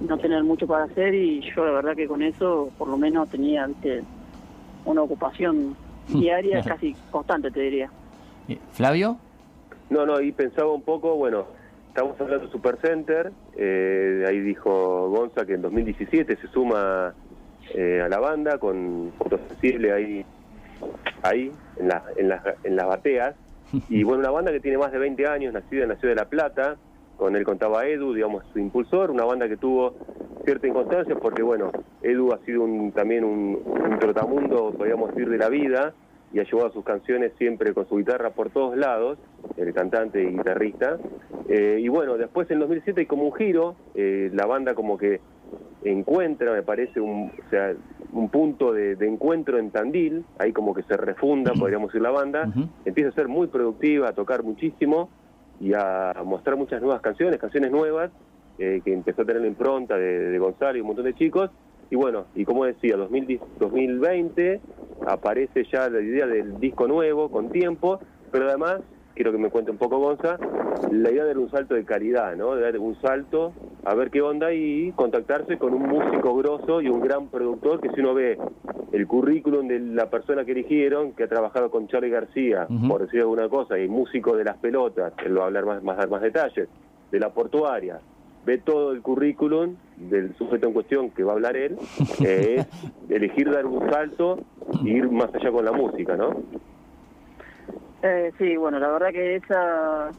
no 0.00 0.18
tener 0.18 0.42
mucho 0.44 0.66
para 0.66 0.84
hacer 0.84 1.14
y 1.14 1.40
yo 1.54 1.64
la 1.64 1.72
verdad 1.72 1.96
que 1.96 2.06
con 2.06 2.22
eso 2.22 2.70
por 2.78 2.88
lo 2.88 2.96
menos 2.96 3.28
tenía 3.30 3.66
¿viste? 3.66 4.02
una 4.84 5.02
ocupación 5.02 5.76
diaria 6.08 6.60
Claro. 6.62 6.76
casi 6.76 6.94
constante, 7.10 7.50
te 7.50 7.60
diría. 7.60 7.90
Eh, 8.48 8.58
Flavio, 8.72 9.18
No, 9.90 10.04
no, 10.06 10.20
y 10.20 10.32
pensaba 10.32 10.72
un 10.72 10.82
poco, 10.82 11.16
bueno, 11.16 11.46
estamos 11.88 12.20
hablando 12.20 12.46
de 12.46 12.52
Supercenter, 12.52 13.32
eh, 13.56 14.24
ahí 14.28 14.40
dijo 14.40 15.08
Gonza 15.10 15.44
que 15.46 15.54
en 15.54 15.62
2017 15.62 16.36
se 16.36 16.46
suma 16.48 17.14
eh, 17.74 18.00
a 18.04 18.08
la 18.08 18.18
banda 18.20 18.58
con 18.58 19.12
fotosensible 19.18 19.92
ahí, 19.92 20.24
ahí 21.22 21.50
en, 21.78 21.88
la- 21.88 22.04
en, 22.16 22.28
las, 22.28 22.42
en 22.64 22.76
las 22.76 22.86
bateas, 22.86 23.34
y 23.88 24.02
bueno, 24.04 24.20
una 24.20 24.30
banda 24.30 24.52
que 24.52 24.60
tiene 24.60 24.78
más 24.78 24.92
de 24.92 24.98
20 24.98 25.26
años, 25.26 25.52
nacida 25.54 25.82
en 25.84 25.88
la 25.88 25.96
ciudad 25.96 26.14
de 26.14 26.20
La 26.20 26.28
Plata, 26.28 26.76
con 27.16 27.36
él 27.36 27.44
contaba 27.44 27.86
Edu, 27.86 28.12
digamos, 28.12 28.44
su 28.52 28.58
impulsor, 28.58 29.10
una 29.10 29.24
banda 29.24 29.48
que 29.48 29.56
tuvo 29.56 29.94
cierta 30.44 30.66
inconstancia 30.66 31.16
porque, 31.16 31.42
bueno, 31.42 31.70
Edu 32.02 32.32
ha 32.32 32.38
sido 32.44 32.62
un, 32.62 32.92
también 32.92 33.24
un, 33.24 33.60
un 33.64 33.98
trotamundo, 33.98 34.72
podríamos 34.72 35.10
decir, 35.10 35.28
de 35.28 35.38
la 35.38 35.48
vida, 35.48 35.94
y 36.32 36.40
ha 36.40 36.44
llevado 36.44 36.70
sus 36.72 36.84
canciones 36.84 37.32
siempre 37.38 37.72
con 37.72 37.88
su 37.88 37.96
guitarra 37.96 38.30
por 38.30 38.50
todos 38.50 38.76
lados, 38.76 39.18
el 39.56 39.72
cantante 39.72 40.22
y 40.22 40.26
guitarrista. 40.26 40.98
Eh, 41.48 41.78
y 41.80 41.88
bueno, 41.88 42.16
después 42.16 42.50
en 42.50 42.58
2007 42.58 43.00
hay 43.00 43.06
como 43.06 43.24
un 43.24 43.34
giro, 43.34 43.76
eh, 43.94 44.30
la 44.32 44.46
banda 44.46 44.74
como 44.74 44.98
que 44.98 45.20
encuentra, 45.84 46.52
me 46.52 46.62
parece, 46.62 47.00
un, 47.00 47.30
o 47.30 47.50
sea, 47.50 47.74
un 48.12 48.28
punto 48.28 48.72
de, 48.72 48.96
de 48.96 49.08
encuentro 49.08 49.58
en 49.58 49.70
Tandil, 49.70 50.24
ahí 50.38 50.52
como 50.52 50.74
que 50.74 50.82
se 50.82 50.96
refunda, 50.96 51.52
podríamos 51.58 51.88
decir, 51.88 52.02
la 52.02 52.10
banda, 52.10 52.52
empieza 52.84 53.10
a 53.10 53.12
ser 53.12 53.28
muy 53.28 53.46
productiva, 53.46 54.08
a 54.08 54.12
tocar 54.12 54.42
muchísimo 54.42 55.08
y 55.60 55.72
a 55.74 56.14
mostrar 56.24 56.56
muchas 56.56 56.80
nuevas 56.80 57.00
canciones, 57.00 57.38
canciones 57.40 57.70
nuevas, 57.70 58.10
eh, 58.58 58.80
que 58.84 58.92
empezó 58.92 59.22
a 59.22 59.24
tener 59.24 59.42
la 59.42 59.48
impronta 59.48 59.96
de, 59.96 60.38
Gonzalo 60.38 60.78
y 60.78 60.80
un 60.80 60.88
montón 60.88 61.04
de 61.04 61.14
chicos. 61.14 61.50
Y 61.90 61.96
bueno, 61.96 62.26
y 62.34 62.44
como 62.44 62.64
decía, 62.64 62.96
2010 62.96 63.40
2020 63.58 64.60
aparece 65.06 65.64
ya 65.70 65.88
la 65.88 66.00
idea 66.00 66.26
del 66.26 66.58
disco 66.58 66.88
nuevo, 66.88 67.30
con 67.30 67.50
tiempo, 67.50 68.00
pero 68.32 68.48
además, 68.48 68.80
quiero 69.16 69.32
que 69.32 69.38
me 69.38 69.50
cuente 69.50 69.70
un 69.70 69.78
poco 69.78 69.98
Gonza, 69.98 70.38
la 70.92 71.10
idea 71.10 71.22
de 71.22 71.28
dar 71.28 71.38
un 71.38 71.50
salto 71.50 71.74
de 71.74 71.84
calidad, 71.84 72.36
¿no? 72.36 72.54
De 72.54 72.62
dar 72.62 72.78
un 72.78 72.94
salto, 73.00 73.52
a 73.84 73.94
ver 73.94 74.10
qué 74.10 74.20
onda 74.20 74.52
y 74.52 74.92
contactarse 74.92 75.56
con 75.58 75.72
un 75.72 75.88
músico 75.88 76.36
grosso 76.36 76.82
y 76.82 76.88
un 76.88 77.00
gran 77.00 77.28
productor 77.28 77.80
que 77.80 77.88
si 77.90 78.00
uno 78.00 78.14
ve 78.14 78.38
el 78.92 79.06
currículum 79.06 79.66
de 79.66 79.80
la 79.80 80.10
persona 80.10 80.44
que 80.44 80.52
eligieron, 80.52 81.12
que 81.12 81.24
ha 81.24 81.28
trabajado 81.28 81.70
con 81.70 81.88
Charlie 81.88 82.10
García, 82.10 82.68
por 82.86 83.02
decir 83.02 83.20
alguna 83.20 83.48
cosa, 83.48 83.78
y 83.78 83.88
músico 83.88 84.36
de 84.36 84.44
las 84.44 84.58
pelotas, 84.58 85.14
él 85.24 85.36
va 85.36 85.44
a 85.44 85.46
hablar 85.46 85.64
más, 85.64 85.82
más, 85.82 86.08
más 86.10 86.20
detalles, 86.20 86.68
de 87.10 87.18
la 87.18 87.30
portuaria, 87.30 87.98
ve 88.44 88.58
todo 88.58 88.92
el 88.92 89.00
currículum 89.00 89.76
del 89.96 90.36
sujeto 90.36 90.68
en 90.68 90.72
cuestión 90.74 91.10
que 91.10 91.24
va 91.24 91.32
a 91.32 91.34
hablar 91.36 91.56
él, 91.56 91.78
eh, 92.24 92.56
es 92.58 93.10
elegir 93.10 93.50
dar 93.50 93.64
un 93.64 93.90
salto 93.90 94.40
e 94.84 94.90
ir 94.90 95.10
más 95.10 95.34
allá 95.34 95.50
con 95.50 95.64
la 95.64 95.72
música, 95.72 96.16
¿no? 96.16 96.42
Eh, 98.02 98.32
sí, 98.38 98.56
bueno, 98.56 98.78
la 98.78 98.88
verdad 98.88 99.10
que 99.10 99.36
esa 99.36 100.10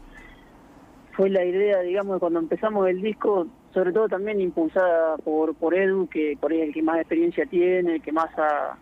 fue 1.13 1.29
la 1.29 1.43
idea, 1.45 1.79
digamos, 1.81 2.19
cuando 2.19 2.39
empezamos 2.39 2.87
el 2.87 3.01
disco, 3.01 3.47
sobre 3.73 3.91
todo 3.91 4.07
también 4.07 4.39
impulsada 4.41 5.17
por, 5.17 5.55
por 5.55 5.73
Edu, 5.73 6.07
que 6.07 6.37
por 6.39 6.51
ahí 6.51 6.61
es 6.61 6.67
el 6.67 6.73
que 6.73 6.81
más 6.83 6.97
experiencia 6.99 7.45
tiene, 7.45 7.95
el 7.95 8.01
que 8.01 8.11
más 8.11 8.29
ha, 8.37 8.77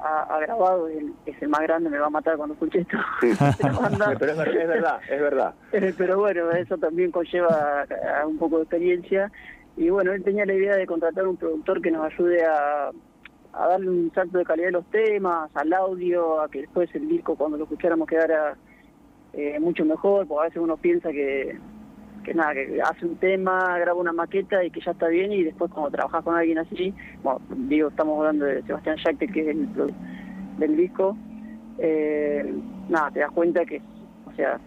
ha, 0.00 0.22
ha 0.36 0.40
grabado, 0.40 0.88
es 0.88 0.98
el, 0.98 1.12
es 1.26 1.40
el 1.42 1.48
más 1.48 1.60
grande, 1.62 1.90
me 1.90 1.98
va 1.98 2.06
a 2.06 2.10
matar 2.10 2.36
cuando 2.36 2.54
escuche 2.54 2.80
esto. 2.80 2.96
Pero 4.18 4.32
es, 4.32 4.38
ver- 4.38 4.56
es 4.56 4.68
verdad, 4.68 5.00
es 5.08 5.20
verdad. 5.20 5.54
Eh, 5.72 5.94
Pero 5.96 6.18
bueno, 6.18 6.50
eso 6.52 6.76
también 6.78 7.10
conlleva 7.10 7.82
a, 7.82 8.20
a 8.22 8.26
un 8.26 8.38
poco 8.38 8.58
de 8.58 8.62
experiencia. 8.64 9.30
Y 9.76 9.88
bueno, 9.88 10.12
él 10.12 10.22
tenía 10.22 10.44
la 10.44 10.54
idea 10.54 10.76
de 10.76 10.86
contratar 10.86 11.26
un 11.26 11.36
productor 11.36 11.80
que 11.80 11.90
nos 11.90 12.04
ayude 12.12 12.44
a, 12.44 12.90
a 13.52 13.68
darle 13.68 13.90
un 13.90 14.12
salto 14.14 14.38
de 14.38 14.44
calidad 14.44 14.68
a 14.68 14.72
los 14.72 14.86
temas, 14.86 15.50
al 15.54 15.72
audio, 15.72 16.40
a 16.40 16.48
que 16.48 16.62
después 16.62 16.92
el 16.94 17.08
disco 17.08 17.36
cuando 17.36 17.58
lo 17.58 17.64
escucháramos 17.64 18.08
quedara 18.08 18.56
eh, 19.34 19.58
mucho 19.60 19.84
mejor, 19.84 20.26
porque 20.26 20.40
a 20.40 20.48
veces 20.48 20.62
uno 20.62 20.76
piensa 20.76 21.10
que, 21.10 21.58
que 22.24 22.34
nada, 22.34 22.54
que 22.54 22.80
hace 22.82 23.04
un 23.04 23.16
tema, 23.16 23.78
graba 23.78 24.00
una 24.00 24.12
maqueta 24.12 24.64
y 24.64 24.70
que 24.70 24.80
ya 24.80 24.92
está 24.92 25.08
bien 25.08 25.32
y 25.32 25.42
después 25.42 25.70
cuando 25.70 25.90
trabajas 25.90 26.24
con 26.24 26.34
alguien 26.34 26.58
así, 26.58 26.94
bueno, 27.22 27.40
digo, 27.50 27.88
estamos 27.88 28.18
hablando 28.18 28.46
de 28.46 28.62
Sebastián 28.62 28.96
Jacte, 28.98 29.28
que 29.28 29.40
es 29.40 29.48
el 29.48 29.68
del 30.58 30.76
disco, 30.76 31.16
eh, 31.78 32.54
nada, 32.88 33.10
te 33.10 33.20
das 33.20 33.32
cuenta 33.32 33.64
que, 33.64 33.82
o 34.26 34.32
sea, 34.34 34.58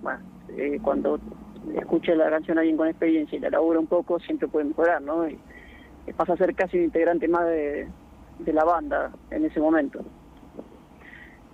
bueno, 0.00 0.20
eh, 0.56 0.78
cuando 0.82 1.18
escucha 1.76 2.14
la 2.14 2.30
canción 2.30 2.58
alguien 2.58 2.76
con 2.76 2.88
experiencia 2.88 3.36
y 3.36 3.40
la 3.40 3.50
labura 3.50 3.80
un 3.80 3.86
poco, 3.86 4.20
siempre 4.20 4.48
puede 4.48 4.66
mejorar, 4.66 5.00
¿no? 5.02 5.28
Y 5.28 5.38
pasa 6.16 6.32
a 6.32 6.36
ser 6.36 6.54
casi 6.54 6.78
un 6.78 6.84
integrante 6.84 7.28
más 7.28 7.46
de, 7.46 7.86
de 8.38 8.52
la 8.52 8.64
banda 8.64 9.12
en 9.30 9.44
ese 9.44 9.60
momento. 9.60 10.04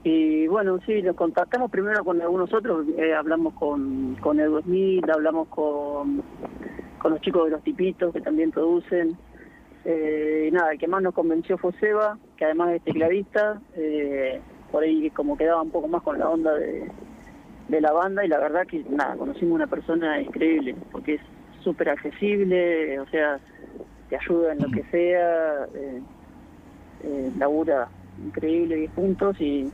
Y 0.05 0.47
bueno, 0.47 0.79
sí, 0.87 1.03
nos 1.03 1.16
contactamos 1.16 1.70
primero 1.70 2.05
con 2.05 2.20
algunos 2.20 2.53
otros, 2.55 2.87
eh, 2.97 3.14
hablamos 3.14 3.55
con, 3.55 4.16
con 4.20 4.39
Edu 4.39 4.62
Smith, 4.62 5.09
hablamos 5.11 5.49
con, 5.49 6.22
con 6.99 7.12
los 7.12 7.20
chicos 7.20 7.47
de 7.47 7.51
los 7.51 7.62
tipitos 7.62 8.12
que 8.12 8.20
también 8.20 8.51
producen. 8.51 9.16
Eh, 9.85 10.47
y 10.49 10.53
nada, 10.53 10.72
el 10.72 10.79
que 10.79 10.89
más 10.89 11.03
nos 11.03 11.14
convenció 11.14 11.59
fue 11.59 11.72
Seba, 11.81 12.18
que 12.37 12.45
además 12.45 12.72
es 12.72 12.83
tecladista, 12.83 13.61
eh, 13.74 14.41
por 14.70 14.83
ahí 14.83 15.11
como 15.11 15.37
quedaba 15.37 15.62
un 15.62 15.70
poco 15.70 15.89
más 15.89 16.03
con 16.03 16.18
la 16.18 16.29
onda 16.29 16.55
de, 16.55 16.91
de 17.68 17.81
la 17.81 17.93
banda 17.93 18.24
y 18.24 18.29
la 18.29 18.39
verdad 18.39 18.66
que 18.66 18.85
nada, 18.89 19.16
conocimos 19.16 19.55
una 19.55 19.66
persona 19.66 20.20
increíble, 20.20 20.74
porque 20.91 21.14
es 21.14 21.20
súper 21.62 21.91
accesible, 21.91 22.99
o 23.01 23.07
sea, 23.09 23.39
te 24.09 24.16
ayuda 24.16 24.53
en 24.53 24.62
lo 24.62 24.70
que 24.70 24.83
sea, 24.91 25.66
eh, 25.74 26.03
eh, 27.03 27.30
labura 27.38 27.88
increíble 28.24 28.76
10 28.76 28.90
puntos 28.92 29.40
y, 29.40 29.70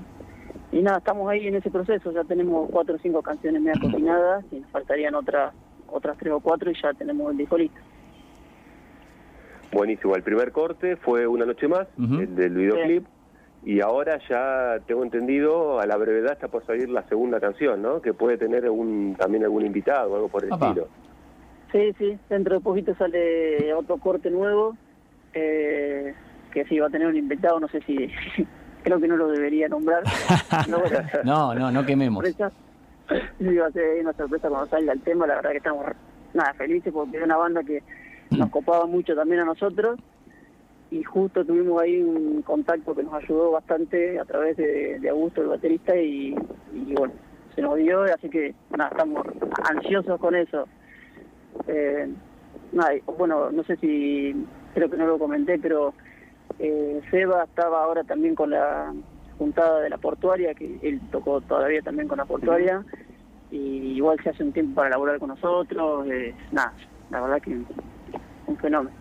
y 0.73 0.83
nada, 0.83 0.99
estamos 0.99 1.29
ahí 1.31 1.47
en 1.47 1.57
ese 1.57 1.71
proceso, 1.71 2.13
ya 2.13 2.25
tenemos 2.25 2.69
cuatro 2.71 2.97
o 2.97 2.99
cinco 2.99 3.23
canciones 3.23 3.63
media 3.63 3.81
cocinadas 3.81 4.45
y 4.53 4.61
nos 4.61 4.71
faltarían 4.71 5.15
otras 5.15 5.55
otras 5.87 6.17
tres 6.19 6.33
o 6.33 6.41
cuatro 6.41 6.71
y 6.71 6.75
ya 6.81 6.93
tenemos 6.93 7.31
el 7.31 7.39
disco 7.39 7.57
listo. 7.57 7.79
Buenísimo, 9.73 10.15
el 10.15 10.23
primer 10.23 10.53
corte 10.53 10.97
fue 10.97 11.27
Una 11.27 11.47
Noche 11.47 11.69
Más, 11.69 11.87
el 11.99 12.35
del 12.37 12.55
videoclip, 12.55 13.07
y 13.65 13.81
ahora 13.81 14.21
ya 14.29 14.79
tengo 14.87 15.03
entendido, 15.03 15.81
a 15.81 15.87
la 15.87 15.97
brevedad 15.97 16.33
está 16.33 16.49
por 16.49 16.65
salir 16.67 16.89
la 16.91 17.03
segunda 17.09 17.41
canción, 17.41 17.83
¿no? 17.83 18.01
Que 18.01 18.13
puede 18.13 18.37
tener 18.37 18.69
un, 18.69 19.17
también 19.19 19.43
algún 19.43 19.65
invitado 19.65 20.13
o 20.13 20.15
algo 20.17 20.29
por 20.29 20.45
el 20.45 20.53
estilo. 20.53 20.89
Sí, 21.73 21.93
sí, 21.99 22.19
dentro 22.29 22.55
de 22.55 22.61
poquito 22.61 22.95
sale 22.95 23.73
otro 23.75 23.97
corte 23.97 24.31
nuevo, 24.31 24.77
eh, 25.33 26.15
que 26.55 26.65
sí 26.65 26.79
va 26.79 26.87
a 26.87 26.91
tener 26.91 27.09
un 27.09 27.17
invitado, 27.17 27.61
no 27.61 27.69
sé 27.69 27.81
si, 27.83 28.09
creo 28.83 29.01
que 29.01 29.09
no 29.09 29.17
lo 29.17 29.29
debería 29.29 29.69
nombrar. 29.69 30.03
no, 30.69 30.81
bueno, 30.81 30.99
No, 31.25 31.55
no, 31.55 31.71
no 31.71 31.85
quememos. 31.85 32.25
Sí, 32.25 32.35
va 33.57 33.67
a 33.67 33.73
ser 33.73 34.01
una 34.01 34.13
sorpresa 34.15 34.49
cuando 34.49 34.69
salga 34.69 34.93
el 34.93 35.01
tema, 35.03 35.27
la 35.27 35.37
verdad 35.37 35.51
que 35.51 35.59
estamos 35.59 35.87
nada 36.33 36.55
felices 36.55 36.93
porque 36.93 37.19
es 37.19 37.23
una 37.23 37.37
banda 37.37 37.63
que 37.63 37.83
nos 38.31 38.51
copaba 38.51 38.87
mucho 38.87 39.15
también 39.15 39.43
a 39.43 39.45
nosotros 39.45 40.01
y 40.91 41.03
justo 41.03 41.45
tuvimos 41.45 41.83
ahí 41.83 42.03
un 42.03 42.43
contacto 42.43 42.95
que 42.95 43.03
nos 43.03 43.15
ayudó 43.15 43.51
bastante 43.53 44.19
a 44.19 44.25
través 44.25 44.57
de, 44.57 44.99
de 45.01 45.09
Augusto, 45.09 45.43
el 45.43 45.49
baterista, 45.49 45.97
y, 45.97 46.37
y 46.73 46.95
bueno, 46.95 47.13
se 47.55 47.63
nos 47.63 47.77
dio, 47.77 48.03
así 48.03 48.29
que 48.29 48.55
nada, 48.71 48.91
estamos 48.91 49.27
ansiosos 49.71 50.21
con 50.21 50.35
eso. 50.37 50.69
Eh, 51.67 52.09
nada, 52.73 52.95
y, 52.95 53.03
bueno, 53.19 53.51
no 53.51 53.65
sé 53.65 53.77
si, 53.77 54.35
creo 54.75 54.89
que 54.89 54.97
no 54.97 55.07
lo 55.07 55.19
comenté, 55.19 55.59
pero 55.59 55.95
eh, 56.59 57.01
Seba 57.11 57.45
estaba 57.45 57.85
ahora 57.85 58.05
también 58.05 58.35
con 58.35 58.51
la 58.51 58.93
juntada 59.39 59.81
de 59.81 59.91
la 59.91 59.99
portuaria, 59.99 60.55
que 60.55 60.79
él 60.83 61.01
tocó 61.11 61.41
todavía 61.41 61.83
también 61.83 62.07
con 62.09 62.19
la 62.19 62.25
portuaria, 62.25 62.85
y 63.51 63.57
igual 63.97 64.19
se 64.23 64.31
hace 64.31 64.43
un 64.43 64.53
tiempo 64.53 64.77
para 64.77 64.91
laburar 64.91 65.19
con 65.19 65.29
nosotros, 65.29 66.07
eh, 66.09 66.35
nada, 66.53 66.73
la 67.11 67.21
verdad 67.21 67.43
que 67.43 67.51
un 68.47 68.57
fenómeno. 68.59 68.97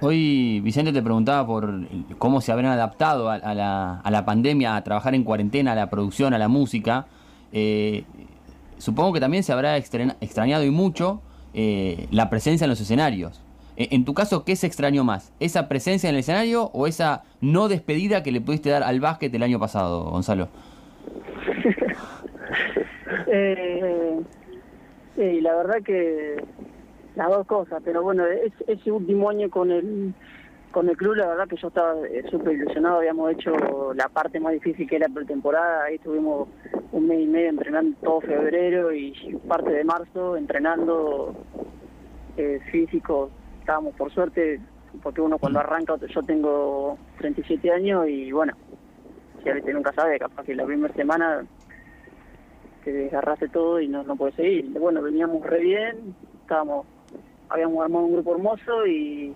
Hoy- 0.00 0.60
Vicente 0.60 0.92
te 0.94 1.02
preguntaba 1.02 1.46
por 1.46 1.68
cómo 2.16 2.40
se 2.40 2.50
habrán 2.52 2.72
adaptado 2.72 3.28
a, 3.28 3.36
la, 3.54 4.00
a 4.00 4.10
la 4.10 4.24
pandemia, 4.24 4.76
a 4.76 4.82
trabajar 4.82 5.14
en 5.14 5.24
cuarentena, 5.24 5.72
a 5.72 5.74
la 5.74 5.90
producción, 5.90 6.32
a 6.32 6.38
la 6.38 6.48
música. 6.48 7.04
Eh, 7.52 8.04
supongo 8.78 9.12
que 9.12 9.20
también 9.20 9.42
se 9.42 9.52
habrá 9.52 9.76
extraña- 9.76 10.16
extrañado 10.22 10.64
y 10.64 10.70
mucho 10.70 11.20
eh, 11.52 12.08
la 12.10 12.30
presencia 12.30 12.64
en 12.64 12.70
los 12.70 12.80
escenarios. 12.80 13.42
Eh, 13.76 13.88
en 13.90 14.04
tu 14.04 14.14
caso, 14.14 14.44
¿qué 14.44 14.56
se 14.56 14.66
extrañó 14.66 15.04
más? 15.04 15.32
¿Esa 15.40 15.68
presencia 15.68 16.08
en 16.08 16.14
el 16.14 16.20
escenario 16.20 16.70
o 16.72 16.86
esa 16.86 17.24
no 17.40 17.68
despedida 17.68 18.22
que 18.22 18.32
le 18.32 18.40
pudiste 18.40 18.70
dar 18.70 18.82
al 18.82 19.00
básquet 19.00 19.34
el 19.34 19.42
año 19.42 19.58
pasado, 19.58 20.04
Gonzalo? 20.10 20.48
Eh, 25.16 25.40
la 25.42 25.54
verdad 25.54 25.76
que 25.84 26.36
las 27.14 27.28
dos 27.28 27.46
cosas, 27.46 27.80
pero 27.84 28.02
bueno, 28.02 28.26
es- 28.26 28.52
ese 28.66 28.90
último 28.90 29.28
año 29.30 29.48
con 29.50 29.70
el 29.70 30.12
con 30.72 30.88
el 30.88 30.96
club, 30.96 31.14
la 31.14 31.28
verdad 31.28 31.46
que 31.46 31.54
yo 31.56 31.68
estaba 31.68 31.94
eh, 32.08 32.24
súper 32.32 32.54
ilusionado, 32.54 32.96
habíamos 32.96 33.30
hecho 33.30 33.94
la 33.94 34.08
parte 34.08 34.40
más 34.40 34.52
difícil 34.54 34.88
que 34.88 34.96
era 34.96 35.08
pretemporada, 35.08 35.84
ahí 35.84 35.94
estuvimos 35.96 36.48
un 36.90 37.06
mes 37.06 37.20
y 37.20 37.26
medio 37.26 37.50
entrenando 37.50 37.96
todo 38.02 38.20
febrero 38.20 38.92
y 38.92 39.12
parte 39.46 39.70
de 39.70 39.84
marzo 39.84 40.36
entrenando 40.36 41.32
eh, 42.36 42.58
físico, 42.72 43.30
estábamos 43.64 43.94
por 43.94 44.12
suerte, 44.12 44.60
porque 45.02 45.22
uno 45.22 45.38
cuando 45.38 45.58
arranca, 45.58 45.96
yo 45.96 46.22
tengo 46.22 46.98
37 47.16 47.70
años 47.72 48.06
y 48.06 48.30
bueno, 48.30 48.52
si 49.42 49.48
a 49.48 49.54
veces 49.54 49.74
nunca 49.74 49.90
sabe, 49.94 50.18
capaz 50.18 50.44
que 50.44 50.54
la 50.54 50.66
primera 50.66 50.92
semana 50.92 51.46
que 52.84 52.92
desgarraste 52.92 53.48
todo 53.48 53.80
y 53.80 53.88
no, 53.88 54.02
no 54.02 54.16
puedes 54.16 54.34
seguir. 54.34 54.66
Bueno, 54.78 55.00
veníamos 55.00 55.42
re 55.46 55.60
bien, 55.60 56.14
estábamos, 56.42 56.86
habíamos 57.48 57.82
armado 57.82 58.04
un 58.04 58.12
grupo 58.12 58.34
hermoso 58.34 58.86
y, 58.86 59.34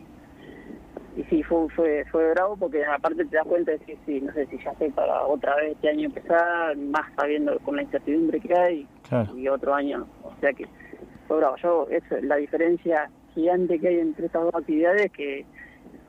y 1.17 1.23
sí, 1.31 1.43
fue, 1.43 1.71
fue, 1.71 2.05
fue 2.13 2.31
bravo 2.33 2.59
porque 2.59 2.85
aparte 2.85 3.25
te 3.25 3.35
das 3.37 3.47
cuenta 3.47 3.73
de 3.73 3.79
que 3.79 3.97
sí, 4.05 4.21
no 4.21 4.31
sé 4.35 4.45
si 4.49 4.59
ya 4.63 4.75
sé 4.75 4.91
para 4.91 5.25
otra 5.25 5.57
vez 5.57 5.73
este 5.73 5.89
año 5.89 6.05
empezar, 6.05 6.77
más 6.77 7.11
sabiendo 7.17 7.59
con 7.61 7.77
la 7.77 7.83
incertidumbre 7.83 8.41
que 8.41 8.55
hay 8.55 8.87
Claro. 9.09 9.35
y 9.39 9.49
otro 9.49 9.73
año, 9.75 10.07
o 10.23 10.33
sea 10.39 10.53
que 10.53 10.67
fue 11.27 11.39
bravo. 11.39 11.57
Yo, 11.57 11.87
es 11.91 12.03
la 12.23 12.37
diferencia 12.37 13.11
gigante 13.39 13.79
que 13.79 13.89
hay 13.89 14.01
entre 14.01 14.27
estas 14.27 14.43
dos 14.43 14.55
actividades 14.55 15.13
que 15.13 15.47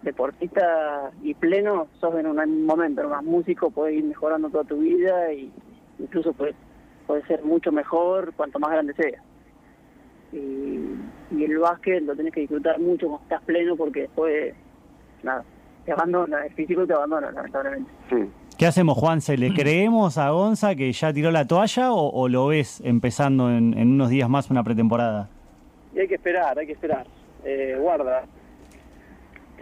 deportista 0.02 1.12
y 1.22 1.34
pleno 1.34 1.88
sos 2.00 2.16
en 2.16 2.26
un 2.28 2.66
momento, 2.66 3.08
más 3.08 3.24
músico 3.24 3.70
puedes 3.70 3.98
ir 3.98 4.06
mejorando 4.06 4.50
toda 4.50 4.64
tu 4.64 4.78
vida 4.78 5.32
y 5.34 5.52
incluso 6.00 6.34
puedes 6.34 6.56
puede 7.10 7.26
ser 7.26 7.44
mucho 7.44 7.72
mejor 7.72 8.34
cuanto 8.36 8.60
más 8.60 8.70
grande 8.70 8.94
sea. 8.94 9.20
Y, 10.32 11.36
y 11.36 11.44
el 11.44 11.58
básquet 11.58 12.04
lo 12.04 12.16
tenés 12.16 12.32
que 12.32 12.42
disfrutar 12.42 12.80
mucho 12.80 13.08
cuando 13.08 13.24
estás 13.24 13.42
pleno 13.46 13.76
porque 13.76 14.02
después, 14.02 14.54
nada, 15.24 15.44
te 15.86 15.92
abandona, 15.92 16.46
el 16.46 16.54
físico 16.54 16.86
te 16.86 16.94
abandona, 16.94 17.32
lamentablemente. 17.32 17.90
Mm. 18.12 18.26
¿Qué 18.60 18.68
hacemos, 18.68 18.96
Juan? 18.96 19.22
¿Se 19.22 19.38
le 19.38 19.52
creemos 19.56 20.20
a 20.20 20.30
Gonza 20.30 20.76
que 20.76 20.92
ya 20.92 21.12
tiró 21.12 21.32
la 21.32 21.48
toalla 21.48 21.92
o, 21.94 22.12
o 22.12 22.30
lo 22.30 22.46
ves 22.46 22.80
empezando 22.86 23.50
en, 23.50 23.76
en 23.76 23.94
unos 23.94 24.12
días 24.12 24.30
más 24.30 24.52
una 24.52 24.64
pretemporada? 24.64 25.30
Y 25.96 26.02
hay 26.02 26.08
que 26.08 26.16
esperar, 26.16 26.60
hay 26.60 26.68
que 26.68 26.74
esperar. 26.74 27.08
Eh, 27.52 27.76
guarda. 27.80 28.24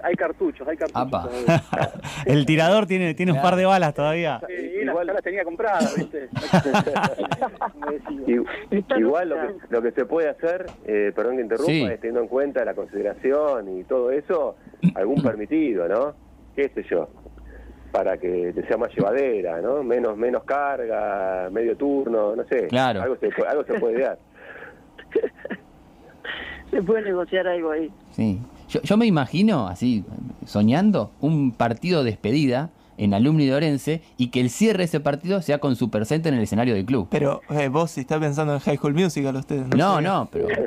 Hay 0.04 0.14
cartuchos, 0.16 0.68
hay 0.68 0.78
cartuchos. 0.78 1.32
El 2.26 2.46
tirador 2.46 2.86
tiene, 2.86 3.14
tiene 3.16 3.32
un 3.32 3.42
par 3.42 3.56
de 3.56 3.66
balas 3.66 3.94
todavía. 3.96 4.40
Sí, 4.48 4.54
y 4.54 4.84
Igual- 4.88 5.08
las 5.08 5.24
tenía 5.24 5.44
compradas, 5.44 5.96
¿viste? 5.96 6.30
Igual 9.00 9.30
lo 9.30 9.36
que, 9.36 9.56
lo 9.70 9.82
que 9.82 9.92
se 9.92 10.06
puede 10.06 10.30
hacer, 10.30 10.68
eh, 10.86 11.12
perdón 11.16 11.38
que 11.38 11.42
interrumpa, 11.44 11.72
Sí. 11.72 11.84
es 11.86 12.00
teniendo 12.00 12.22
en 12.22 12.28
cuenta 12.28 12.64
la 12.64 12.76
consideración 12.76 13.80
y 13.80 13.84
todo 13.86 14.12
eso, 14.12 14.56
algún 14.96 15.22
permitido, 15.24 15.88
¿no? 15.88 16.14
¿Qué 16.56 16.70
sé 16.76 16.84
yo? 16.90 17.10
Para 17.92 18.18
que 18.18 18.52
te 18.54 18.68
sea 18.68 18.78
más 18.78 18.90
llevadera, 18.96 19.62
¿no? 19.62 19.82
Menos 19.82 20.16
menos 20.18 20.44
carga, 20.44 21.50
medio 21.52 21.76
turno, 21.76 22.36
no 22.36 22.44
sé. 22.46 22.68
Claro. 22.68 23.02
Algo 23.02 23.16
se, 23.18 23.30
puede- 23.30 23.50
algo 23.50 23.64
se 23.64 23.74
puede 23.80 24.00
dar. 24.02 24.18
Se 26.72 26.82
puede 26.82 27.04
negociar 27.04 27.48
algo 27.48 27.72
ahí. 27.72 27.90
Sí. 28.12 28.40
Yo, 28.70 28.82
yo 28.82 28.98
me 28.98 29.06
imagino, 29.06 29.68
así, 29.68 30.04
soñando, 30.46 31.12
un 31.22 31.52
partido 31.52 32.04
de 32.04 32.12
despedida 32.12 32.70
en 32.98 33.14
Alumni 33.14 33.46
de 33.46 33.54
Orense 33.54 34.02
y 34.18 34.30
que 34.30 34.42
el 34.42 34.50
cierre 34.50 34.80
de 34.80 34.84
ese 34.86 35.00
partido 35.00 35.42
sea 35.42 35.60
con 35.60 35.76
Super 35.76 36.06
Center 36.06 36.34
en 36.34 36.40
el 36.40 36.44
escenario 36.44 36.74
del 36.74 36.86
club. 36.86 37.08
Pero 37.10 37.42
eh, 37.50 37.70
vos 37.70 37.92
si 37.92 38.02
está 38.02 38.20
pensando 38.20 38.54
en 38.54 38.60
High 38.60 38.78
School 38.78 38.94
Musical 38.96 39.36
ustedes. 39.36 39.68
No, 39.76 39.98
sé. 39.98 40.02
no, 40.02 40.28
pero. 40.32 40.48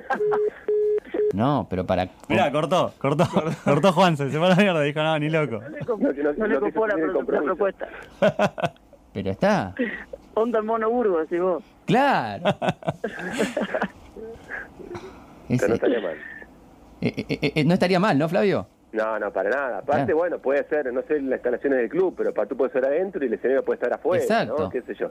No, 1.33 1.69
pero 1.71 1.87
para. 1.87 2.09
Mirá, 2.29 2.51
cortó, 2.51 2.93
cortó, 2.99 3.25
cortó 3.65 3.93
Juan, 3.95 4.17
se 4.17 4.29
fue 4.31 4.47
a 4.47 4.49
la 4.49 4.57
mierda, 4.57 4.81
dijo, 4.83 5.01
no, 5.01 5.17
ni 5.17 5.31
loco. 5.31 5.61
No 5.61 5.69
le, 5.69 5.79
No, 5.79 6.49
no- 6.49 6.49
no 6.49 6.61
no 6.61 6.71
se 6.71 7.33
la, 7.33 7.41
propuesta. 7.43 7.89
Pero 9.13 9.31
está. 9.31 9.73
Onda 10.35 10.61
mono 10.61 10.91
Burgos, 10.91 11.29
decís 11.31 11.41
vos. 11.41 11.63
Claro. 11.85 12.45
Pero 15.59 15.69
no 15.69 15.75
estaría 15.75 16.01
mal. 16.01 16.17
eh, 17.01 17.15
eh, 17.17 17.39
eh, 17.43 17.53
eh, 17.57 17.65
no 17.65 17.75
estaría 17.75 17.99
mal, 18.01 18.19
¿no, 18.19 18.29
Flavio? 18.29 18.67
No, 18.93 19.19
no, 19.21 19.33
para 19.33 19.51
nada. 19.51 19.79
Aparte, 19.79 20.03
Claro. 20.07 20.17
bueno, 20.19 20.39
puede 20.41 20.65
ser, 20.65 20.93
no 20.93 21.03
sé, 21.03 21.21
las 21.21 21.35
instalaciones 21.39 21.79
del 21.79 21.89
club, 21.89 22.13
pero 22.17 22.35
para 22.35 22.49
tú 22.49 22.57
puedes 22.57 22.75
estar 22.75 22.91
adentro 22.91 23.23
y 23.23 23.29
el 23.29 23.35
escenario 23.35 23.65
puede 23.65 23.77
estar 23.77 23.93
afuera, 23.93 24.23
Exacto. 24.23 24.57
¿no? 24.59 24.69
¿Qué 24.69 24.83
sé 24.83 24.95
yo? 24.95 25.11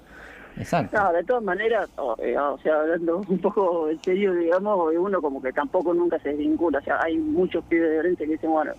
Exacto. 0.58 0.98
No, 0.98 1.14
de 1.14 1.24
todas 1.24 1.44
maneras, 1.44 1.90
o, 1.96 2.16
eh, 2.20 2.38
o 2.38 2.58
sea, 2.58 2.82
hablando 2.82 3.18
un 3.30 3.40
poco 3.40 3.90
en 3.90 4.02
serio, 4.04 4.34
digamos, 4.34 4.94
uno 4.98 5.22
como 5.22 5.42
que 5.42 5.54
tampoco 5.54 5.94
nunca 5.94 6.20
se 6.20 6.30
desvincula. 6.30 6.80
O 6.80 6.82
sea, 6.82 7.00
hay 7.02 7.18
muchos 7.18 7.64
pibes 7.66 7.90
de 7.90 8.00
Orense 8.00 8.26
que 8.26 8.32
dicen, 8.34 8.50
bueno, 8.52 8.74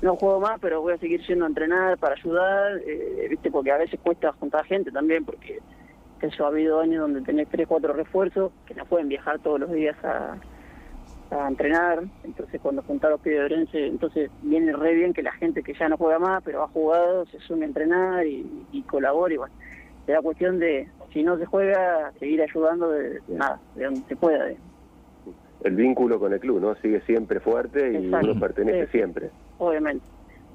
no 0.00 0.14
juego 0.14 0.38
más, 0.38 0.60
pero 0.60 0.80
voy 0.80 0.92
a 0.92 0.98
seguir 0.98 1.20
yendo 1.26 1.44
a 1.44 1.48
entrenar 1.48 1.98
para 1.98 2.14
ayudar, 2.14 2.78
eh, 2.86 3.26
¿viste? 3.28 3.50
Porque 3.50 3.72
a 3.72 3.78
veces 3.78 3.98
cuesta 4.00 4.30
juntar 4.34 4.64
gente 4.66 4.92
también, 4.92 5.24
porque 5.24 5.58
eso 6.22 6.44
ha 6.44 6.48
habido 6.48 6.78
años 6.80 7.00
donde 7.00 7.20
tenés 7.22 7.48
tres, 7.48 7.66
cuatro 7.66 7.92
refuerzos 7.94 8.52
que 8.64 8.74
no 8.74 8.84
pueden 8.84 9.08
viajar 9.08 9.40
todos 9.40 9.58
los 9.58 9.72
días 9.72 9.96
a, 10.04 10.36
a 11.30 11.48
entrenar. 11.48 12.02
Entonces, 12.24 12.60
cuando 12.60 12.82
juntar 12.82 13.10
los 13.10 13.20
pibes 13.20 13.38
de 13.40 13.44
Orense, 13.44 13.86
entonces 13.86 14.30
viene 14.42 14.72
re 14.72 14.94
bien 14.94 15.12
que 15.12 15.22
la 15.22 15.32
gente 15.32 15.62
que 15.62 15.74
ya 15.74 15.88
no 15.88 15.96
juega 15.96 16.18
más, 16.18 16.42
pero 16.44 16.62
ha 16.62 16.68
jugado, 16.68 17.26
se 17.26 17.38
sume 17.40 17.64
a 17.64 17.68
entrenar 17.68 18.26
y, 18.26 18.66
y 18.72 18.82
colabora 18.84 19.34
y 19.34 19.36
bueno 19.36 19.54
se 20.04 20.12
da 20.12 20.22
cuestión 20.22 20.60
de, 20.60 20.88
si 21.12 21.24
no 21.24 21.36
se 21.36 21.46
juega, 21.46 22.12
seguir 22.20 22.40
ayudando 22.40 22.90
de, 22.90 23.14
de 23.14 23.22
nada, 23.34 23.60
de 23.74 23.86
donde 23.86 24.02
se 24.02 24.14
pueda. 24.14 24.44
de- 24.44 24.56
El 25.64 25.74
vínculo 25.74 26.20
con 26.20 26.32
el 26.32 26.38
club, 26.38 26.60
¿no? 26.60 26.76
Sigue 26.76 27.00
siempre 27.00 27.40
fuerte 27.40 27.90
y 27.92 27.96
Exacto. 28.04 28.30
uno 28.30 28.40
pertenece 28.40 28.84
Sí. 28.86 28.92
siempre. 28.92 29.30
obviamente. 29.58 30.06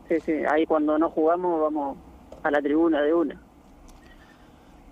Sí, 0.07 0.21
sí, 0.21 0.31
ahí 0.49 0.65
cuando 0.65 0.97
no 0.97 1.09
jugamos 1.09 1.59
vamos 1.59 1.97
a 2.43 2.49
la 2.49 2.61
tribuna 2.61 3.01
de 3.01 3.13
una. 3.13 3.41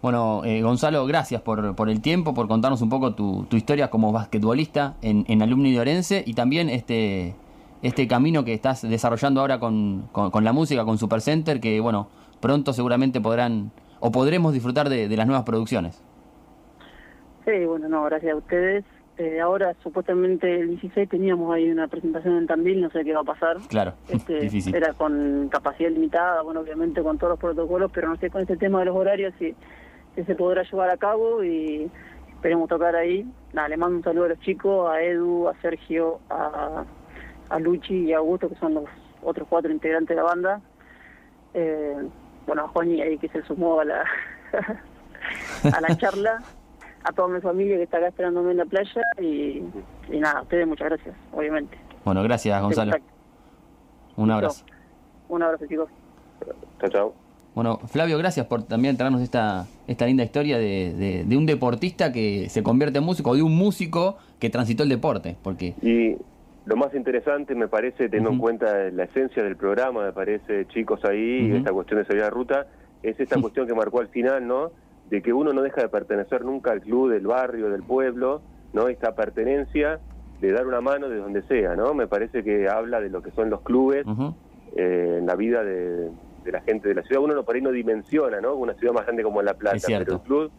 Bueno, 0.02 0.44
eh, 0.46 0.62
Gonzalo, 0.62 1.06
gracias 1.06 1.42
por, 1.42 1.76
por, 1.76 1.90
el 1.90 2.02
tiempo, 2.02 2.34
por 2.34 2.48
contarnos 2.48 2.82
un 2.82 2.90
poco 2.90 3.16
tu, 3.16 3.46
tu 3.50 3.58
historia 3.58 3.90
como 3.90 4.14
basquetbolista 4.14 4.96
en, 5.02 5.26
en 5.28 5.42
Alumni 5.42 5.74
de 5.74 5.80
Orense 5.82 6.24
y 6.26 6.36
también 6.36 6.70
este, 6.70 7.36
este 7.82 8.08
camino 8.08 8.46
que 8.46 8.54
estás 8.54 8.82
desarrollando 8.82 9.42
ahora 9.42 9.60
con, 9.60 10.08
con, 10.14 10.32
con 10.32 10.46
la 10.46 10.54
música, 10.54 10.86
con 10.86 10.98
Supercenter, 10.98 11.60
que 11.60 11.82
bueno, 11.82 12.08
pronto 12.40 12.72
seguramente 12.72 13.20
podrán 13.20 13.72
o 14.00 14.12
podremos 14.12 14.54
disfrutar 14.54 14.88
de, 14.88 15.10
de 15.10 15.18
las 15.18 15.28
nuevas 15.28 15.44
producciones. 15.44 16.02
Sí, 17.44 17.66
bueno, 17.66 17.90
no, 17.90 18.04
gracias 18.06 18.34
a 18.34 18.36
ustedes. 18.38 18.86
Eh, 19.18 19.42
ahora, 19.42 19.76
supuestamente 19.84 20.62
el 20.62 20.70
16 20.70 21.10
teníamos 21.10 21.54
ahí 21.54 21.70
una 21.70 21.90
presentación 21.90 22.38
en 22.38 22.48
Tandil, 22.48 22.80
no 22.80 22.90
sé 22.90 23.04
qué 23.04 23.14
va 23.14 23.20
a 23.20 23.26
pasar. 23.26 23.58
Claro, 23.68 23.94
Este, 24.08 24.40
difícil. 24.40 24.74
Era 24.74 24.94
con 24.94 25.50
capacidad 25.50 25.90
limitada, 25.90 26.42
bueno, 26.42 26.62
obviamente 26.62 27.04
con 27.04 27.18
todos 27.18 27.32
los 27.32 27.40
protocolos, 27.40 27.92
pero 27.94 28.08
no 28.08 28.16
sé 28.16 28.30
con 28.30 28.42
este 28.42 28.56
tema 28.56 28.80
de 28.80 28.86
los 28.86 28.96
horarios 28.96 29.34
si, 29.38 29.54
si 30.20 30.26
se 30.26 30.36
podrá 30.36 30.64
llevar 30.64 30.90
a 30.90 30.98
cabo 30.98 31.44
y 31.44 31.90
esperemos 32.30 32.68
tocar 32.68 32.96
ahí. 32.96 33.26
Nada, 33.54 33.70
le 33.70 33.78
mando 33.78 33.98
un 33.98 34.04
saludo 34.04 34.26
a 34.26 34.30
los 34.30 34.40
chicos, 34.40 34.90
a 34.90 35.02
Edu, 35.02 35.48
a 35.48 35.56
Sergio, 35.62 36.20
a, 36.30 36.84
a 37.50 37.60
Luchi 37.60 38.06
y 38.06 38.14
a 38.14 38.18
Augusto, 38.18 38.50
que 38.50 38.56
son 38.56 38.74
los 38.74 38.86
otros 39.24 39.48
cuatro 39.50 39.72
integrantes 39.72 40.10
de 40.10 40.16
la 40.22 40.24
banda. 40.24 40.62
Eh, 41.54 41.96
bueno, 42.46 42.66
a 42.66 42.68
Juani 42.68 43.02
ahí 43.02 43.18
que 43.18 43.30
se 43.30 43.42
sumó 43.44 43.80
a 43.80 43.86
la, 43.86 44.04
a 45.74 45.82
la 45.82 45.96
charla 45.98 46.40
a 47.04 47.12
toda 47.14 47.30
mi 47.30 47.40
familia 47.40 47.78
que 47.78 47.84
está 47.84 47.98
acá 47.98 48.08
esperándome 48.08 48.52
en 48.52 48.58
la 48.58 48.66
playa 48.66 49.02
y, 49.22 49.64
y 50.10 50.20
nada, 50.20 50.40
a 50.40 50.42
ustedes 50.42 50.68
muchas 50.68 50.90
gracias, 50.90 51.16
obviamente. 51.32 51.78
Bueno, 52.04 52.24
gracias 52.24 52.62
Gonzalo. 52.62 52.92
Un 54.18 54.32
abrazo. 54.32 54.66
Un 55.30 55.44
abrazo 55.44 55.66
chicos. 55.66 55.90
Chao, 56.82 56.90
chao. 56.90 57.29
Bueno, 57.60 57.78
Flavio, 57.88 58.18
gracias 58.18 58.46
por 58.46 58.64
también 58.64 58.96
traernos 58.96 59.22
esta, 59.22 59.68
esta 59.86 60.06
linda 60.06 60.24
historia 60.24 60.58
de, 60.58 60.94
de, 60.94 61.26
de 61.26 61.36
un 61.38 61.46
deportista 61.46 62.14
que 62.14 62.48
se 62.48 62.64
convierte 62.64 63.00
en 63.00 63.04
músico, 63.04 63.32
o 63.32 63.36
de 63.36 63.42
un 63.42 63.54
músico 63.54 64.16
que 64.40 64.50
transitó 64.50 64.84
el 64.84 64.88
deporte, 64.88 65.36
porque 65.44 65.74
Y 65.82 66.16
lo 66.66 66.78
más 66.78 66.96
interesante 66.96 67.56
me 67.56 67.68
parece, 67.68 68.06
teniendo 68.08 68.30
en 68.30 68.38
cuenta 68.38 68.90
la 68.92 69.04
esencia 69.04 69.44
del 69.44 69.58
programa, 69.58 70.06
me 70.06 70.14
parece, 70.14 70.68
chicos 70.68 71.04
ahí, 71.04 71.52
esta 71.54 71.74
cuestión 71.74 72.00
de 72.00 72.06
salir 72.06 72.24
a 72.24 72.30
ruta, 72.30 72.66
es 73.04 73.20
esta 73.20 73.36
Sí. 73.36 73.42
cuestión 73.42 73.68
que 73.68 73.74
marcó 73.74 74.00
al 74.00 74.08
final, 74.08 74.48
¿no? 74.48 74.72
De 75.10 75.22
que 75.22 75.34
uno 75.34 75.52
no 75.52 75.62
deja 75.62 75.82
de 75.82 75.90
pertenecer 75.90 76.46
nunca 76.46 76.72
al 76.72 76.80
club 76.80 77.10
del 77.12 77.28
barrio, 77.28 77.70
del 77.70 77.84
pueblo, 77.84 78.42
¿no? 78.72 78.88
Esta 78.88 79.16
pertenencia 79.16 80.00
de 80.40 80.52
dar 80.54 80.66
una 80.66 80.80
mano 80.80 81.10
de 81.10 81.18
donde 81.18 81.42
sea, 81.42 81.76
¿no? 81.76 81.94
Me 81.94 82.08
parece 82.08 82.42
que 82.42 82.70
habla 82.70 83.02
de 83.02 83.10
lo 83.10 83.22
que 83.22 83.32
son 83.32 83.50
los 83.50 83.60
clubes 83.64 84.06
eh, 84.78 85.16
en 85.20 85.26
la 85.26 85.36
vida 85.36 85.62
de, 85.66 86.08
de 86.44 86.52
la 86.52 86.62
gente 86.62 86.88
de 86.90 86.96
la 86.96 87.04
ciudad. 87.04 87.22
Uno 87.22 87.34
no 87.36 87.44
por 87.44 87.56
ahí 87.56 87.62
no 87.62 87.72
dimensiona, 87.72 88.40
¿no? 88.42 88.54
Una 88.56 88.74
ciudad 88.76 88.94
más 88.94 89.06
grande 89.06 89.24
como 89.24 89.42
La 89.42 89.54
Plata, 89.54 89.78
Es 89.78 89.84
cierto. 89.86 90.06
pero 90.06 90.16
el 90.18 90.22
club 90.22 90.52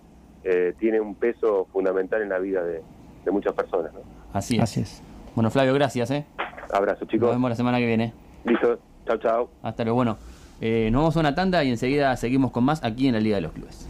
eh, 0.45 0.75
tiene 0.79 1.01
un 1.01 1.15
peso 1.15 1.67
fundamental 1.73 2.23
en 2.23 2.29
la 2.29 2.39
vida 2.39 2.65
de, 2.65 2.83
de 3.25 3.31
muchas 3.31 3.53
personas, 3.55 3.93
¿no? 3.93 4.01
así 4.33 4.57
es. 4.57 4.63
Así 4.63 4.81
es. 4.81 5.03
Bueno, 5.35 5.51
Flavio, 5.51 5.75
gracias, 5.75 6.11
¿eh? 6.11 6.25
Abrazo, 6.73 7.05
Nos 7.05 7.11
chicos. 7.11 7.31
vemos 7.31 7.51
la 7.51 7.57
semana 7.57 7.79
que 7.79 7.87
viene. 7.87 8.13
Listo. 8.45 8.79
Chao, 9.07 9.17
chao. 9.19 9.51
Hasta 9.63 9.83
luego. 9.85 9.97
Bueno, 9.97 10.17
eh, 10.61 10.89
nos 10.93 11.01
vamos 11.03 11.17
a 11.17 11.21
una 11.21 11.35
tanda 11.35 11.63
y 11.65 11.71
enseguida 11.71 12.17
seguimos 12.17 12.51
con 12.53 12.65
más 12.65 12.83
aquí 12.85 13.09
en 13.09 13.15
la 13.15 13.21
Liga 13.21 13.37
de 13.37 13.43
los 13.43 13.53
Clubes. 13.53 13.89